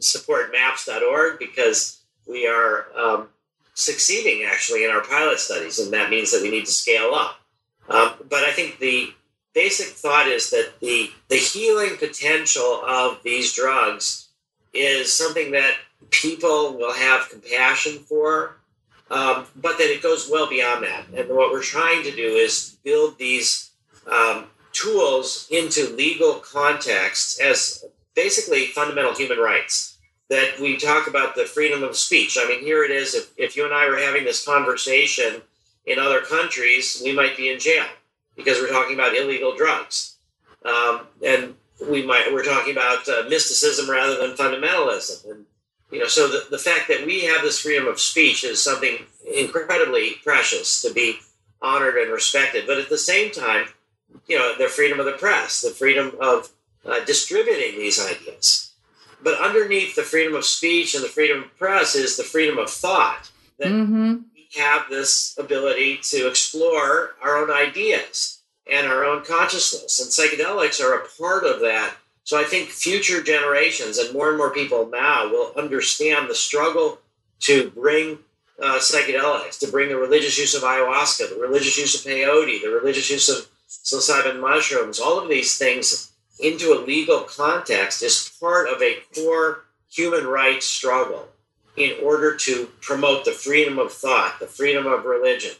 support 0.00 0.52
maps.org 0.52 1.38
because 1.38 2.00
we 2.28 2.46
are 2.46 2.86
um, 2.96 3.28
succeeding 3.74 4.46
actually 4.50 4.84
in 4.84 4.90
our 4.90 5.02
pilot 5.02 5.38
studies, 5.38 5.78
and 5.78 5.92
that 5.92 6.10
means 6.10 6.32
that 6.32 6.42
we 6.42 6.50
need 6.50 6.66
to 6.66 6.72
scale 6.72 7.12
up. 7.14 7.40
Um, 7.88 8.12
but 8.28 8.44
I 8.44 8.52
think 8.52 8.78
the 8.78 9.12
basic 9.54 9.88
thought 9.88 10.26
is 10.26 10.50
that 10.50 10.72
the 10.80 11.10
the 11.28 11.36
healing 11.36 11.96
potential 11.98 12.82
of 12.86 13.22
these 13.22 13.54
drugs 13.54 14.28
is 14.72 15.14
something 15.14 15.52
that 15.52 15.74
people 16.10 16.74
will 16.76 16.94
have 16.94 17.28
compassion 17.28 17.98
for, 17.98 18.56
um, 19.10 19.46
but 19.56 19.78
that 19.78 19.92
it 19.92 20.02
goes 20.02 20.28
well 20.30 20.48
beyond 20.48 20.84
that. 20.84 21.06
And 21.14 21.28
what 21.30 21.52
we're 21.52 21.62
trying 21.62 22.02
to 22.04 22.10
do 22.10 22.26
is 22.26 22.76
build 22.84 23.18
these 23.18 23.70
um, 24.10 24.46
tools 24.72 25.48
into 25.50 25.94
legal 25.94 26.34
contexts 26.34 27.40
as 27.40 27.84
basically 28.14 28.66
fundamental 28.66 29.14
human 29.14 29.38
rights. 29.38 29.98
That 30.30 30.58
we 30.58 30.78
talk 30.78 31.06
about 31.06 31.36
the 31.36 31.44
freedom 31.44 31.82
of 31.82 31.96
speech. 31.96 32.38
I 32.40 32.48
mean, 32.48 32.60
here 32.60 32.82
it 32.82 32.90
is. 32.90 33.14
If, 33.14 33.30
if 33.36 33.56
you 33.56 33.66
and 33.66 33.74
I 33.74 33.88
were 33.88 33.98
having 33.98 34.24
this 34.24 34.44
conversation 34.44 35.42
in 35.84 35.98
other 35.98 36.22
countries, 36.22 37.00
we 37.04 37.12
might 37.12 37.36
be 37.36 37.52
in 37.52 37.60
jail 37.60 37.84
because 38.34 38.58
we're 38.58 38.72
talking 38.72 38.94
about 38.94 39.14
illegal 39.14 39.54
drugs. 39.54 40.16
Um, 40.64 41.02
and 41.24 41.54
we 41.88 42.06
might 42.06 42.32
we're 42.32 42.44
talking 42.44 42.72
about 42.72 43.06
uh, 43.08 43.24
mysticism 43.28 43.90
rather 43.90 44.16
than 44.16 44.36
fundamentalism 44.36 45.30
and 45.30 45.44
you 45.94 46.00
know 46.00 46.06
so 46.06 46.28
the, 46.28 46.46
the 46.50 46.58
fact 46.58 46.88
that 46.88 47.06
we 47.06 47.24
have 47.24 47.42
this 47.42 47.60
freedom 47.60 47.86
of 47.86 48.00
speech 48.00 48.44
is 48.44 48.62
something 48.62 48.98
incredibly 49.34 50.14
precious 50.22 50.82
to 50.82 50.92
be 50.92 51.18
honored 51.62 51.96
and 51.96 52.12
respected 52.12 52.66
but 52.66 52.78
at 52.78 52.88
the 52.88 52.98
same 52.98 53.30
time 53.30 53.66
you 54.26 54.38
know 54.38 54.54
the 54.58 54.68
freedom 54.68 55.00
of 55.00 55.06
the 55.06 55.12
press 55.12 55.60
the 55.60 55.70
freedom 55.70 56.12
of 56.20 56.50
uh, 56.84 57.02
distributing 57.04 57.78
these 57.78 58.04
ideas 58.04 58.72
but 59.22 59.40
underneath 59.40 59.94
the 59.96 60.02
freedom 60.02 60.34
of 60.34 60.44
speech 60.44 60.94
and 60.94 61.02
the 61.02 61.08
freedom 61.08 61.44
of 61.44 61.58
press 61.58 61.94
is 61.94 62.16
the 62.16 62.22
freedom 62.22 62.58
of 62.58 62.68
thought 62.68 63.30
that 63.58 63.68
mm-hmm. 63.68 64.16
we 64.34 64.48
have 64.60 64.88
this 64.90 65.36
ability 65.38 65.98
to 66.02 66.28
explore 66.28 67.14
our 67.22 67.38
own 67.38 67.50
ideas 67.50 68.40
and 68.70 68.86
our 68.86 69.04
own 69.04 69.24
consciousness. 69.24 70.00
And 70.00 70.10
psychedelics 70.10 70.80
are 70.82 70.94
a 70.94 71.06
part 71.18 71.44
of 71.44 71.60
that. 71.60 71.94
So 72.24 72.40
I 72.40 72.44
think 72.44 72.70
future 72.70 73.22
generations 73.22 73.98
and 73.98 74.12
more 74.12 74.30
and 74.30 74.38
more 74.38 74.50
people 74.50 74.88
now 74.90 75.28
will 75.28 75.52
understand 75.56 76.28
the 76.28 76.34
struggle 76.34 76.98
to 77.40 77.70
bring 77.70 78.18
uh, 78.62 78.78
psychedelics, 78.78 79.58
to 79.60 79.66
bring 79.66 79.88
the 79.88 79.96
religious 79.96 80.38
use 80.38 80.54
of 80.54 80.62
ayahuasca, 80.62 81.28
the 81.28 81.40
religious 81.40 81.76
use 81.76 81.94
of 81.94 82.10
peyote, 82.10 82.62
the 82.62 82.70
religious 82.70 83.10
use 83.10 83.28
of 83.28 83.46
psilocybin 83.68 84.40
mushrooms, 84.40 85.00
all 85.00 85.20
of 85.20 85.28
these 85.28 85.58
things 85.58 86.12
into 86.40 86.72
a 86.72 86.84
legal 86.84 87.20
context 87.20 88.02
is 88.02 88.32
part 88.40 88.68
of 88.68 88.80
a 88.80 88.98
core 89.14 89.64
human 89.90 90.26
rights 90.26 90.66
struggle 90.66 91.28
in 91.76 91.92
order 92.02 92.36
to 92.36 92.66
promote 92.80 93.24
the 93.24 93.32
freedom 93.32 93.78
of 93.78 93.92
thought, 93.92 94.38
the 94.38 94.46
freedom 94.46 94.86
of 94.86 95.04
religion, 95.04 95.52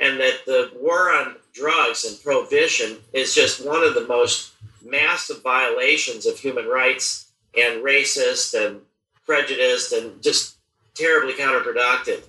and 0.00 0.18
that 0.18 0.40
the 0.46 0.70
war 0.80 1.12
on 1.12 1.36
drugs 1.52 2.04
and 2.04 2.22
prohibition 2.22 2.96
is 3.12 3.34
just 3.34 3.64
one 3.64 3.84
of 3.84 3.94
the 3.94 4.06
most 4.06 4.52
massive 4.84 5.42
violations 5.42 6.26
of 6.26 6.38
human 6.38 6.66
rights 6.66 7.30
and 7.56 7.82
racist 7.82 8.54
and 8.54 8.80
prejudiced 9.26 9.92
and 9.92 10.22
just 10.22 10.56
terribly 10.94 11.34
counterproductive. 11.34 12.22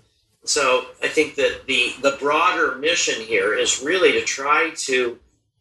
So 0.46 0.86
I 1.04 1.08
think 1.08 1.36
that 1.36 1.66
the 1.68 1.94
the 2.02 2.18
broader 2.20 2.76
mission 2.76 3.22
here 3.22 3.54
is 3.54 3.84
really 3.84 4.14
to 4.14 4.22
try 4.22 4.72
to 4.86 5.20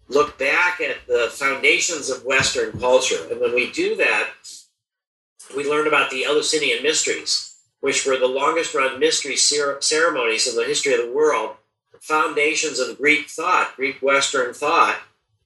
look 0.08 0.38
back 0.38 0.80
at 0.80 1.06
the 1.06 1.28
foundations 1.32 2.08
of 2.08 2.24
Western 2.24 2.78
culture. 2.78 3.26
And 3.30 3.40
when 3.40 3.54
we 3.54 3.70
do 3.70 3.96
that, 3.96 4.30
we 5.56 5.68
learn 5.68 5.86
about 5.86 6.10
the 6.10 6.24
Eleusinian 6.24 6.82
mysteries, 6.82 7.56
which 7.80 8.06
were 8.06 8.16
the 8.16 8.26
longest 8.26 8.74
run 8.74 8.98
mystery 8.98 9.36
ceremonies 9.36 10.46
in 10.46 10.56
the 10.56 10.64
history 10.64 10.94
of 10.94 11.00
the 11.00 11.12
world 11.12 11.56
foundations 12.00 12.78
of 12.78 12.98
Greek 12.98 13.28
thought, 13.28 13.76
Greek 13.76 14.00
Western 14.00 14.54
thought, 14.54 14.98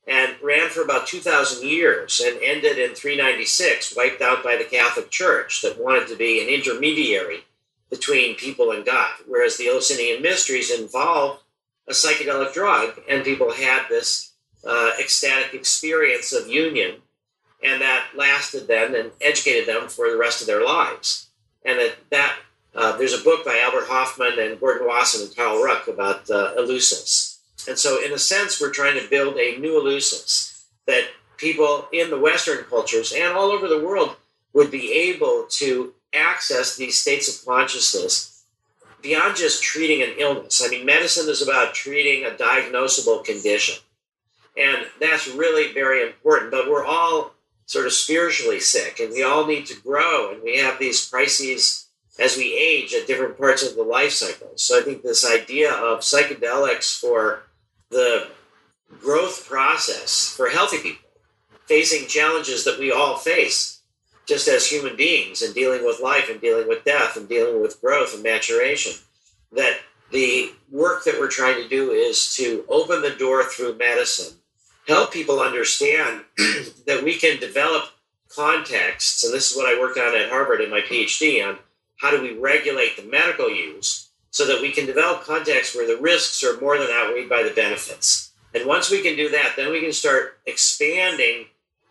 and 0.06 0.34
ran 0.42 0.68
for 0.68 0.82
about 0.82 1.06
2,000 1.06 1.66
years 1.66 2.20
and 2.20 2.38
ended 2.42 2.78
in 2.78 2.94
396, 2.94 3.94
wiped 3.96 4.20
out 4.20 4.42
by 4.42 4.56
the 4.56 4.64
Catholic 4.64 5.10
Church 5.10 5.62
that 5.62 5.82
wanted 5.82 6.08
to 6.08 6.16
be 6.16 6.42
an 6.42 6.48
intermediary 6.48 7.44
between 7.88 8.34
people 8.34 8.72
and 8.72 8.84
God. 8.84 9.12
Whereas 9.26 9.56
the 9.56 9.68
Eleusinian 9.68 10.22
mysteries 10.22 10.70
involved 10.70 11.42
a 11.88 11.92
psychedelic 11.92 12.52
drug, 12.52 13.00
and 13.08 13.24
people 13.24 13.52
had 13.52 13.86
this 13.88 14.32
uh, 14.66 14.92
ecstatic 14.98 15.54
experience 15.54 16.32
of 16.32 16.48
union, 16.48 16.96
and 17.62 17.80
that 17.80 18.06
lasted 18.16 18.66
them 18.66 18.94
and 18.94 19.10
educated 19.20 19.68
them 19.68 19.88
for 19.88 20.10
the 20.10 20.16
rest 20.16 20.40
of 20.40 20.46
their 20.46 20.64
lives. 20.64 21.28
And 21.64 21.78
that, 21.78 21.94
that 22.10 22.36
uh, 22.74 22.96
there's 22.96 23.12
a 23.12 23.22
book 23.22 23.44
by 23.44 23.60
Albert 23.64 23.86
Hofmann 23.88 24.38
and 24.38 24.58
Gordon 24.58 24.88
Wasson 24.88 25.26
and 25.26 25.36
Carl 25.36 25.62
Ruck 25.62 25.86
about 25.86 26.30
uh, 26.30 26.54
Eleusis. 26.58 27.31
And 27.68 27.78
so, 27.78 28.04
in 28.04 28.12
a 28.12 28.18
sense, 28.18 28.60
we're 28.60 28.72
trying 28.72 28.98
to 29.00 29.08
build 29.08 29.36
a 29.36 29.58
new 29.58 29.80
Eleusis 29.80 30.64
that 30.86 31.04
people 31.36 31.88
in 31.92 32.10
the 32.10 32.18
Western 32.18 32.64
cultures 32.64 33.12
and 33.12 33.36
all 33.36 33.50
over 33.50 33.68
the 33.68 33.84
world 33.84 34.16
would 34.52 34.70
be 34.70 34.92
able 34.92 35.46
to 35.48 35.94
access 36.14 36.76
these 36.76 37.00
states 37.00 37.28
of 37.28 37.46
consciousness 37.46 38.44
beyond 39.02 39.36
just 39.36 39.62
treating 39.62 40.02
an 40.02 40.14
illness. 40.18 40.62
I 40.64 40.68
mean, 40.68 40.86
medicine 40.86 41.28
is 41.28 41.42
about 41.42 41.74
treating 41.74 42.24
a 42.24 42.30
diagnosable 42.30 43.24
condition. 43.24 43.82
And 44.56 44.86
that's 45.00 45.28
really 45.28 45.72
very 45.72 46.06
important. 46.06 46.50
But 46.50 46.68
we're 46.68 46.84
all 46.84 47.32
sort 47.66 47.86
of 47.86 47.92
spiritually 47.92 48.60
sick 48.60 49.00
and 49.00 49.12
we 49.12 49.22
all 49.22 49.46
need 49.46 49.66
to 49.66 49.80
grow. 49.80 50.32
And 50.32 50.42
we 50.42 50.58
have 50.58 50.78
these 50.78 51.08
crises 51.08 51.88
as 52.20 52.36
we 52.36 52.56
age 52.56 52.94
at 52.94 53.06
different 53.06 53.38
parts 53.38 53.66
of 53.66 53.74
the 53.74 53.82
life 53.82 54.12
cycle. 54.12 54.52
So 54.56 54.78
I 54.78 54.82
think 54.82 55.02
this 55.02 55.26
idea 55.26 55.72
of 55.72 56.00
psychedelics 56.00 56.98
for 56.98 57.44
the 57.92 58.28
growth 59.00 59.46
process 59.48 60.34
for 60.34 60.48
healthy 60.48 60.78
people, 60.78 61.08
facing 61.66 62.08
challenges 62.08 62.64
that 62.64 62.78
we 62.78 62.90
all 62.90 63.16
face 63.16 63.80
just 64.26 64.48
as 64.48 64.66
human 64.66 64.96
beings 64.96 65.42
and 65.42 65.54
dealing 65.54 65.84
with 65.84 66.00
life 66.00 66.28
and 66.30 66.40
dealing 66.40 66.66
with 66.68 66.84
death 66.84 67.16
and 67.16 67.28
dealing 67.28 67.60
with 67.60 67.80
growth 67.80 68.14
and 68.14 68.22
maturation, 68.22 68.92
that 69.52 69.78
the 70.10 70.50
work 70.70 71.04
that 71.04 71.18
we're 71.18 71.28
trying 71.28 71.56
to 71.56 71.68
do 71.68 71.90
is 71.90 72.34
to 72.36 72.64
open 72.68 73.02
the 73.02 73.10
door 73.10 73.44
through 73.44 73.76
medicine, 73.76 74.36
help 74.86 75.12
people 75.12 75.40
understand 75.40 76.22
that 76.86 77.02
we 77.02 77.16
can 77.16 77.38
develop 77.40 77.84
contexts, 78.28 79.24
and 79.24 79.34
this 79.34 79.50
is 79.50 79.56
what 79.56 79.66
I 79.66 79.78
worked 79.78 79.98
on 79.98 80.16
at 80.16 80.30
Harvard 80.30 80.60
in 80.60 80.70
my 80.70 80.80
PhD 80.80 81.46
on 81.46 81.58
how 81.96 82.10
do 82.10 82.22
we 82.22 82.38
regulate 82.38 82.96
the 82.96 83.04
medical 83.04 83.50
use 83.50 84.11
so 84.32 84.46
that 84.46 84.62
we 84.62 84.72
can 84.72 84.86
develop 84.86 85.22
contexts 85.24 85.76
where 85.76 85.86
the 85.86 86.02
risks 86.02 86.42
are 86.42 86.58
more 86.60 86.78
than 86.78 86.88
outweighed 86.90 87.28
by 87.28 87.42
the 87.42 87.50
benefits. 87.50 88.32
And 88.54 88.66
once 88.66 88.90
we 88.90 89.02
can 89.02 89.14
do 89.14 89.28
that, 89.28 89.52
then 89.56 89.70
we 89.70 89.80
can 89.80 89.92
start 89.92 90.38
expanding 90.46 91.46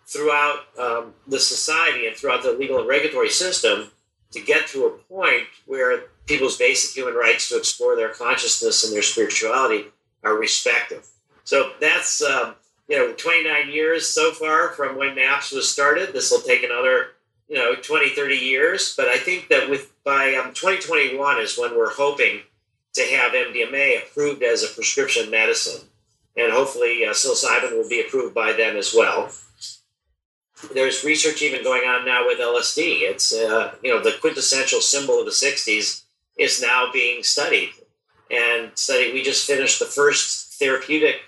throughout 0.07 0.63
um, 0.77 1.13
the 1.27 1.39
society 1.39 2.07
and 2.07 2.15
throughout 2.15 2.43
the 2.43 2.51
legal 2.51 2.79
and 2.79 2.87
regulatory 2.87 3.29
system 3.29 3.91
to 4.31 4.41
get 4.41 4.67
to 4.67 4.85
a 4.85 4.89
point 4.89 5.43
where 5.67 6.05
people's 6.25 6.57
basic 6.57 6.95
human 6.95 7.13
rights 7.13 7.47
to 7.49 7.57
explore 7.57 7.95
their 7.95 8.09
consciousness 8.09 8.83
and 8.83 8.93
their 8.93 9.03
spirituality 9.03 9.85
are 10.23 10.35
respected. 10.35 11.01
So 11.43 11.71
that's 11.79 12.23
um, 12.23 12.55
you 12.87 12.97
know 12.97 13.13
29 13.13 13.69
years 13.69 14.07
so 14.07 14.31
far 14.31 14.69
from 14.69 14.97
when 14.97 15.15
MAPS 15.15 15.51
was 15.51 15.69
started. 15.69 16.11
This 16.11 16.31
will 16.31 16.41
take 16.41 16.63
another 16.63 17.09
you 17.51 17.57
know 17.57 17.75
20 17.75 18.09
30 18.09 18.35
years 18.35 18.95
but 18.95 19.07
i 19.07 19.17
think 19.17 19.49
that 19.49 19.69
with 19.69 19.91
by 20.03 20.33
um, 20.33 20.53
2021 20.53 21.39
is 21.39 21.57
when 21.57 21.77
we're 21.77 21.93
hoping 21.93 22.41
to 22.93 23.01
have 23.01 23.33
mdma 23.33 24.03
approved 24.03 24.43
as 24.43 24.63
a 24.63 24.67
prescription 24.67 25.29
medicine. 25.29 25.87
And 26.37 26.51
hopefully 26.51 27.05
uh, 27.05 27.11
psilocybin 27.11 27.73
will 27.73 27.89
be 27.89 28.01
approved 28.01 28.33
by 28.33 28.53
then 28.53 28.77
as 28.77 28.93
well. 28.95 29.31
There's 30.73 31.03
research 31.03 31.41
even 31.41 31.63
going 31.63 31.87
on 31.87 32.05
now 32.05 32.25
with 32.25 32.39
lsd 32.39 33.01
it's 33.01 33.33
uh, 33.33 33.73
you 33.83 33.93
know 33.93 34.01
the 34.01 34.17
quintessential 34.19 34.81
symbol 34.81 35.19
of 35.19 35.25
the 35.25 35.31
60s 35.31 36.03
is 36.37 36.61
now 36.61 36.89
being 36.93 37.23
studied. 37.23 37.71
And 38.29 38.71
study 38.75 39.11
we 39.13 39.23
just 39.23 39.47
finished 39.47 39.79
the 39.79 39.85
first 39.85 40.53
therapeutic 40.59 41.21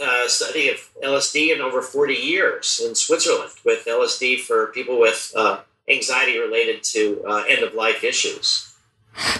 uh, 0.00 0.28
study 0.28 0.68
of 0.68 0.76
LSD 1.02 1.54
in 1.54 1.60
over 1.60 1.82
40 1.82 2.14
years 2.14 2.80
in 2.84 2.94
Switzerland 2.94 3.52
with 3.64 3.84
LSD 3.86 4.40
for 4.40 4.68
people 4.68 4.98
with 4.98 5.32
uh, 5.36 5.60
anxiety 5.88 6.38
related 6.38 6.82
to 6.82 7.22
uh, 7.26 7.44
end 7.48 7.62
of 7.62 7.74
life 7.74 8.02
issues. 8.02 8.74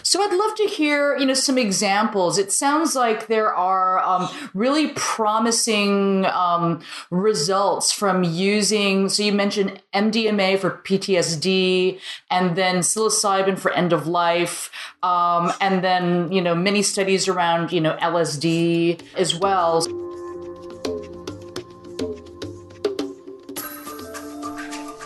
So 0.03 0.23
I'd 0.23 0.33
love 0.33 0.55
to 0.57 0.65
hear, 0.65 1.17
you 1.17 1.27
know, 1.27 1.35
some 1.35 1.59
examples. 1.59 2.39
It 2.39 2.53
sounds 2.53 2.95
like 2.95 3.27
there 3.27 3.53
are 3.53 3.99
um, 3.99 4.29
really 4.55 4.93
promising 4.95 6.27
um, 6.27 6.83
results 7.11 7.91
from 7.91 8.23
using. 8.23 9.09
So 9.09 9.25
you 9.25 9.33
mentioned 9.33 9.83
MDMA 9.93 10.61
for 10.61 10.71
PTSD, 10.71 11.99
and 12.31 12.55
then 12.55 12.77
psilocybin 12.77 13.59
for 13.59 13.73
end 13.73 13.93
of 13.93 14.07
life, 14.07 14.71
um, 15.03 15.53
and 15.61 15.83
then 15.83 16.31
you 16.31 16.41
know 16.41 16.55
many 16.55 16.83
studies 16.83 17.27
around 17.27 17.73
you 17.73 17.81
know 17.81 17.97
LSD 17.97 19.03
as 19.17 19.35
well. 19.35 20.04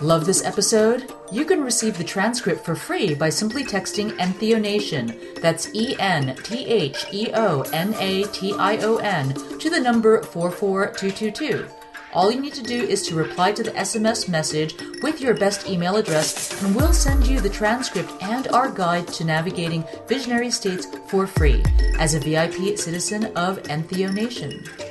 Love 0.00 0.26
this 0.26 0.44
episode? 0.44 1.12
You 1.32 1.44
can 1.44 1.60
receive 1.60 1.98
the 1.98 2.04
transcript 2.04 2.64
for 2.64 2.76
free 2.76 3.16
by 3.16 3.30
simply 3.30 3.64
texting 3.64 4.12
Entheonation, 4.18 5.40
that's 5.40 5.74
E 5.74 5.96
N 5.98 6.36
T 6.44 6.64
H 6.66 7.06
E 7.12 7.32
O 7.34 7.62
N 7.72 7.92
A 7.98 8.22
T 8.26 8.54
I 8.54 8.76
O 8.76 8.98
N, 8.98 9.34
to 9.58 9.68
the 9.68 9.80
number 9.80 10.22
44222. 10.22 11.66
All 12.14 12.30
you 12.30 12.40
need 12.40 12.54
to 12.54 12.62
do 12.62 12.80
is 12.80 13.08
to 13.08 13.16
reply 13.16 13.50
to 13.50 13.64
the 13.64 13.72
SMS 13.72 14.28
message 14.28 14.76
with 15.02 15.20
your 15.20 15.34
best 15.34 15.68
email 15.68 15.96
address, 15.96 16.62
and 16.62 16.76
we'll 16.76 16.92
send 16.92 17.26
you 17.26 17.40
the 17.40 17.50
transcript 17.50 18.12
and 18.22 18.46
our 18.48 18.70
guide 18.70 19.08
to 19.08 19.24
navigating 19.24 19.84
visionary 20.06 20.52
states 20.52 20.86
for 21.08 21.26
free 21.26 21.60
as 21.98 22.14
a 22.14 22.20
VIP 22.20 22.78
citizen 22.78 23.24
of 23.36 23.60
Entheonation. 23.64 24.87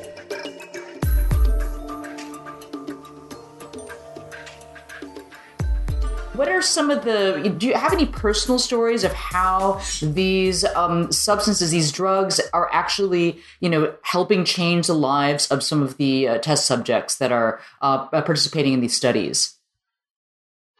What 6.38 6.47
are 6.47 6.62
some 6.62 6.91
of 6.91 7.04
the 7.04 7.54
do 7.58 7.67
you 7.67 7.73
have 7.73 7.91
any 7.91 8.06
personal 8.06 8.60
stories 8.60 9.04
of 9.04 9.12
how 9.13 9.82
these 10.02 10.63
um, 10.63 11.12
substances 11.12 11.71
these 11.71 11.91
drugs 11.91 12.39
are 12.54 12.69
actually 12.71 13.39
you 13.60 13.69
know 13.69 13.93
helping 14.04 14.45
change 14.45 14.88
the 14.88 14.93
lives 14.93 15.47
of 15.47 15.63
some 15.63 15.82
of 15.82 15.97
the 15.97 16.28
uh, 16.28 16.38
test 16.38 16.65
subjects 16.65 17.17
that 17.17 17.32
are 17.32 17.60
uh, 17.82 18.06
participating 18.08 18.73
in 18.73 18.80
these 18.82 18.95
studies? 18.95 19.56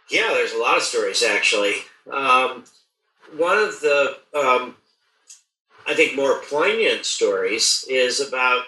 Yeah 0.10 0.30
there's 0.34 0.54
a 0.54 0.60
lot 0.60 0.78
of 0.78 0.84
stories 0.84 1.24
actually. 1.24 1.74
Um, 2.12 2.64
one 3.36 3.58
of 3.58 3.82
the 3.82 4.18
um, 4.34 4.76
i 5.86 5.94
think 5.94 6.16
more 6.16 6.42
poignant 6.50 7.06
stories 7.06 7.86
is 7.90 8.22
about 8.22 8.64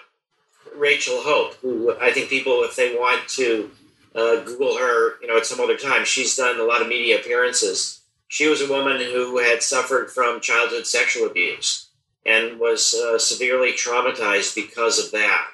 rachel 0.76 1.22
hope 1.22 1.54
who 1.56 1.96
i 2.00 2.12
think 2.12 2.30
people 2.30 2.64
if 2.64 2.76
they 2.76 2.96
want 2.96 3.28
to 3.30 3.72
uh, 4.16 4.44
Google 4.44 4.78
her, 4.78 5.20
you 5.22 5.28
know, 5.28 5.38
at 5.38 5.46
some 5.46 5.60
other 5.60 5.78
time. 5.78 6.06
She's 6.06 6.36
done 6.36 6.60
a 6.60 6.64
lot 6.64 6.82
of 6.82 6.88
media 6.88 7.20
appearances. 7.20 8.02
She 8.28 8.48
was 8.48 8.62
a 8.62 8.70
woman 8.70 8.98
who 8.98 9.40
had 9.40 9.64
suffered 9.64 10.12
from 10.12 10.42
childhood 10.42 10.86
sexual 10.86 11.28
abuse 11.28 11.90
and 12.26 12.60
was 12.60 12.94
uh, 12.94 13.18
severely 13.18 13.72
traumatized 13.72 14.56
because 14.56 15.04
of 15.04 15.12
that. 15.12 15.48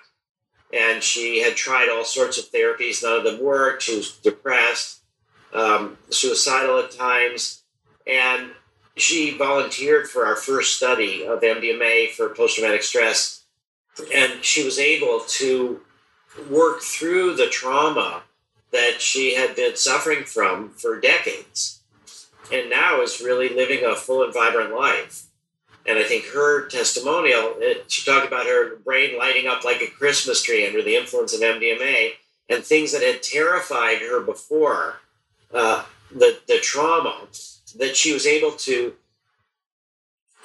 And 0.73 1.01
she 1.01 1.41
had 1.41 1.55
tried 1.55 1.89
all 1.89 2.03
sorts 2.03 2.37
of 2.37 2.51
therapies, 2.51 3.01
none 3.01 3.17
of 3.17 3.23
them 3.23 3.41
worked. 3.41 3.83
She 3.83 3.95
was 3.95 4.17
depressed, 4.17 5.01
um, 5.53 5.97
suicidal 6.09 6.79
at 6.79 6.91
times, 6.91 7.63
and 8.05 8.51
she 8.97 9.37
volunteered 9.37 10.09
for 10.09 10.25
our 10.25 10.35
first 10.35 10.75
study 10.75 11.25
of 11.25 11.41
MDMA 11.41 12.11
for 12.11 12.29
post 12.29 12.57
traumatic 12.57 12.83
stress. 12.83 13.43
And 14.13 14.43
she 14.43 14.65
was 14.65 14.79
able 14.79 15.21
to 15.27 15.81
work 16.49 16.81
through 16.81 17.35
the 17.35 17.47
trauma 17.47 18.23
that 18.71 19.01
she 19.01 19.35
had 19.35 19.55
been 19.55 19.75
suffering 19.75 20.23
from 20.23 20.69
for 20.69 20.99
decades 20.99 21.81
and 22.51 22.69
now 22.69 23.01
is 23.01 23.21
really 23.21 23.49
living 23.49 23.85
a 23.85 23.95
full 23.95 24.23
and 24.23 24.33
vibrant 24.33 24.73
life. 24.73 25.23
And 25.87 25.99
I 25.99 26.03
think 26.03 26.25
her 26.27 26.67
testimonial, 26.67 27.53
it, 27.57 27.91
she 27.91 28.09
talked 28.09 28.27
about 28.27 28.47
her 28.47 28.77
brain 28.77 29.17
lighting 29.17 29.47
up 29.47 29.63
like 29.63 29.81
a 29.81 29.87
Christmas 29.87 30.41
tree 30.41 30.65
under 30.65 30.81
the 30.81 30.95
influence 30.95 31.33
of 31.33 31.41
MDMA 31.41 32.11
and 32.49 32.63
things 32.63 32.91
that 32.91 33.03
had 33.03 33.21
terrified 33.21 33.99
her 33.99 34.19
before, 34.21 34.97
uh, 35.53 35.83
the, 36.11 36.39
the 36.47 36.59
trauma, 36.61 37.27
that 37.77 37.95
she 37.95 38.13
was 38.13 38.25
able 38.25 38.51
to 38.51 38.93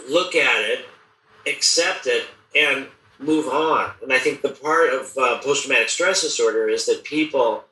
look 0.08 0.34
at 0.34 0.64
it, 0.64 0.86
accept 1.46 2.06
it, 2.06 2.26
and 2.54 2.86
move 3.18 3.46
on. 3.48 3.90
And 4.02 4.12
I 4.12 4.18
think 4.18 4.42
the 4.42 4.50
part 4.50 4.92
of 4.92 5.16
uh, 5.16 5.38
post 5.38 5.64
traumatic 5.64 5.88
stress 5.88 6.22
disorder 6.22 6.68
is 6.68 6.86
that 6.86 7.04
people 7.04 7.64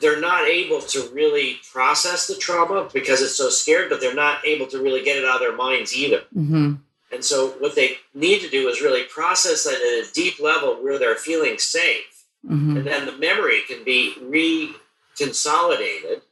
they're 0.00 0.20
not 0.20 0.48
able 0.48 0.80
to 0.80 1.08
really 1.12 1.58
process 1.72 2.26
the 2.26 2.34
trauma 2.34 2.88
because 2.92 3.22
it's 3.22 3.36
so 3.36 3.48
scared, 3.48 3.88
but 3.88 4.00
they're 4.00 4.14
not 4.14 4.44
able 4.44 4.66
to 4.66 4.82
really 4.82 5.04
get 5.04 5.16
it 5.16 5.24
out 5.24 5.36
of 5.36 5.40
their 5.40 5.56
minds 5.56 5.94
either. 5.94 6.22
Mm-hmm. 6.36 6.74
And 7.12 7.24
so, 7.24 7.50
what 7.60 7.76
they 7.76 7.98
need 8.12 8.40
to 8.40 8.50
do 8.50 8.68
is 8.68 8.82
really 8.82 9.04
process 9.04 9.64
that 9.64 9.74
at 9.74 10.08
a 10.08 10.12
deep 10.12 10.40
level 10.40 10.82
where 10.82 10.98
they're 10.98 11.14
feeling 11.14 11.58
safe. 11.58 12.24
Mm-hmm. 12.44 12.78
And 12.78 12.86
then 12.86 13.06
the 13.06 13.16
memory 13.16 13.60
can 13.68 13.84
be 13.84 14.14
reconsolidated 14.20 16.22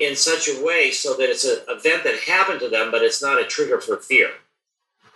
in 0.00 0.16
such 0.16 0.48
a 0.48 0.64
way 0.64 0.90
so 0.90 1.14
that 1.14 1.28
it's 1.28 1.44
an 1.44 1.58
event 1.68 2.04
that 2.04 2.18
happened 2.26 2.60
to 2.60 2.68
them, 2.68 2.90
but 2.90 3.02
it's 3.02 3.22
not 3.22 3.40
a 3.40 3.44
trigger 3.44 3.80
for 3.80 3.98
fear. 3.98 4.30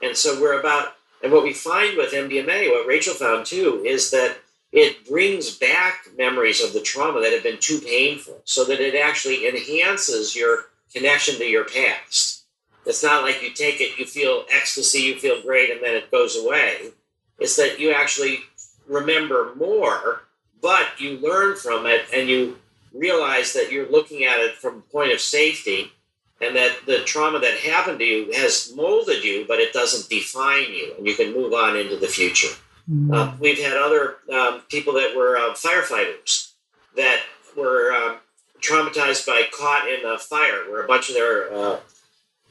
And 0.03 0.17
so, 0.17 0.39
we're 0.39 0.61
about, 0.61 0.97
and 1.25 1.33
what 1.33 1.45
we 1.45 1.55
find 1.55 1.97
with 1.97 2.13
MDMA, 2.13 2.71
what 2.71 2.87
Rachel 2.87 3.15
found 3.15 3.47
too, 3.47 3.83
is 3.87 4.11
that 4.11 4.37
it 4.73 5.09
brings 5.09 5.57
back 5.57 6.07
memories 6.17 6.63
of 6.63 6.73
the 6.73 6.81
trauma 6.81 7.21
that 7.21 7.33
have 7.33 7.43
been 7.43 7.59
too 7.59 7.81
painful 7.81 8.41
so 8.45 8.65
that 8.65 8.81
it 8.81 8.95
actually 8.95 9.49
enhances 9.49 10.37
your 10.37 10.67
connection 10.93 11.37
to 11.37 11.45
your 11.45 11.65
past. 11.65 12.45
It's 12.87 13.03
not 13.03 13.23
like 13.23 13.43
you 13.43 13.51
take 13.51 13.81
it, 13.81 13.99
you 13.99 14.07
feel 14.07 14.45
ecstasy, 14.51 15.01
you 15.01 15.19
feel 15.19 15.43
great, 15.43 15.71
and 15.71 15.83
then 15.83 15.97
it 15.97 16.11
goes 16.11 16.37
away. 16.37 16.91
It's 17.39 17.57
that 17.57 17.79
you 17.79 17.93
actually 17.93 18.41
remember 18.89 19.55
more, 19.57 20.23
but 20.63 20.89
you 20.99 21.19
learn 21.19 21.57
from 21.57 21.87
it 21.87 22.07
and 22.15 22.29
you 22.29 22.59
realize 22.95 23.53
that 23.53 23.71
you're 23.71 23.91
looking 23.91 24.25
at 24.25 24.39
it 24.39 24.57
from 24.57 24.79
a 24.79 24.93
point 24.93 25.13
of 25.13 25.21
safety 25.21 25.93
and 26.41 26.57
that 26.57 26.87
the 26.87 27.01
trauma 27.05 27.39
that 27.39 27.59
happened 27.59 27.99
to 27.99 28.05
you 28.05 28.33
has 28.33 28.73
molded 28.75 29.23
you, 29.23 29.45
but 29.47 29.59
it 29.59 29.73
doesn't 29.73 30.09
define 30.09 30.73
you, 30.73 30.95
and 30.97 31.07
you 31.07 31.15
can 31.15 31.35
move 31.35 31.53
on 31.53 31.77
into 31.77 31.97
the 31.97 32.07
future. 32.07 32.55
Mm-hmm. 32.91 33.13
Uh, 33.13 33.33
we've 33.39 33.61
had 33.61 33.77
other 33.77 34.17
um, 34.33 34.63
people 34.69 34.95
that 34.95 35.15
were 35.17 35.37
uh, 35.37 35.55
firefighters 35.55 36.53
that 36.97 37.21
were 37.57 37.93
um, 37.93 38.17
traumatized 38.61 39.27
by 39.27 39.45
caught 39.53 39.89
in 39.89 40.05
a 40.05 40.19
fire 40.19 40.69
where 40.69 40.83
a 40.83 40.89
bunch 40.89 41.09
of 41.09 41.15
their 41.15 41.53
uh, 41.53 41.79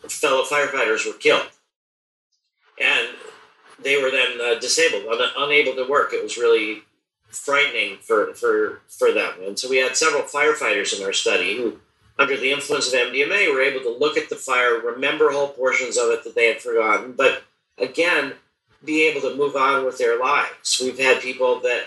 fellow 0.07 0.43
firefighters 0.43 1.05
were 1.05 1.17
killed. 1.17 1.49
And 2.81 3.09
they 3.83 4.01
were 4.01 4.11
then 4.11 4.39
uh, 4.41 4.59
disabled, 4.59 5.11
un- 5.11 5.29
unable 5.37 5.75
to 5.75 5.89
work. 5.89 6.13
It 6.13 6.23
was 6.23 6.37
really 6.37 6.83
frightening 7.29 7.97
for, 7.97 8.33
for, 8.33 8.81
for 8.87 9.11
them. 9.11 9.33
And 9.45 9.59
so 9.59 9.69
we 9.69 9.77
had 9.77 9.97
several 9.97 10.23
firefighters 10.23 10.97
in 10.97 11.05
our 11.05 11.13
study 11.13 11.57
who, 11.57 11.79
under 12.17 12.37
the 12.37 12.51
influence 12.51 12.87
of 12.87 12.99
MDMA, 12.99 13.53
were 13.53 13.61
able 13.61 13.81
to 13.81 13.97
look 13.97 14.17
at 14.17 14.29
the 14.29 14.35
fire, 14.35 14.79
remember 14.79 15.31
whole 15.31 15.49
portions 15.49 15.97
of 15.97 16.09
it 16.09 16.23
that 16.23 16.35
they 16.35 16.47
had 16.47 16.61
forgotten. 16.61 17.11
But 17.11 17.43
again, 17.77 18.33
be 18.83 19.07
able 19.07 19.21
to 19.21 19.35
move 19.35 19.55
on 19.55 19.85
with 19.85 19.97
their 19.97 20.19
lives. 20.19 20.79
We've 20.81 20.99
had 20.99 21.21
people 21.21 21.59
that 21.61 21.85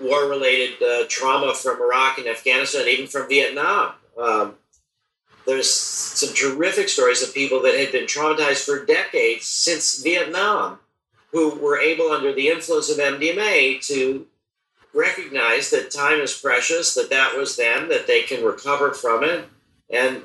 war 0.00 0.28
related 0.28 0.82
uh, 0.82 1.04
trauma 1.08 1.54
from 1.54 1.80
Iraq 1.80 2.18
and 2.18 2.26
Afghanistan, 2.26 2.86
even 2.88 3.06
from 3.06 3.28
Vietnam. 3.28 3.92
Um, 4.20 4.54
there's 5.46 5.72
some 5.72 6.34
terrific 6.34 6.88
stories 6.88 7.22
of 7.22 7.34
people 7.34 7.62
that 7.62 7.78
had 7.78 7.92
been 7.92 8.06
traumatized 8.06 8.64
for 8.64 8.84
decades 8.84 9.46
since 9.46 10.02
Vietnam 10.02 10.78
who 11.32 11.56
were 11.56 11.78
able, 11.78 12.10
under 12.10 12.32
the 12.32 12.48
influence 12.48 12.88
of 12.88 12.96
MDMA, 12.96 13.84
to 13.88 14.26
recognize 14.94 15.70
that 15.70 15.90
time 15.90 16.20
is 16.20 16.32
precious, 16.32 16.94
that 16.94 17.10
that 17.10 17.36
was 17.36 17.56
them, 17.56 17.88
that 17.88 18.06
they 18.06 18.22
can 18.22 18.44
recover 18.44 18.92
from 18.92 19.24
it, 19.24 19.44
and 19.90 20.22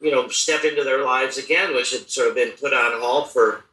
you 0.00 0.10
know 0.10 0.28
step 0.28 0.64
into 0.64 0.84
their 0.84 1.04
lives 1.04 1.36
again, 1.36 1.74
which 1.74 1.92
had 1.92 2.08
sort 2.08 2.28
of 2.28 2.36
been 2.36 2.52
put 2.52 2.72
on 2.72 3.00
hold 3.00 3.30
for 3.30 3.64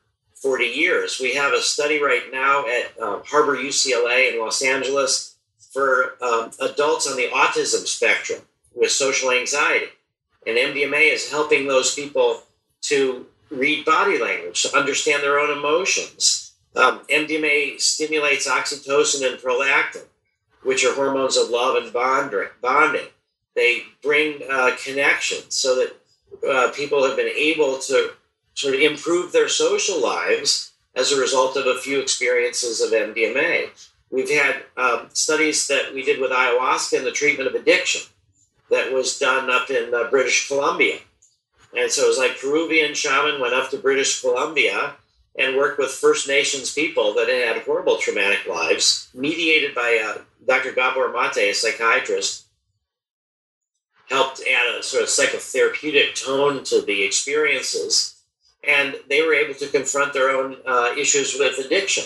40 0.41 0.65
years. 0.65 1.19
We 1.19 1.35
have 1.35 1.53
a 1.53 1.61
study 1.61 2.01
right 2.01 2.23
now 2.31 2.65
at 2.67 3.01
um, 3.01 3.23
Harbor 3.25 3.57
UCLA 3.57 4.33
in 4.33 4.39
Los 4.39 4.61
Angeles 4.61 5.35
for 5.71 6.15
um, 6.23 6.51
adults 6.61 7.09
on 7.09 7.17
the 7.17 7.27
autism 7.27 7.85
spectrum 7.85 8.41
with 8.73 8.91
social 8.91 9.31
anxiety. 9.31 9.87
And 10.47 10.57
MDMA 10.57 11.13
is 11.13 11.29
helping 11.29 11.67
those 11.67 11.93
people 11.93 12.43
to 12.83 13.25
read 13.51 13.85
body 13.85 14.17
language, 14.17 14.63
to 14.63 14.77
understand 14.77 15.23
their 15.23 15.39
own 15.39 15.55
emotions. 15.57 16.53
Um, 16.75 16.99
MDMA 17.09 17.79
stimulates 17.79 18.47
oxytocin 18.47 19.29
and 19.29 19.39
prolactin, 19.39 20.05
which 20.63 20.85
are 20.85 20.93
hormones 20.93 21.35
of 21.35 21.49
love 21.49 21.75
and 21.75 21.91
bonding. 21.91 23.07
They 23.55 23.83
bring 24.01 24.41
uh, 24.49 24.71
connection 24.81 25.49
so 25.49 25.75
that 25.75 25.95
uh, 26.49 26.71
people 26.71 27.05
have 27.05 27.17
been 27.17 27.31
able 27.35 27.79
to 27.79 28.11
sort 28.59 28.75
of 28.75 28.81
improve 28.81 29.31
their 29.31 29.47
social 29.47 30.01
lives 30.01 30.73
as 30.93 31.13
a 31.13 31.19
result 31.19 31.55
of 31.55 31.65
a 31.65 31.79
few 31.79 32.01
experiences 32.01 32.81
of 32.81 32.91
MDMA. 32.91 33.69
We've 34.11 34.29
had 34.29 34.63
um, 34.75 35.07
studies 35.13 35.67
that 35.67 35.93
we 35.93 36.03
did 36.03 36.19
with 36.19 36.31
ayahuasca 36.31 36.97
in 36.97 37.05
the 37.05 37.11
treatment 37.11 37.47
of 37.47 37.55
addiction 37.55 38.01
that 38.69 38.91
was 38.91 39.17
done 39.17 39.49
up 39.49 39.69
in 39.69 39.93
uh, 39.93 40.09
British 40.09 40.49
Columbia. 40.49 40.97
And 41.73 41.89
so 41.89 42.03
it 42.03 42.07
was 42.09 42.17
like 42.17 42.37
Peruvian 42.37 42.93
shaman 42.93 43.39
went 43.39 43.53
up 43.53 43.69
to 43.69 43.77
British 43.77 44.19
Columbia 44.19 44.95
and 45.37 45.55
worked 45.55 45.79
with 45.79 45.91
First 45.91 46.27
Nations 46.27 46.73
people 46.73 47.13
that 47.13 47.29
had 47.29 47.61
horrible 47.61 47.95
traumatic 47.95 48.45
lives, 48.45 49.09
mediated 49.13 49.73
by 49.73 50.03
uh, 50.03 50.21
Dr. 50.45 50.73
Gabor 50.73 51.13
Mate, 51.13 51.37
a 51.37 51.53
psychiatrist, 51.53 52.47
helped 54.09 54.41
add 54.41 54.75
a 54.75 54.83
sort 54.83 55.03
of 55.03 55.09
psychotherapeutic 55.09 56.21
tone 56.21 56.65
to 56.65 56.81
the 56.81 57.03
experiences. 57.03 58.18
And 58.67 58.95
they 59.09 59.21
were 59.21 59.33
able 59.33 59.53
to 59.55 59.67
confront 59.67 60.13
their 60.13 60.29
own 60.29 60.57
uh, 60.65 60.93
issues 60.97 61.35
with 61.39 61.57
addiction. 61.59 62.05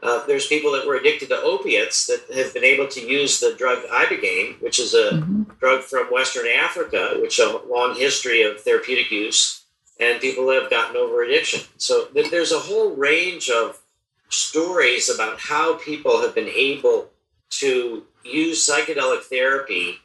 Uh, 0.00 0.24
there's 0.26 0.46
people 0.46 0.70
that 0.72 0.86
were 0.86 0.96
addicted 0.96 1.28
to 1.28 1.40
opiates 1.40 2.06
that 2.06 2.22
have 2.32 2.54
been 2.54 2.64
able 2.64 2.86
to 2.86 3.00
use 3.00 3.40
the 3.40 3.54
drug 3.58 3.78
ibogaine, 3.90 4.60
which 4.62 4.78
is 4.78 4.94
a 4.94 5.12
mm-hmm. 5.12 5.42
drug 5.58 5.82
from 5.82 6.06
Western 6.06 6.46
Africa, 6.46 7.16
which 7.20 7.38
has 7.38 7.52
a 7.52 7.66
long 7.66 7.96
history 7.96 8.42
of 8.42 8.60
therapeutic 8.60 9.10
use, 9.10 9.64
and 9.98 10.20
people 10.20 10.48
have 10.52 10.70
gotten 10.70 10.96
over 10.96 11.24
addiction. 11.24 11.60
So 11.78 12.04
th- 12.06 12.30
there's 12.30 12.52
a 12.52 12.60
whole 12.60 12.94
range 12.94 13.50
of 13.50 13.80
stories 14.28 15.10
about 15.10 15.40
how 15.40 15.78
people 15.78 16.20
have 16.20 16.34
been 16.34 16.48
able 16.48 17.08
to 17.50 18.04
use 18.24 18.68
psychedelic 18.68 19.22
therapy 19.22 19.96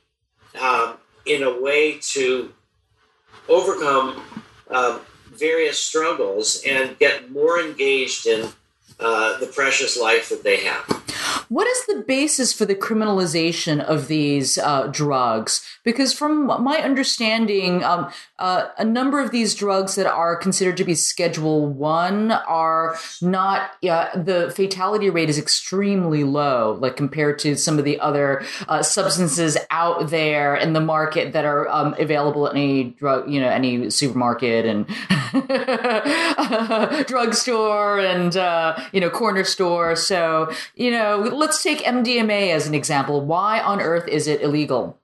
um, 0.60 0.98
in 1.26 1.44
a 1.44 1.62
way 1.62 2.00
to 2.14 2.52
overcome 3.48 4.24
um, 4.70 5.02
various 5.32 5.80
struggles 5.80 6.62
and 6.66 6.98
get 7.00 7.32
more 7.32 7.60
engaged 7.60 8.28
in 8.28 8.50
uh, 9.00 9.38
the 9.40 9.48
precious 9.48 10.00
life 10.00 10.30
that 10.30 10.44
they 10.44 10.58
have. 10.58 10.86
What 11.50 11.68
is 11.68 11.86
the 11.86 12.04
basis 12.08 12.54
for 12.54 12.66
the 12.66 12.76
criminalization 12.76 13.80
of 13.80 14.08
these 14.08 14.58
uh, 14.58 14.88
drugs? 14.88 15.66
Because, 15.84 16.14
from 16.14 16.48
my 16.64 16.78
understanding, 16.78 17.84
um, 17.84 18.12
uh, 18.40 18.70
a 18.78 18.86
number 18.86 19.20
of 19.20 19.32
these 19.32 19.56
drugs 19.56 19.96
that 19.96 20.06
are 20.08 20.36
considered 20.36 20.78
to 20.78 20.84
be 20.84 20.96
Schedule 20.96 21.68
One 21.68 22.32
are 22.32 22.98
not. 23.22 23.72
the 23.82 24.52
fatality 24.56 25.10
rate 25.10 25.30
is 25.30 25.38
extremely 25.38 26.24
low, 26.24 26.78
like 26.80 26.96
compared 26.96 27.40
to 27.40 27.56
some 27.56 27.80
of 27.80 27.86
the 27.86 28.00
other 28.00 28.44
uh, 28.68 28.84
substances 28.84 29.58
out 29.70 30.10
there 30.10 30.56
in 30.56 30.74
the 30.74 30.82
market 30.82 31.34
that 31.34 31.46
are 31.46 31.68
um, 31.70 31.96
available 32.00 32.48
at 32.48 32.56
any 32.56 32.86
drug, 32.86 33.30
you 33.30 33.40
know, 33.40 33.50
any 33.50 33.90
supermarket 33.90 34.66
and 34.66 34.88
drugstore 37.08 38.00
and 38.00 38.38
uh, 38.38 38.80
you 38.92 39.00
know 39.00 39.10
corner 39.10 39.44
store. 39.44 39.96
So 39.96 40.52
you 40.76 40.92
know, 40.92 41.23
let's 41.32 41.62
take 41.64 41.80
MDMA 41.80 42.50
as 42.50 42.68
an 42.68 42.74
example. 42.74 43.22
Why 43.22 43.60
on 43.60 43.82
earth 43.82 44.08
is 44.08 44.28
it 44.28 44.42
illegal? 44.42 45.00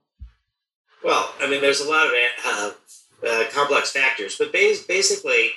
Well, 1.04 1.34
I 1.40 1.50
mean, 1.50 1.62
there's 1.62 1.82
a 1.82 1.90
lot 1.90 2.08
of 2.08 2.14
uh, 2.46 2.72
uh, 3.28 3.44
complex 3.52 3.92
factors, 3.92 4.38
but 4.38 4.52
basically, 4.52 5.52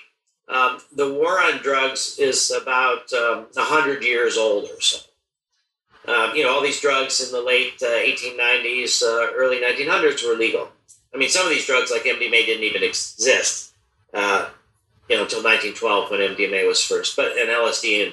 um, 0.48 0.79
the 0.94 1.12
war 1.12 1.40
on 1.40 1.59
drugs 1.59 2.16
is 2.18 2.51
about 2.51 3.12
um, 3.12 3.46
100 3.55 4.03
years 4.03 4.37
old 4.37 4.64
or 4.64 4.81
so. 4.81 4.98
Um, 6.07 6.35
you 6.35 6.42
know, 6.42 6.53
all 6.53 6.62
these 6.62 6.81
drugs 6.81 7.25
in 7.25 7.33
the 7.33 7.40
late 7.40 7.81
uh, 7.81 7.87
1890s, 7.87 9.03
uh, 9.03 9.33
early 9.35 9.61
1900s 9.61 10.27
were 10.27 10.35
legal. 10.35 10.68
I 11.14 11.18
mean, 11.18 11.29
some 11.29 11.44
of 11.46 11.51
these 11.51 11.66
drugs, 11.66 11.90
like 11.90 12.03
MDMA, 12.03 12.46
didn't 12.46 12.64
even 12.64 12.83
exist, 12.83 13.72
uh, 14.12 14.48
you 15.09 15.16
know, 15.16 15.22
until 15.22 15.42
1912 15.42 16.11
when 16.11 16.20
MDMA 16.20 16.66
was 16.66 16.83
first, 16.83 17.16
but 17.16 17.37
and 17.37 17.48
LSD 17.48 18.07
in 18.07 18.12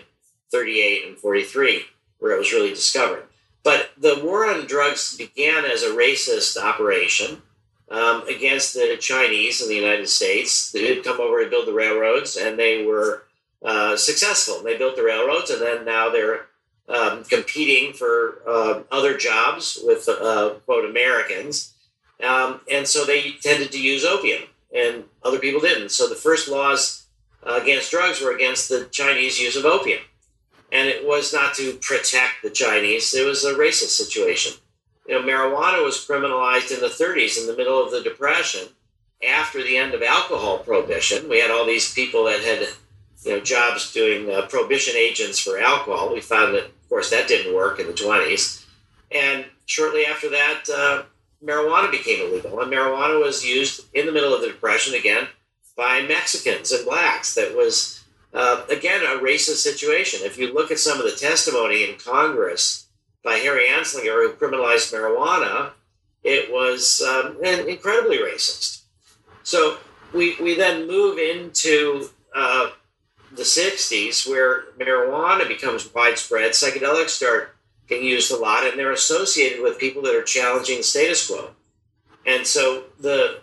38 0.51 1.07
and 1.07 1.17
43, 1.17 1.85
where 2.19 2.33
it 2.33 2.39
was 2.39 2.53
really 2.53 2.69
discovered. 2.69 3.23
But 3.63 3.91
the 3.97 4.21
war 4.23 4.45
on 4.45 4.67
drugs 4.67 5.17
began 5.17 5.65
as 5.65 5.83
a 5.83 5.95
racist 5.95 6.61
operation 6.61 7.41
um, 7.89 8.27
against 8.27 8.73
the 8.73 8.97
Chinese 8.99 9.61
in 9.61 9.67
the 9.67 9.75
United 9.75 10.07
States 10.07 10.71
They 10.71 10.93
had 10.93 11.03
come 11.03 11.19
over 11.19 11.43
to 11.43 11.49
build 11.49 11.67
the 11.67 11.73
railroads, 11.73 12.35
and 12.35 12.57
they 12.57 12.85
were 12.85 13.23
uh, 13.63 13.97
successful. 13.97 14.61
They 14.63 14.77
built 14.77 14.95
the 14.95 15.03
railroads, 15.03 15.49
and 15.49 15.61
then 15.61 15.85
now 15.85 16.09
they're 16.09 16.45
um, 16.87 17.23
competing 17.23 17.93
for 17.93 18.41
uh, 18.47 18.81
other 18.91 19.17
jobs 19.17 19.79
with 19.83 20.07
uh, 20.07 20.55
quote 20.65 20.89
Americans, 20.89 21.73
um, 22.23 22.61
and 22.71 22.87
so 22.87 23.05
they 23.05 23.31
tended 23.41 23.71
to 23.71 23.81
use 23.81 24.05
opium, 24.05 24.43
and 24.75 25.05
other 25.23 25.39
people 25.39 25.61
didn't. 25.61 25.89
So 25.89 26.07
the 26.07 26.15
first 26.15 26.47
laws 26.49 27.05
uh, 27.43 27.59
against 27.61 27.91
drugs 27.91 28.21
were 28.21 28.35
against 28.35 28.69
the 28.69 28.85
Chinese 28.91 29.39
use 29.39 29.55
of 29.55 29.65
opium, 29.65 30.01
and 30.71 30.87
it 30.87 31.05
was 31.05 31.33
not 31.33 31.53
to 31.55 31.73
protect 31.81 32.43
the 32.43 32.49
Chinese; 32.49 33.13
it 33.13 33.25
was 33.25 33.43
a 33.45 33.53
racist 33.53 33.89
situation 33.89 34.53
you 35.09 35.15
know, 35.15 35.27
marijuana 35.27 35.83
was 35.83 36.05
criminalized 36.05 36.71
in 36.71 36.81
the 36.81 36.87
30s 36.87 37.41
in 37.41 37.47
the 37.47 37.57
middle 37.57 37.83
of 37.83 37.91
the 37.91 38.03
Depression 38.03 38.67
after 39.27 39.63
the 39.63 39.75
end 39.75 39.95
of 39.95 40.03
alcohol 40.03 40.59
prohibition. 40.59 41.27
We 41.27 41.39
had 41.39 41.49
all 41.49 41.65
these 41.65 41.91
people 41.91 42.25
that 42.25 42.41
had, 42.41 42.67
you 43.25 43.31
know, 43.31 43.39
jobs 43.39 43.91
doing 43.91 44.29
uh, 44.29 44.45
prohibition 44.45 44.95
agents 44.95 45.39
for 45.39 45.57
alcohol. 45.57 46.13
We 46.13 46.21
found 46.21 46.53
that, 46.53 46.65
of 46.65 46.89
course, 46.89 47.09
that 47.09 47.27
didn't 47.27 47.55
work 47.55 47.79
in 47.79 47.87
the 47.87 47.93
20s. 47.93 48.63
And 49.11 49.45
shortly 49.65 50.05
after 50.05 50.29
that, 50.29 50.63
uh, 50.71 51.03
marijuana 51.43 51.89
became 51.89 52.29
illegal. 52.29 52.61
And 52.61 52.71
marijuana 52.71 53.19
was 53.19 53.43
used 53.43 53.85
in 53.95 54.05
the 54.05 54.11
middle 54.11 54.35
of 54.35 54.41
the 54.41 54.47
Depression 54.47 54.93
again 54.93 55.27
by 55.75 56.03
Mexicans 56.03 56.71
and 56.71 56.85
blacks. 56.85 57.33
That 57.33 57.57
was, 57.57 57.98
uh, 58.33 58.63
again, 58.69 59.01
a 59.01 59.19
racist 59.19 59.57
situation. 59.57 60.21
If 60.23 60.37
you 60.37 60.53
look 60.53 60.71
at 60.71 60.79
some 60.79 60.99
of 60.99 61.05
the 61.05 61.17
testimony 61.17 61.83
in 61.83 61.97
Congress, 61.97 62.87
by 63.23 63.35
Harry 63.35 63.67
Anslinger, 63.67 64.25
who 64.25 64.33
criminalized 64.33 64.93
marijuana, 64.93 65.71
it 66.23 66.51
was 66.51 67.01
um, 67.01 67.37
incredibly 67.43 68.17
racist. 68.17 68.83
So 69.43 69.77
we, 70.13 70.35
we 70.41 70.55
then 70.55 70.87
move 70.87 71.17
into 71.17 72.09
uh, 72.35 72.69
the 73.31 73.43
60s 73.43 74.27
where 74.29 74.65
marijuana 74.79 75.47
becomes 75.47 75.93
widespread, 75.93 76.51
psychedelics 76.51 77.09
start 77.09 77.55
being 77.87 78.05
used 78.05 78.31
a 78.31 78.37
lot, 78.37 78.65
and 78.65 78.77
they're 78.77 78.91
associated 78.91 79.61
with 79.61 79.79
people 79.79 80.01
that 80.03 80.15
are 80.15 80.23
challenging 80.23 80.77
the 80.77 80.83
status 80.83 81.27
quo. 81.27 81.51
And 82.25 82.45
so 82.45 82.83
the 82.99 83.39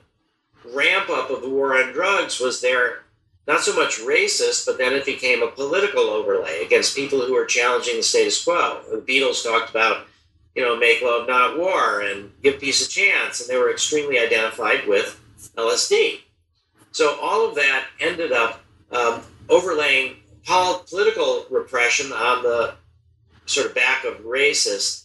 ramp 0.75 1.11
up 1.11 1.31
of 1.31 1.43
the 1.43 1.51
war 1.51 1.77
on 1.77 1.93
drugs 1.93 2.41
was 2.41 2.61
there 2.61 3.03
not 3.47 3.61
so 3.61 3.75
much 3.75 4.01
racist, 4.01 4.67
but 4.67 4.79
then 4.79 4.93
it 4.93 5.07
became 5.07 5.43
a 5.43 5.51
political 5.51 6.03
overlay 6.03 6.65
against 6.65 6.97
people 6.97 7.21
who 7.21 7.35
were 7.35 7.45
challenging 7.45 7.97
the 7.97 8.03
status 8.03 8.43
quo. 8.43 8.81
The 8.91 8.99
Beatles 8.99 9.45
talked 9.45 9.71
about, 9.71 10.07
you 10.55 10.63
know, 10.63 10.77
make 10.77 11.01
love, 11.01 11.29
not 11.29 11.59
war, 11.59 12.01
and 12.01 12.33
give 12.43 12.61
peace 12.61 12.85
a 12.85 12.89
chance, 12.89 13.41
and 13.41 13.49
they 13.49 13.57
were 13.57 13.71
extremely 13.71 14.19
identified 14.19 14.87
with 14.89 15.21
LSD. 15.57 16.21
So 16.91 17.19
all 17.21 17.49
of 17.49 17.55
that 17.55 17.85
ended 18.01 18.33
up 18.33 18.65
um, 18.91 19.23
overlaying 19.49 20.17
political 20.45 21.47
repression 21.51 22.13
on 22.13 22.43
the 22.43 22.75
sort 23.47 23.67
of 23.67 23.75
back 23.75 24.05
of 24.05 24.21
racist 24.21 25.05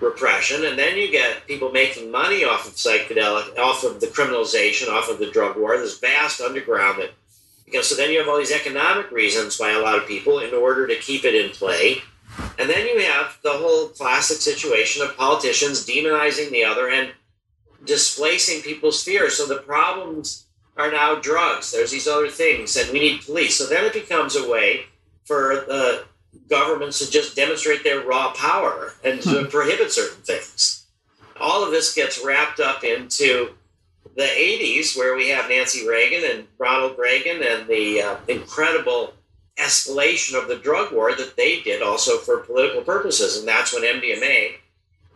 repression, 0.00 0.64
and 0.64 0.78
then 0.78 0.96
you 0.96 1.10
get 1.10 1.46
people 1.46 1.70
making 1.70 2.10
money 2.10 2.44
off 2.44 2.66
of 2.66 2.74
psychedelic, 2.74 3.56
off 3.58 3.84
of 3.84 4.00
the 4.00 4.06
criminalization, 4.06 4.88
off 4.88 5.10
of 5.10 5.18
the 5.18 5.30
drug 5.30 5.56
war. 5.56 5.76
This 5.76 5.98
vast 5.98 6.40
underground 6.40 7.00
that 7.00 7.10
you 7.72 7.78
know, 7.78 7.82
so 7.82 7.94
then 7.94 8.10
you 8.10 8.18
have 8.18 8.28
all 8.28 8.38
these 8.38 8.52
economic 8.52 9.10
reasons 9.10 9.56
by 9.56 9.70
a 9.70 9.80
lot 9.80 9.96
of 9.96 10.06
people 10.06 10.40
in 10.40 10.52
order 10.52 10.86
to 10.86 10.96
keep 10.96 11.24
it 11.24 11.34
in 11.34 11.50
play. 11.50 12.02
And 12.58 12.68
then 12.68 12.86
you 12.86 13.00
have 13.00 13.38
the 13.42 13.52
whole 13.52 13.88
classic 13.88 14.38
situation 14.38 15.02
of 15.02 15.16
politicians 15.16 15.86
demonizing 15.86 16.50
the 16.50 16.64
other 16.64 16.88
and 16.88 17.12
displacing 17.84 18.62
people's 18.62 19.02
fears. 19.02 19.36
So 19.36 19.46
the 19.46 19.62
problems 19.62 20.46
are 20.76 20.90
now 20.90 21.16
drugs. 21.16 21.72
There's 21.72 21.90
these 21.90 22.06
other 22.06 22.28
things, 22.28 22.76
and 22.76 22.90
we 22.92 23.00
need 23.00 23.22
police. 23.22 23.56
So 23.56 23.66
then 23.66 23.84
it 23.84 23.92
becomes 23.92 24.36
a 24.36 24.48
way 24.48 24.86
for 25.24 25.64
the 25.66 26.04
governments 26.48 26.98
to 26.98 27.10
just 27.10 27.36
demonstrate 27.36 27.84
their 27.84 28.00
raw 28.00 28.32
power 28.32 28.94
and 29.04 29.20
to 29.22 29.44
hmm. 29.44 29.50
prohibit 29.50 29.92
certain 29.92 30.22
things. 30.22 30.86
All 31.40 31.64
of 31.64 31.70
this 31.70 31.94
gets 31.94 32.22
wrapped 32.24 32.60
up 32.60 32.84
into 32.84 33.54
the 34.16 34.22
80s, 34.22 34.96
where 34.96 35.16
we 35.16 35.28
have 35.30 35.48
Nancy 35.48 35.86
Reagan 35.86 36.22
and 36.30 36.46
Ronald 36.58 36.96
Reagan 36.98 37.42
and 37.42 37.66
the 37.66 38.02
uh, 38.02 38.16
incredible 38.28 39.14
escalation 39.58 40.40
of 40.40 40.48
the 40.48 40.56
drug 40.56 40.92
war 40.92 41.14
that 41.14 41.36
they 41.36 41.60
did 41.60 41.82
also 41.82 42.18
for 42.18 42.38
political 42.38 42.82
purposes. 42.82 43.38
And 43.38 43.46
that's 43.46 43.72
when 43.72 43.82
MDMA 43.82 44.54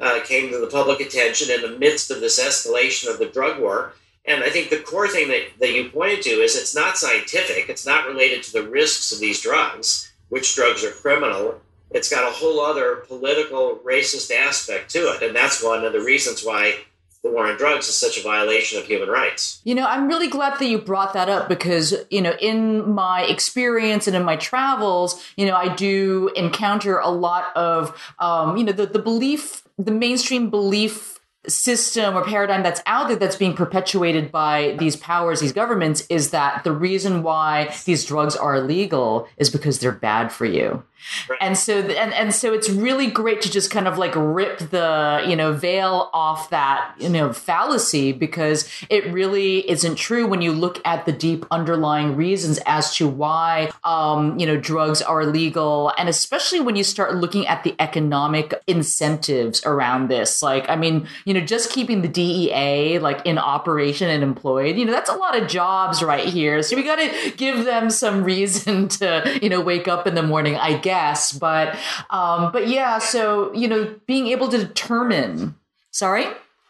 uh, 0.00 0.20
came 0.24 0.50
to 0.50 0.58
the 0.58 0.66
public 0.66 1.00
attention 1.00 1.50
in 1.50 1.62
the 1.62 1.78
midst 1.78 2.10
of 2.10 2.20
this 2.20 2.40
escalation 2.40 3.10
of 3.10 3.18
the 3.18 3.26
drug 3.26 3.60
war. 3.60 3.94
And 4.24 4.42
I 4.42 4.50
think 4.50 4.70
the 4.70 4.80
core 4.80 5.08
thing 5.08 5.28
that, 5.28 5.42
that 5.60 5.72
you 5.72 5.88
pointed 5.88 6.22
to 6.22 6.30
is 6.30 6.56
it's 6.56 6.74
not 6.74 6.98
scientific, 6.98 7.68
it's 7.68 7.86
not 7.86 8.06
related 8.06 8.42
to 8.44 8.52
the 8.52 8.68
risks 8.68 9.12
of 9.12 9.20
these 9.20 9.40
drugs, 9.40 10.12
which 10.28 10.54
drugs 10.54 10.84
are 10.84 10.90
criminal. 10.90 11.60
It's 11.92 12.10
got 12.10 12.28
a 12.28 12.34
whole 12.34 12.60
other 12.60 12.96
political, 13.06 13.76
racist 13.86 14.34
aspect 14.34 14.90
to 14.90 15.12
it. 15.12 15.22
And 15.22 15.34
that's 15.34 15.62
one 15.62 15.84
of 15.84 15.92
the 15.92 16.00
reasons 16.00 16.44
why 16.44 16.80
the 17.26 17.32
war 17.32 17.46
on 17.46 17.56
drugs 17.56 17.88
is 17.88 17.96
such 17.96 18.18
a 18.18 18.22
violation 18.22 18.78
of 18.78 18.86
human 18.86 19.08
rights. 19.08 19.60
You 19.64 19.74
know, 19.74 19.86
I'm 19.86 20.08
really 20.08 20.28
glad 20.28 20.58
that 20.58 20.66
you 20.66 20.78
brought 20.78 21.12
that 21.14 21.28
up 21.28 21.48
because, 21.48 21.94
you 22.10 22.22
know, 22.22 22.34
in 22.40 22.90
my 22.90 23.22
experience 23.22 24.06
and 24.06 24.16
in 24.16 24.22
my 24.22 24.36
travels, 24.36 25.22
you 25.36 25.46
know, 25.46 25.54
I 25.54 25.74
do 25.74 26.30
encounter 26.36 26.98
a 26.98 27.10
lot 27.10 27.56
of, 27.56 27.98
um, 28.18 28.56
you 28.56 28.64
know, 28.64 28.72
the, 28.72 28.86
the 28.86 28.98
belief, 28.98 29.62
the 29.78 29.92
mainstream 29.92 30.50
belief 30.50 31.16
system 31.48 32.16
or 32.16 32.24
paradigm 32.24 32.62
that's 32.62 32.82
out 32.86 33.08
there 33.08 33.16
that's 33.16 33.36
being 33.36 33.54
perpetuated 33.54 34.32
by 34.32 34.76
these 34.78 34.96
powers, 34.96 35.40
these 35.40 35.52
governments, 35.52 36.04
is 36.08 36.30
that 36.30 36.64
the 36.64 36.72
reason 36.72 37.22
why 37.22 37.72
these 37.84 38.04
drugs 38.04 38.34
are 38.36 38.56
illegal 38.56 39.28
is 39.36 39.50
because 39.50 39.78
they're 39.78 39.92
bad 39.92 40.32
for 40.32 40.44
you. 40.44 40.82
Right. 41.28 41.38
And 41.40 41.56
so, 41.56 41.80
and, 41.80 42.12
and 42.12 42.34
so 42.34 42.52
it's 42.52 42.68
really 42.68 43.08
great 43.08 43.42
to 43.42 43.50
just 43.50 43.70
kind 43.70 43.86
of 43.86 43.98
like 43.98 44.12
rip 44.16 44.58
the, 44.58 45.24
you 45.26 45.36
know, 45.36 45.52
veil 45.52 46.10
off 46.12 46.50
that, 46.50 46.94
you 46.98 47.08
know, 47.08 47.32
fallacy 47.32 48.12
because 48.12 48.68
it 48.90 49.06
really 49.12 49.68
isn't 49.70 49.96
true 49.96 50.26
when 50.26 50.42
you 50.42 50.52
look 50.52 50.80
at 50.84 51.06
the 51.06 51.12
deep 51.12 51.46
underlying 51.50 52.16
reasons 52.16 52.58
as 52.66 52.94
to 52.96 53.08
why, 53.08 53.70
um, 53.84 54.38
you 54.38 54.46
know, 54.46 54.56
drugs 54.56 55.02
are 55.02 55.22
illegal. 55.22 55.92
And 55.98 56.08
especially 56.08 56.60
when 56.60 56.76
you 56.76 56.84
start 56.84 57.14
looking 57.14 57.46
at 57.46 57.62
the 57.64 57.74
economic 57.78 58.54
incentives 58.66 59.64
around 59.64 60.08
this. 60.08 60.42
Like, 60.42 60.68
I 60.68 60.76
mean, 60.76 61.06
you 61.24 61.34
know, 61.34 61.40
just 61.40 61.70
keeping 61.70 62.02
the 62.02 62.08
DEA 62.08 62.98
like 62.98 63.24
in 63.24 63.38
operation 63.38 64.08
and 64.10 64.22
employed, 64.22 64.76
you 64.76 64.84
know, 64.84 64.92
that's 64.92 65.10
a 65.10 65.14
lot 65.16 65.40
of 65.40 65.48
jobs 65.48 66.02
right 66.02 66.26
here. 66.26 66.62
So 66.62 66.76
we 66.76 66.82
got 66.82 66.96
to 66.96 67.32
give 67.36 67.64
them 67.64 67.90
some 67.90 68.24
reason 68.24 68.88
to, 68.96 69.38
you 69.42 69.48
know, 69.48 69.60
wake 69.60 69.88
up 69.88 70.06
in 70.06 70.14
the 70.14 70.22
morning, 70.22 70.56
I 70.56 70.78
guess. 70.86 71.32
But, 71.32 71.76
um, 72.10 72.52
but 72.52 72.68
yeah, 72.68 72.98
so, 72.98 73.52
you 73.52 73.68
know, 73.68 73.82
being 74.06 74.28
able 74.28 74.48
to 74.48 74.58
determine, 74.58 75.56
sorry? 75.90 76.26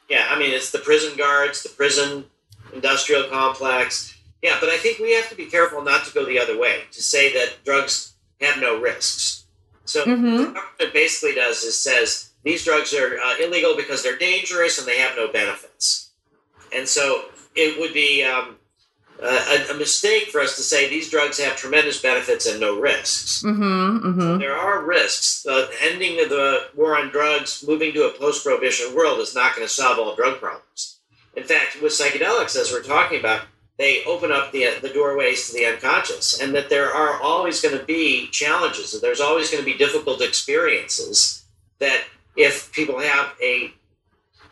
Yeah, 0.09 0.27
I 0.31 0.39
mean, 0.39 0.53
it's 0.53 0.71
the 0.71 0.79
prison 0.79 1.17
guards, 1.17 1.63
the 1.63 1.69
prison 1.69 2.25
industrial 2.73 3.25
complex. 3.29 4.17
Yeah, 4.43 4.57
but 4.61 4.71
I 4.71 4.79
think 4.79 4.99
we 4.99 5.13
have 5.15 5.29
to 5.29 5.35
be 5.35 5.47
careful 5.47 5.83
not 5.83 6.05
to 6.07 6.15
go 6.15 6.25
the 6.25 6.39
other 6.39 6.59
way, 6.59 6.85
to 6.93 7.03
say 7.03 7.33
that 7.35 7.65
drugs 7.65 8.15
have 8.41 8.61
no 8.61 8.81
risks. 8.81 9.45
So 9.85 10.05
mm-hmm. 10.05 10.37
what 10.37 10.55
government 10.55 10.93
basically 10.93 11.35
does 11.35 11.63
is 11.63 11.79
says 11.79 12.31
these 12.43 12.65
drugs 12.65 12.95
are 12.95 13.19
uh, 13.19 13.37
illegal 13.43 13.77
because 13.77 14.03
they're 14.03 14.19
dangerous 14.19 14.79
and 14.79 14.87
they 14.87 14.99
have 14.99 15.17
no 15.17 15.31
benefits. 15.31 16.11
And 16.75 16.89
so 16.89 17.27
it 17.55 17.79
would 17.79 17.95
be 17.95 18.25
um, 18.25 18.57
a, 19.23 19.73
a, 19.73 19.75
mistake 19.75 20.29
for 20.29 20.41
us 20.41 20.57
to 20.57 20.63
say 20.63 20.89
these 20.89 21.11
drugs 21.11 21.39
have 21.39 21.57
tremendous 21.57 22.01
benefits 22.01 22.47
and 22.47 22.61
no 22.61 22.79
risks. 22.79 23.43
Mm-hmm, 23.43 23.63
mm-hmm. 24.07 24.21
So 24.21 24.39
there 24.39 24.57
are 24.57 24.85
risks. 24.85 25.43
The 25.43 25.71
ending 25.83 26.21
of 26.23 26.29
the 26.29 26.69
war 26.75 26.99
on 26.99 27.11
drugs, 27.11 27.65
moving 27.67 27.93
to 27.95 28.09
a 28.09 28.19
post 28.19 28.45
prohibition 28.45 28.95
world, 28.95 29.21
is 29.21 29.35
not 29.35 29.55
going 29.55 29.67
to 29.67 29.73
solve 29.73 29.99
all 29.99 30.15
drug 30.15 30.39
problems. 30.39 30.99
In 31.35 31.45
fact, 31.45 31.81
with 31.83 31.93
psychedelics, 31.93 32.57
as 32.57 32.73
we're 32.73 32.83
talking 32.83 33.21
about, 33.21 33.43
they 33.79 34.05
open 34.05 34.33
up 34.33 34.53
the, 34.53 34.69
the 34.81 34.89
doorways 34.89 35.49
to 35.49 35.55
the 35.55 35.67
unconscious, 35.67 36.41
and 36.41 36.55
that 36.55 36.71
there 36.71 36.91
are 36.91 37.21
always 37.21 37.61
going 37.61 37.79
to 37.79 37.85
be 37.85 38.29
challenges, 38.29 38.93
that 38.93 39.03
there's 39.03 39.21
always 39.21 39.51
going 39.51 39.63
to 39.63 39.71
be 39.71 39.77
difficult 39.77 40.23
experiences 40.23 41.45
that 41.79 42.05
if 42.37 42.73
people 42.73 42.99
have 42.99 43.35
a 43.43 43.73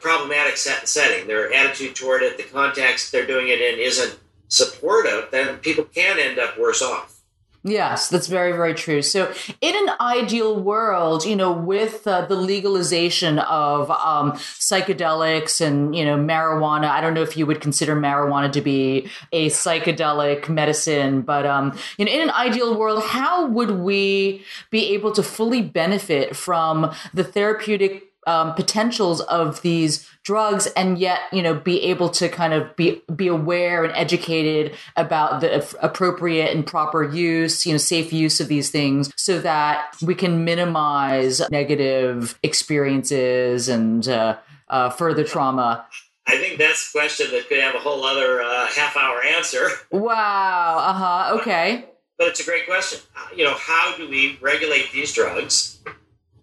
problematic 0.01 0.59
set 0.59 0.87
setting, 0.87 1.27
their 1.27 1.53
attitude 1.55 1.97
toward 1.97 2.23
it, 2.23 2.37
the 2.37 2.43
context 2.43 3.11
they're 3.11 3.27
doing 3.27 3.49
it 3.49 3.61
in 3.61 3.79
isn't 3.79 4.19
supportive, 4.49 5.29
then 5.31 5.59
people 5.59 5.85
can 5.85 6.19
end 6.19 6.39
up 6.39 6.59
worse 6.59 6.83
off. 6.83 7.15
Yes, 7.67 8.11
that's 8.11 8.27
very, 8.27 8.53
very 8.53 8.75
true. 8.75 9.01
So, 9.01 9.33
in 9.63 9.75
an 9.75 9.95
ideal 9.99 10.61
world, 10.61 11.25
you 11.25 11.35
know, 11.35 11.51
with 11.51 12.07
uh, 12.07 12.27
the 12.27 12.35
legalization 12.37 13.39
of 13.39 13.91
um, 13.91 14.33
psychedelics 14.33 15.63
and, 15.63 15.97
you 15.97 16.05
know, 16.05 16.19
marijuana, 16.19 16.91
I 16.91 17.01
don't 17.01 17.15
know 17.15 17.23
if 17.23 17.39
you 17.39 17.47
would 17.47 17.63
consider 17.63 17.97
marijuana 17.97 18.53
to 18.53 18.61
be 18.61 19.09
a 19.33 19.49
psychedelic 19.49 20.51
medicine, 20.51 21.23
but, 21.23 21.47
um, 21.47 21.79
you 21.97 22.05
know, 22.05 22.13
in 22.13 22.21
an 22.21 22.31
ideal 22.31 22.79
world, 22.79 23.03
how 23.03 23.47
would 23.47 23.71
we 23.71 24.45
be 24.71 24.93
able 24.93 25.13
to 25.13 25.23
fully 25.23 25.63
benefit 25.63 26.37
from 26.37 26.95
the 27.15 27.25
therapeutic 27.25 28.14
um, 28.27 28.55
potentials 28.55 29.21
of 29.23 29.63
these 29.63 30.09
drugs 30.23 30.67
and 30.69 30.99
yet 30.99 31.21
you 31.33 31.43
know 31.43 31.55
be 31.55 31.83
able 31.83 32.09
to 32.09 32.29
kind 32.29 32.53
of 32.53 32.75
be 32.77 33.03
be 33.15 33.29
aware 33.29 33.85
and 33.85 33.93
educated 33.95 34.75
about 34.97 35.41
the 35.41 35.77
appropriate 35.85 36.55
and 36.55 36.67
proper 36.67 37.05
use 37.05 37.67
you 37.67 37.73
know 37.73 37.79
safe 37.79 38.13
use 38.13 38.41
of 38.41 38.49
these 38.49 38.71
things 38.71 39.13
so 39.17 39.41
that 39.41 39.95
we 40.03 40.15
can 40.15 40.45
minimize 40.45 41.43
negative 41.51 42.39
experiences 42.43 43.69
and 43.69 44.09
uh, 44.09 44.37
uh, 44.69 44.89
further 44.91 45.25
trauma 45.25 45.87
I 46.27 46.39
think 46.39 46.59
that's 46.59 46.89
a 46.89 46.99
question 46.99 47.31
that 47.33 47.49
could 47.49 47.61
have 47.61 47.75
a 47.75 47.79
whole 47.79 48.03
other 48.03 48.41
uh, 48.41 48.67
half 48.69 48.97
hour 48.97 49.23
answer. 49.23 49.69
Wow. 49.91 50.79
Uh 50.79 50.93
huh. 50.95 51.39
Okay. 51.39 51.85
But 52.17 52.29
it's 52.29 52.41
a 52.41 52.45
great 52.45 52.67
question. 52.67 53.01
You 53.37 53.45
know, 53.45 53.55
how 53.55 53.95
do 53.99 54.09
we 54.09 54.39
regulate 54.41 54.91
these 54.91 55.13
drugs 55.13 55.81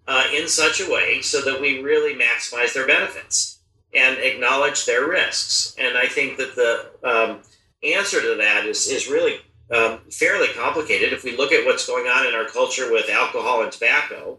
uh, 0.07 0.23
in 0.33 0.47
such 0.47 0.81
a 0.81 0.89
way 0.89 1.21
so 1.21 1.41
that 1.41 1.61
we 1.61 1.81
really 1.81 2.15
maximize 2.15 2.73
their 2.73 2.87
benefits 2.87 3.59
and 3.93 4.17
acknowledge 4.19 4.85
their 4.85 5.07
risks. 5.07 5.75
And 5.77 5.97
I 5.97 6.07
think 6.07 6.37
that 6.37 6.55
the 6.55 6.91
um, 7.07 7.39
answer 7.83 8.21
to 8.21 8.35
that 8.37 8.65
is, 8.65 8.87
is 8.87 9.09
really 9.09 9.39
um, 9.71 9.99
fairly 10.11 10.47
complicated. 10.49 11.13
If 11.13 11.23
we 11.23 11.35
look 11.35 11.51
at 11.51 11.65
what's 11.65 11.85
going 11.85 12.07
on 12.07 12.27
in 12.27 12.33
our 12.33 12.45
culture 12.45 12.91
with 12.91 13.09
alcohol 13.09 13.63
and 13.63 13.71
tobacco, 13.71 14.37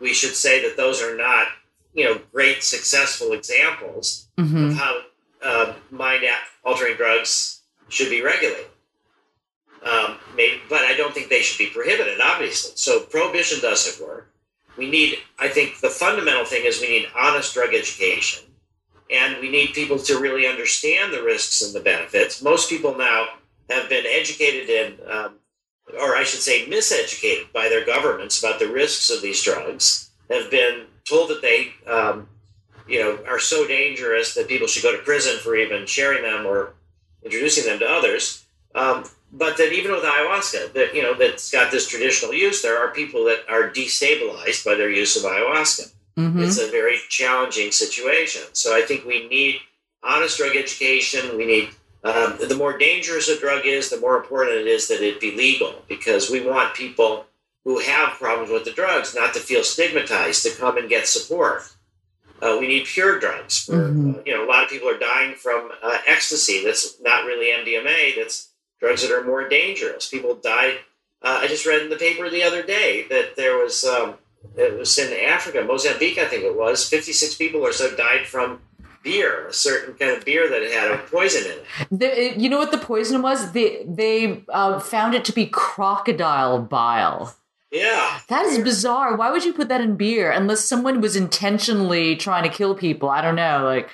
we 0.00 0.14
should 0.14 0.34
say 0.34 0.62
that 0.62 0.76
those 0.76 1.02
are 1.02 1.16
not, 1.16 1.48
you 1.94 2.04
know, 2.04 2.20
great 2.32 2.62
successful 2.62 3.32
examples 3.32 4.28
mm-hmm. 4.38 4.70
of 4.70 4.74
how 4.74 5.00
uh, 5.42 5.74
mind 5.90 6.24
altering 6.64 6.96
drugs 6.96 7.60
should 7.88 8.10
be 8.10 8.22
regulated. 8.22 8.66
Um, 9.82 10.18
maybe, 10.36 10.60
but 10.68 10.80
I 10.80 10.94
don't 10.94 11.14
think 11.14 11.30
they 11.30 11.40
should 11.40 11.58
be 11.58 11.70
prohibited, 11.70 12.20
obviously. 12.20 12.72
So 12.74 13.00
prohibition 13.00 13.60
doesn't 13.60 14.06
work 14.06 14.29
we 14.76 14.90
need, 14.90 15.18
I 15.38 15.48
think 15.48 15.80
the 15.80 15.90
fundamental 15.90 16.44
thing 16.44 16.64
is 16.64 16.80
we 16.80 16.88
need 16.88 17.08
honest 17.16 17.54
drug 17.54 17.74
education. 17.74 18.44
And 19.10 19.38
we 19.40 19.50
need 19.50 19.72
people 19.72 19.98
to 19.98 20.20
really 20.20 20.46
understand 20.46 21.12
the 21.12 21.22
risks 21.22 21.62
and 21.62 21.74
the 21.74 21.80
benefits. 21.80 22.42
Most 22.42 22.70
people 22.70 22.96
now 22.96 23.26
have 23.68 23.88
been 23.88 24.04
educated 24.06 24.68
in, 24.68 24.98
um, 25.10 25.34
or 26.00 26.14
I 26.16 26.22
should 26.22 26.40
say, 26.40 26.66
miseducated 26.66 27.52
by 27.52 27.68
their 27.68 27.84
governments 27.84 28.38
about 28.38 28.60
the 28.60 28.68
risks 28.68 29.10
of 29.10 29.20
these 29.20 29.42
drugs, 29.42 30.10
have 30.30 30.50
been 30.50 30.86
told 31.04 31.30
that 31.30 31.42
they, 31.42 31.72
um, 31.90 32.28
you 32.86 33.00
know, 33.00 33.18
are 33.26 33.40
so 33.40 33.66
dangerous 33.66 34.34
that 34.34 34.48
people 34.48 34.68
should 34.68 34.84
go 34.84 34.96
to 34.96 35.02
prison 35.02 35.38
for 35.38 35.56
even 35.56 35.86
sharing 35.86 36.22
them 36.22 36.46
or 36.46 36.74
introducing 37.24 37.64
them 37.64 37.80
to 37.80 37.88
others. 37.88 38.44
Um, 38.74 39.04
but 39.32 39.56
that 39.56 39.72
even 39.72 39.92
with 39.92 40.02
ayahuasca, 40.02 40.72
that 40.72 40.94
you 40.94 41.02
know 41.02 41.14
that's 41.14 41.50
got 41.50 41.70
this 41.70 41.88
traditional 41.88 42.34
use, 42.34 42.62
there 42.62 42.78
are 42.78 42.92
people 42.92 43.24
that 43.24 43.44
are 43.48 43.70
destabilized 43.70 44.64
by 44.64 44.74
their 44.74 44.90
use 44.90 45.16
of 45.16 45.30
ayahuasca. 45.30 45.92
Mm-hmm. 46.16 46.42
It's 46.42 46.58
a 46.58 46.70
very 46.70 46.98
challenging 47.08 47.70
situation. 47.70 48.42
So 48.52 48.76
I 48.76 48.82
think 48.82 49.04
we 49.04 49.28
need 49.28 49.60
honest 50.02 50.38
drug 50.38 50.56
education. 50.56 51.36
We 51.36 51.46
need 51.46 51.70
um, 52.02 52.38
the 52.48 52.56
more 52.56 52.78
dangerous 52.78 53.28
a 53.28 53.38
drug 53.38 53.66
is, 53.66 53.90
the 53.90 54.00
more 54.00 54.16
important 54.16 54.56
it 54.56 54.66
is 54.66 54.88
that 54.88 55.02
it 55.02 55.20
be 55.20 55.36
legal 55.36 55.82
because 55.88 56.30
we 56.30 56.40
want 56.40 56.74
people 56.74 57.26
who 57.64 57.78
have 57.80 58.14
problems 58.14 58.50
with 58.50 58.64
the 58.64 58.72
drugs 58.72 59.14
not 59.14 59.34
to 59.34 59.40
feel 59.40 59.62
stigmatized 59.62 60.42
to 60.42 60.50
come 60.50 60.78
and 60.78 60.88
get 60.88 61.06
support. 61.06 61.62
Uh, 62.40 62.56
we 62.58 62.66
need 62.66 62.86
pure 62.86 63.18
drugs. 63.18 63.64
For, 63.64 63.90
mm-hmm. 63.90 64.14
uh, 64.14 64.22
you 64.24 64.34
know, 64.34 64.46
a 64.46 64.48
lot 64.48 64.64
of 64.64 64.70
people 64.70 64.88
are 64.88 64.98
dying 64.98 65.34
from 65.34 65.70
uh, 65.82 65.98
ecstasy. 66.06 66.64
That's 66.64 66.98
not 67.02 67.26
really 67.26 67.52
MDMA. 67.52 68.16
That's 68.16 68.49
drugs 68.80 69.02
that 69.02 69.12
are 69.12 69.24
more 69.24 69.48
dangerous. 69.48 70.08
People 70.08 70.34
died. 70.34 70.78
Uh, 71.22 71.40
I 71.42 71.46
just 71.46 71.66
read 71.66 71.82
in 71.82 71.90
the 71.90 71.96
paper 71.96 72.30
the 72.30 72.42
other 72.42 72.62
day 72.62 73.06
that 73.10 73.36
there 73.36 73.58
was, 73.58 73.84
um, 73.84 74.14
it 74.56 74.78
was 74.78 74.98
in 74.98 75.12
Africa, 75.28 75.62
Mozambique, 75.62 76.18
I 76.18 76.24
think 76.26 76.44
it 76.44 76.56
was, 76.56 76.88
56 76.88 77.34
people 77.34 77.60
or 77.60 77.72
so 77.72 77.94
died 77.94 78.26
from 78.26 78.60
beer, 79.02 79.46
a 79.48 79.52
certain 79.52 79.94
kind 79.94 80.16
of 80.16 80.24
beer 80.24 80.48
that 80.48 80.62
had 80.62 80.90
a 80.90 80.98
poison 81.10 81.44
in 81.44 81.58
it. 81.58 81.64
The, 81.90 82.40
you 82.40 82.48
know 82.48 82.58
what 82.58 82.70
the 82.70 82.78
poison 82.78 83.22
was? 83.22 83.52
They, 83.52 83.84
they 83.86 84.44
uh, 84.48 84.80
found 84.80 85.14
it 85.14 85.24
to 85.26 85.32
be 85.32 85.46
crocodile 85.46 86.60
bile. 86.60 87.36
Yeah. 87.70 88.20
That 88.28 88.46
is 88.46 88.58
bizarre. 88.58 89.16
Why 89.16 89.30
would 89.30 89.44
you 89.44 89.52
put 89.52 89.68
that 89.68 89.80
in 89.80 89.96
beer 89.96 90.30
unless 90.30 90.64
someone 90.64 91.00
was 91.00 91.16
intentionally 91.16 92.16
trying 92.16 92.42
to 92.42 92.48
kill 92.48 92.74
people? 92.74 93.08
I 93.08 93.20
don't 93.20 93.36
know. 93.36 93.62
Like, 93.64 93.90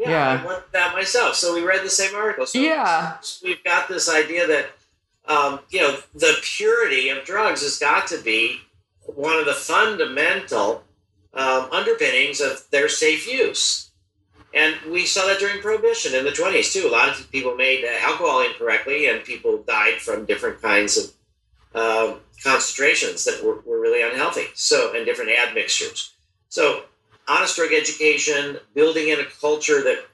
yeah, 0.00 0.10
yeah. 0.10 0.42
I 0.42 0.44
want 0.44 0.72
that 0.72 0.94
myself. 0.94 1.34
So 1.34 1.54
we 1.54 1.62
read 1.62 1.84
the 1.84 1.90
same 1.90 2.14
article. 2.14 2.46
So 2.46 2.58
yeah, 2.58 3.18
we've 3.44 3.62
got 3.62 3.88
this 3.88 4.08
idea 4.08 4.46
that 4.46 4.66
um, 5.28 5.60
you 5.68 5.80
know 5.80 5.98
the 6.14 6.36
purity 6.42 7.10
of 7.10 7.24
drugs 7.24 7.62
has 7.62 7.78
got 7.78 8.06
to 8.08 8.18
be 8.18 8.60
one 9.06 9.38
of 9.38 9.44
the 9.44 9.54
fundamental 9.54 10.84
um, 11.34 11.68
underpinnings 11.70 12.40
of 12.40 12.64
their 12.70 12.88
safe 12.88 13.30
use. 13.30 13.90
And 14.52 14.74
we 14.90 15.06
saw 15.06 15.26
that 15.26 15.38
during 15.38 15.60
Prohibition 15.60 16.14
in 16.14 16.24
the 16.24 16.32
20s, 16.32 16.72
too. 16.72 16.88
A 16.88 16.90
lot 16.90 17.08
of 17.08 17.30
people 17.30 17.54
made 17.54 17.84
alcohol 17.84 18.42
incorrectly, 18.42 19.06
and 19.06 19.22
people 19.22 19.58
died 19.58 20.00
from 20.00 20.24
different 20.24 20.60
kinds 20.60 20.96
of 20.96 21.12
uh, 21.72 22.14
concentrations 22.42 23.24
that 23.26 23.44
were, 23.44 23.60
were 23.60 23.80
really 23.80 24.02
unhealthy. 24.02 24.46
So, 24.54 24.92
and 24.96 25.06
different 25.06 25.30
admixtures. 25.30 26.14
So, 26.48 26.84
honest 27.28 27.56
drug 27.56 27.72
education, 27.72 28.58
building 28.74 29.08
in 29.08 29.20
a 29.20 29.24
culture 29.40 29.82
that 29.82 30.04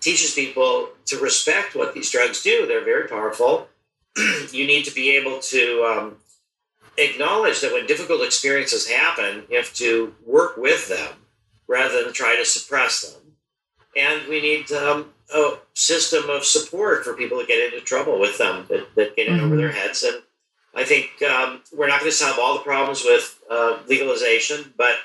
teaches 0.00 0.34
people 0.34 0.88
to 1.06 1.18
respect 1.18 1.74
what 1.74 1.94
these 1.94 2.10
drugs 2.10 2.42
do. 2.42 2.66
They're 2.66 2.84
very 2.84 3.08
powerful. 3.08 3.68
you 4.52 4.66
need 4.66 4.84
to 4.84 4.94
be 4.94 5.16
able 5.16 5.40
to 5.40 5.84
um, 5.84 6.16
acknowledge 6.98 7.60
that 7.60 7.72
when 7.72 7.86
difficult 7.86 8.22
experiences 8.22 8.88
happen, 8.88 9.44
you 9.48 9.56
have 9.56 9.72
to 9.74 10.14
work 10.26 10.56
with 10.56 10.88
them 10.88 11.14
rather 11.66 12.04
than 12.04 12.12
try 12.12 12.36
to 12.36 12.44
suppress 12.44 13.02
them. 13.02 13.34
and 13.96 14.28
we 14.28 14.40
need 14.40 14.70
um, 14.72 15.12
a 15.34 15.54
system 15.74 16.28
of 16.28 16.44
support 16.44 17.04
for 17.04 17.14
people 17.14 17.38
that 17.38 17.48
get 17.48 17.72
into 17.72 17.84
trouble 17.84 18.18
with 18.18 18.36
them 18.38 18.66
that, 18.68 18.94
that 18.94 19.16
get 19.16 19.28
in 19.28 19.34
mm-hmm. 19.34 19.46
over 19.46 19.56
their 19.56 19.72
heads. 19.72 20.02
And 20.02 20.16
I 20.74 20.84
think 20.84 21.10
um, 21.22 21.62
we're 21.72 21.88
not 21.88 22.00
going 22.00 22.10
to 22.10 22.16
solve 22.16 22.38
all 22.38 22.54
the 22.54 22.60
problems 22.60 23.04
with 23.04 23.38
uh, 23.50 23.78
legalization, 23.86 24.72
but 24.76 24.96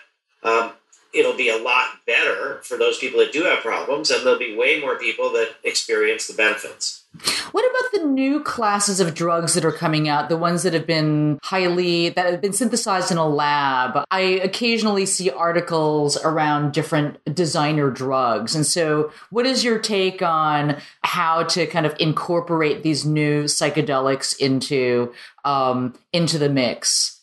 um, 0.43 0.71
it'll 1.17 1.35
be 1.35 1.49
a 1.49 1.57
lot 1.57 1.87
better 2.05 2.61
for 2.63 2.77
those 2.77 2.97
people 2.97 3.19
that 3.19 3.33
do 3.33 3.43
have 3.43 3.59
problems, 3.59 4.11
and 4.11 4.25
there'll 4.25 4.39
be 4.39 4.55
way 4.55 4.79
more 4.79 4.97
people 4.97 5.31
that 5.31 5.55
experience 5.63 6.27
the 6.27 6.33
benefits. 6.33 7.03
What 7.51 7.65
about 7.65 7.91
the 8.01 8.07
new 8.07 8.41
classes 8.41 8.99
of 8.99 9.15
drugs 9.15 9.53
that 9.55 9.65
are 9.65 9.71
coming 9.71 10.07
out, 10.07 10.29
the 10.29 10.37
ones 10.37 10.63
that 10.63 10.73
have 10.73 10.85
been 10.85 11.39
highly, 11.41 12.09
that 12.09 12.31
have 12.31 12.41
been 12.41 12.53
synthesized 12.53 13.11
in 13.11 13.17
a 13.17 13.27
lab? 13.27 14.03
I 14.11 14.21
occasionally 14.21 15.05
see 15.05 15.29
articles 15.29 16.17
around 16.23 16.73
different 16.73 17.17
designer 17.33 17.89
drugs. 17.89 18.55
And 18.55 18.65
so, 18.65 19.11
what 19.29 19.45
is 19.45 19.63
your 19.63 19.79
take 19.79 20.21
on 20.21 20.77
how 21.01 21.43
to 21.43 21.65
kind 21.65 21.85
of 21.85 21.95
incorporate 21.99 22.83
these 22.83 23.05
new 23.05 23.45
psychedelics 23.45 24.37
into, 24.37 25.13
um, 25.43 25.97
into 26.13 26.37
the 26.37 26.49
mix? 26.49 27.16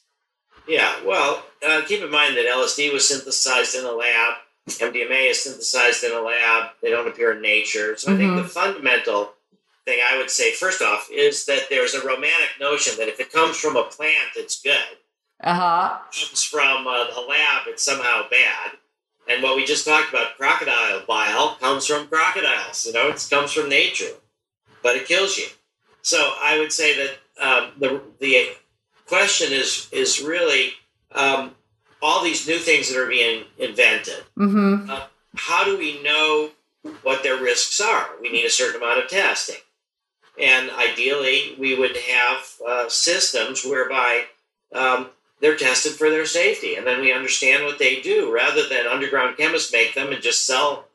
Yeah, 0.67 0.95
well, 1.05 1.45
uh, 1.67 1.83
keep 1.87 2.03
in 2.03 2.11
mind 2.11 2.37
that 2.37 2.47
LSD 2.47 2.93
was 2.93 3.09
synthesized 3.09 3.75
in 3.75 3.85
a 3.85 3.93
lab. 3.93 4.35
MDMA 4.69 5.31
is 5.31 5.43
synthesized 5.43 6.05
in 6.05 6.13
a 6.13 6.21
lab. 6.21 6.71
They 6.83 6.91
don't 6.91 7.07
appear 7.07 7.33
in 7.33 7.43
nature. 7.43 7.97
So 7.97 8.11
mm-hmm. 8.11 8.15
I 8.15 8.19
think 8.19 8.37
the 8.37 8.43
mm-hmm. 8.43 8.49
fundamental 8.49 9.33
thing 9.85 10.01
I 10.03 10.17
would 10.17 10.31
say, 10.31 10.53
first 10.53 10.81
off, 10.81 11.09
is 11.13 11.45
that 11.47 11.67
there's 11.69 11.95
a 11.95 12.07
romantic 12.07 12.51
notion 12.59 12.97
that 12.99 13.09
if 13.09 13.21
it 13.21 13.33
comes 13.33 13.57
from 13.57 13.77
a 13.77 13.85
plant, 13.85 14.37
it's 14.37 14.61
good. 14.63 14.79
Uh-huh. 15.43 15.99
comes 16.05 16.43
from 16.43 16.87
uh, 16.87 17.07
a 17.17 17.23
lab, 17.29 17.67
it's 17.67 17.83
somehow 17.83 18.23
bad. 18.31 18.79
And 19.29 19.43
what 19.43 19.57
we 19.57 19.65
just 19.65 19.85
talked 19.85 20.11
about, 20.11 20.37
crocodile 20.37 21.03
bile, 21.07 21.57
comes 21.57 21.87
from 21.87 22.07
crocodiles. 22.07 22.87
You 22.87 22.93
know, 22.93 23.09
it 23.09 23.27
comes 23.29 23.53
from 23.53 23.69
nature, 23.69 24.13
but 24.83 24.97
it 24.97 25.07
kills 25.07 25.37
you. 25.37 25.47
So 26.03 26.35
I 26.43 26.59
would 26.59 26.73
say 26.73 26.97
that 26.97 27.19
um, 27.43 27.73
the 27.79 28.03
the 28.21 28.49
question 29.07 29.53
is 29.53 29.89
is 29.93 30.23
really 30.23 30.73
um, 31.13 31.55
all 32.03 32.23
these 32.23 32.47
new 32.47 32.59
things 32.59 32.93
that 32.93 33.01
are 33.01 33.09
being 33.09 33.45
invented. 33.59 34.25
Mm-hmm. 34.37 34.91
Uh, 34.91 35.07
how 35.37 35.65
do 35.65 35.79
we 35.79 36.03
know 36.03 36.51
what 37.03 37.23
their 37.23 37.41
risks 37.41 37.81
are? 37.81 38.09
We 38.21 38.31
need 38.31 38.45
a 38.45 38.51
certain 38.51 38.81
amount 38.81 39.03
of 39.03 39.09
testing. 39.09 39.57
And 40.41 40.71
ideally, 40.71 41.55
we 41.59 41.79
would 41.79 41.97
have 41.97 42.55
uh, 42.67 42.89
systems 42.89 43.65
whereby 43.65 44.25
um, 44.75 45.09
they're 45.41 45.57
tested 45.57 45.93
for 45.93 46.11
their 46.11 46.27
safety, 46.27 46.75
and 46.75 46.87
then 46.87 47.01
we 47.01 47.13
understand 47.13 47.65
what 47.65 47.79
they 47.79 48.01
do, 48.01 48.33
rather 48.35 48.69
than 48.69 48.87
underground 48.87 49.37
chemists 49.37 49.73
make 49.73 49.95
them 49.95 50.13
and 50.13 50.23
just 50.23 50.45
sell 50.45 50.87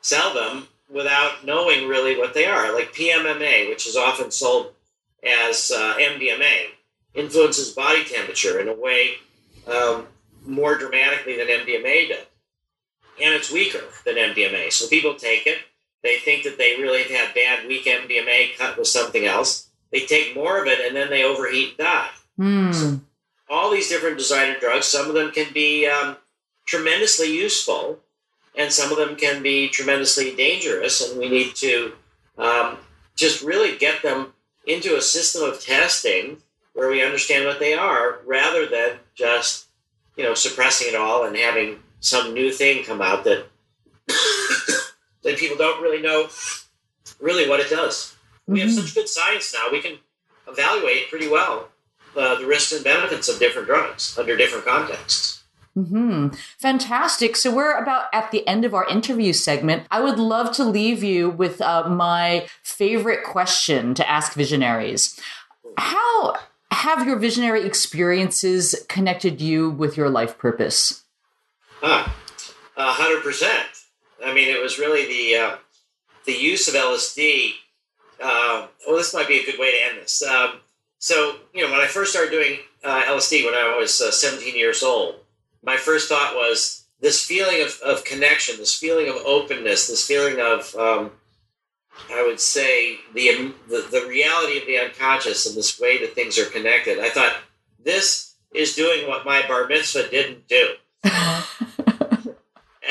sell 0.00 0.34
them 0.34 0.66
without 0.90 1.44
knowing 1.44 1.88
really 1.88 2.18
what 2.18 2.34
they 2.34 2.44
are. 2.44 2.74
Like 2.74 2.92
PMMA, 2.92 3.68
which 3.68 3.86
is 3.86 3.96
often 3.96 4.30
sold 4.30 4.72
as 5.22 5.70
uh, 5.70 5.94
MDMA, 5.98 6.66
influences 7.14 7.72
body 7.72 8.04
temperature 8.04 8.60
in 8.60 8.68
a 8.68 8.74
way 8.74 9.12
um, 9.66 10.06
more 10.46 10.76
dramatically 10.76 11.36
than 11.36 11.46
MDMA 11.46 12.08
does, 12.08 12.26
and 13.22 13.34
it's 13.34 13.52
weaker 13.52 13.84
than 14.04 14.16
MDMA. 14.16 14.72
So 14.72 14.88
people 14.88 15.14
take 15.14 15.46
it 15.46 15.58
they 16.02 16.18
think 16.18 16.42
that 16.44 16.58
they 16.58 16.76
really 16.78 17.04
have 17.14 17.34
bad, 17.34 17.66
weak 17.66 17.86
MDMA 17.86 18.56
cut 18.58 18.76
with 18.76 18.88
something 18.88 19.24
else. 19.24 19.68
They 19.90 20.00
take 20.00 20.34
more 20.34 20.60
of 20.60 20.66
it 20.66 20.84
and 20.84 20.96
then 20.96 21.10
they 21.10 21.22
overheat 21.22 21.70
and 21.70 21.78
die. 21.78 22.10
Mm. 22.38 22.74
So 22.74 23.00
all 23.48 23.70
these 23.70 23.88
different 23.88 24.18
designer 24.18 24.58
drugs, 24.58 24.86
some 24.86 25.08
of 25.08 25.14
them 25.14 25.30
can 25.30 25.52
be 25.52 25.86
um, 25.86 26.16
tremendously 26.66 27.32
useful 27.32 28.00
and 28.56 28.72
some 28.72 28.90
of 28.90 28.98
them 28.98 29.16
can 29.16 29.42
be 29.42 29.68
tremendously 29.68 30.34
dangerous. 30.34 31.08
And 31.08 31.18
we 31.18 31.28
need 31.28 31.54
to 31.56 31.92
um, 32.36 32.78
just 33.14 33.42
really 33.42 33.78
get 33.78 34.02
them 34.02 34.32
into 34.66 34.96
a 34.96 35.02
system 35.02 35.42
of 35.48 35.60
testing 35.60 36.38
where 36.72 36.90
we 36.90 37.02
understand 37.02 37.46
what 37.46 37.58
they 37.58 37.74
are 37.74 38.20
rather 38.24 38.66
than 38.66 38.98
just, 39.14 39.66
you 40.16 40.24
know, 40.24 40.34
suppressing 40.34 40.88
it 40.88 40.94
all 40.94 41.24
and 41.24 41.36
having 41.36 41.78
some 42.00 42.34
new 42.34 42.50
thing 42.52 42.84
come 42.84 43.00
out 43.00 43.24
that 43.24 43.46
then 45.22 45.36
people 45.36 45.56
don't 45.56 45.82
really 45.82 46.02
know 46.02 46.28
really 47.20 47.48
what 47.48 47.60
it 47.60 47.70
does. 47.70 48.16
We 48.46 48.58
mm-hmm. 48.58 48.68
have 48.68 48.78
such 48.78 48.94
good 48.94 49.08
science 49.08 49.54
now; 49.54 49.70
we 49.70 49.80
can 49.80 49.98
evaluate 50.48 51.08
pretty 51.08 51.28
well 51.28 51.68
uh, 52.16 52.36
the 52.36 52.46
risks 52.46 52.72
and 52.72 52.84
benefits 52.84 53.28
of 53.28 53.38
different 53.38 53.68
drugs 53.68 54.18
under 54.18 54.36
different 54.36 54.66
contexts. 54.66 55.42
Hmm. 55.74 56.28
Fantastic. 56.58 57.34
So 57.34 57.54
we're 57.54 57.78
about 57.78 58.06
at 58.12 58.30
the 58.30 58.46
end 58.46 58.66
of 58.66 58.74
our 58.74 58.86
interview 58.88 59.32
segment. 59.32 59.86
I 59.90 60.02
would 60.02 60.18
love 60.18 60.54
to 60.56 60.64
leave 60.64 61.02
you 61.02 61.30
with 61.30 61.62
uh, 61.62 61.88
my 61.88 62.46
favorite 62.62 63.24
question 63.24 63.94
to 63.94 64.08
ask 64.08 64.34
visionaries. 64.34 65.18
How 65.78 66.36
have 66.72 67.06
your 67.06 67.18
visionary 67.18 67.64
experiences 67.64 68.84
connected 68.88 69.40
you 69.40 69.70
with 69.70 69.96
your 69.96 70.10
life 70.10 70.38
purpose? 70.38 71.04
Hundred 72.76 73.22
percent. 73.22 73.66
I 74.24 74.32
mean, 74.32 74.48
it 74.48 74.62
was 74.62 74.78
really 74.78 75.06
the 75.06 75.38
uh, 75.38 75.56
the 76.26 76.32
use 76.32 76.68
of 76.68 76.74
LSD. 76.74 77.52
Uh, 78.22 78.66
well, 78.86 78.96
this 78.96 79.12
might 79.12 79.28
be 79.28 79.40
a 79.40 79.44
good 79.44 79.58
way 79.58 79.72
to 79.72 79.86
end 79.86 79.98
this. 79.98 80.22
Um, 80.22 80.60
so, 80.98 81.36
you 81.52 81.64
know, 81.64 81.72
when 81.72 81.80
I 81.80 81.88
first 81.88 82.12
started 82.12 82.30
doing 82.30 82.58
uh, 82.84 83.02
LSD 83.02 83.44
when 83.44 83.54
I 83.54 83.76
was 83.76 84.00
uh, 84.00 84.12
17 84.12 84.56
years 84.56 84.84
old, 84.84 85.16
my 85.64 85.76
first 85.76 86.08
thought 86.08 86.34
was 86.36 86.84
this 87.00 87.24
feeling 87.24 87.60
of, 87.60 87.80
of 87.84 88.04
connection, 88.04 88.58
this 88.58 88.78
feeling 88.78 89.08
of 89.08 89.16
openness, 89.16 89.88
this 89.88 90.06
feeling 90.06 90.38
of, 90.38 90.72
um, 90.76 91.10
I 92.10 92.22
would 92.22 92.40
say, 92.40 92.98
the, 93.14 93.54
the 93.68 93.86
the 93.90 94.06
reality 94.08 94.58
of 94.58 94.66
the 94.66 94.78
unconscious 94.78 95.46
and 95.46 95.56
this 95.56 95.78
way 95.80 95.98
that 96.00 96.14
things 96.14 96.38
are 96.38 96.46
connected. 96.46 96.98
I 96.98 97.10
thought 97.10 97.36
this 97.82 98.34
is 98.54 98.74
doing 98.74 99.08
what 99.08 99.24
my 99.24 99.46
bar 99.46 99.66
mitzvah 99.66 100.08
didn't 100.08 100.48
do. 100.48 100.74
and 101.04 101.12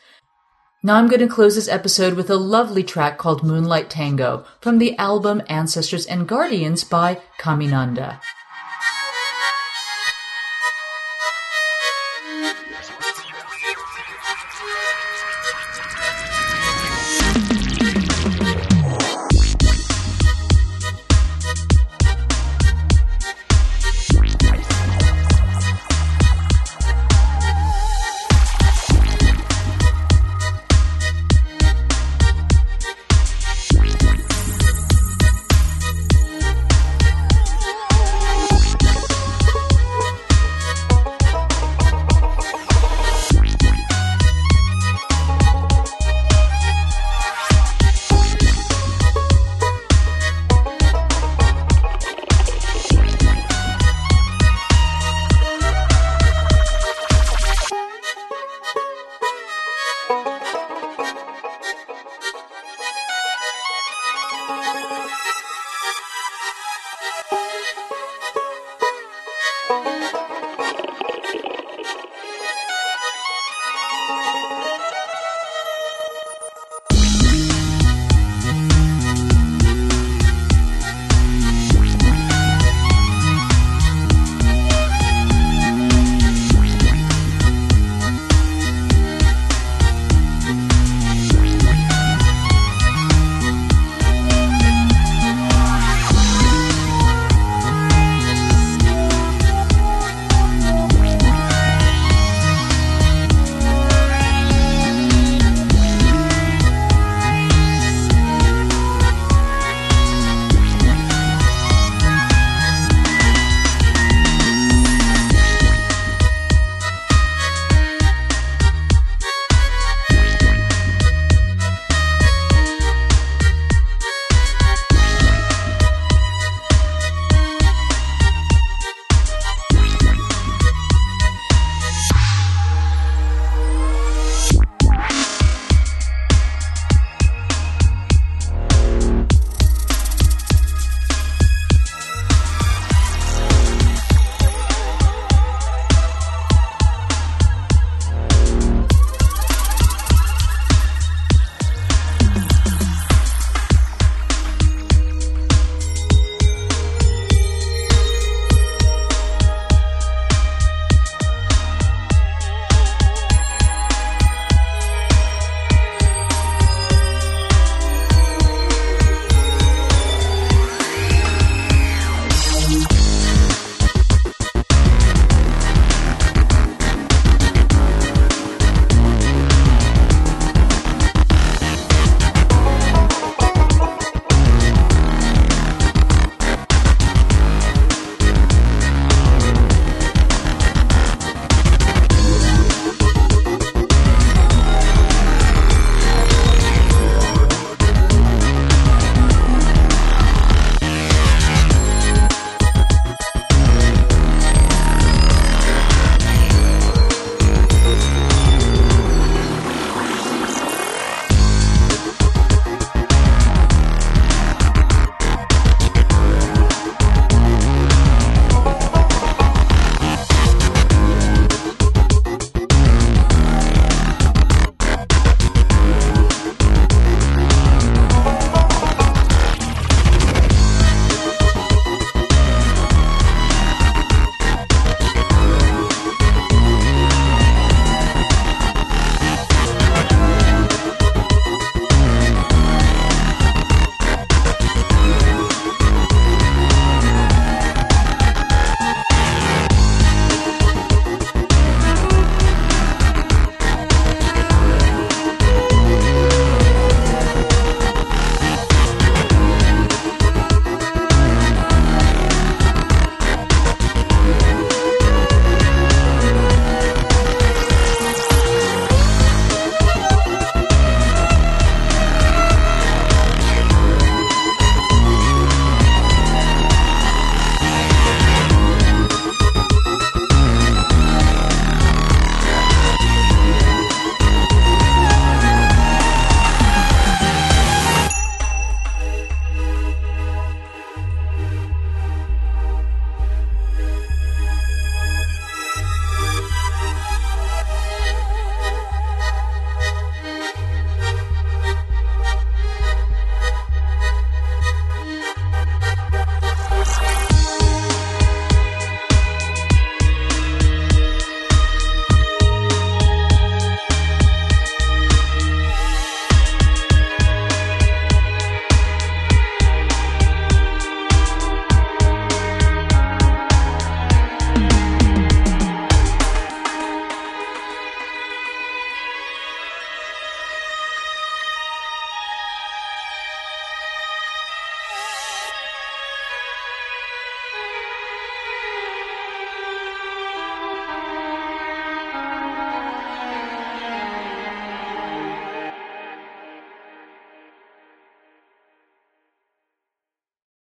Now 0.82 0.96
I'm 0.96 1.08
going 1.08 1.20
to 1.20 1.28
close 1.28 1.56
this 1.56 1.68
episode 1.68 2.14
with 2.14 2.30
a 2.30 2.36
lovely 2.36 2.82
track 2.82 3.18
called 3.18 3.42
Moonlight 3.42 3.90
Tango 3.90 4.46
from 4.62 4.78
the 4.78 4.96
album 4.96 5.42
Ancestors 5.46 6.06
and 6.06 6.26
Guardians 6.26 6.84
by 6.84 7.20
Kaminanda. 7.38 8.18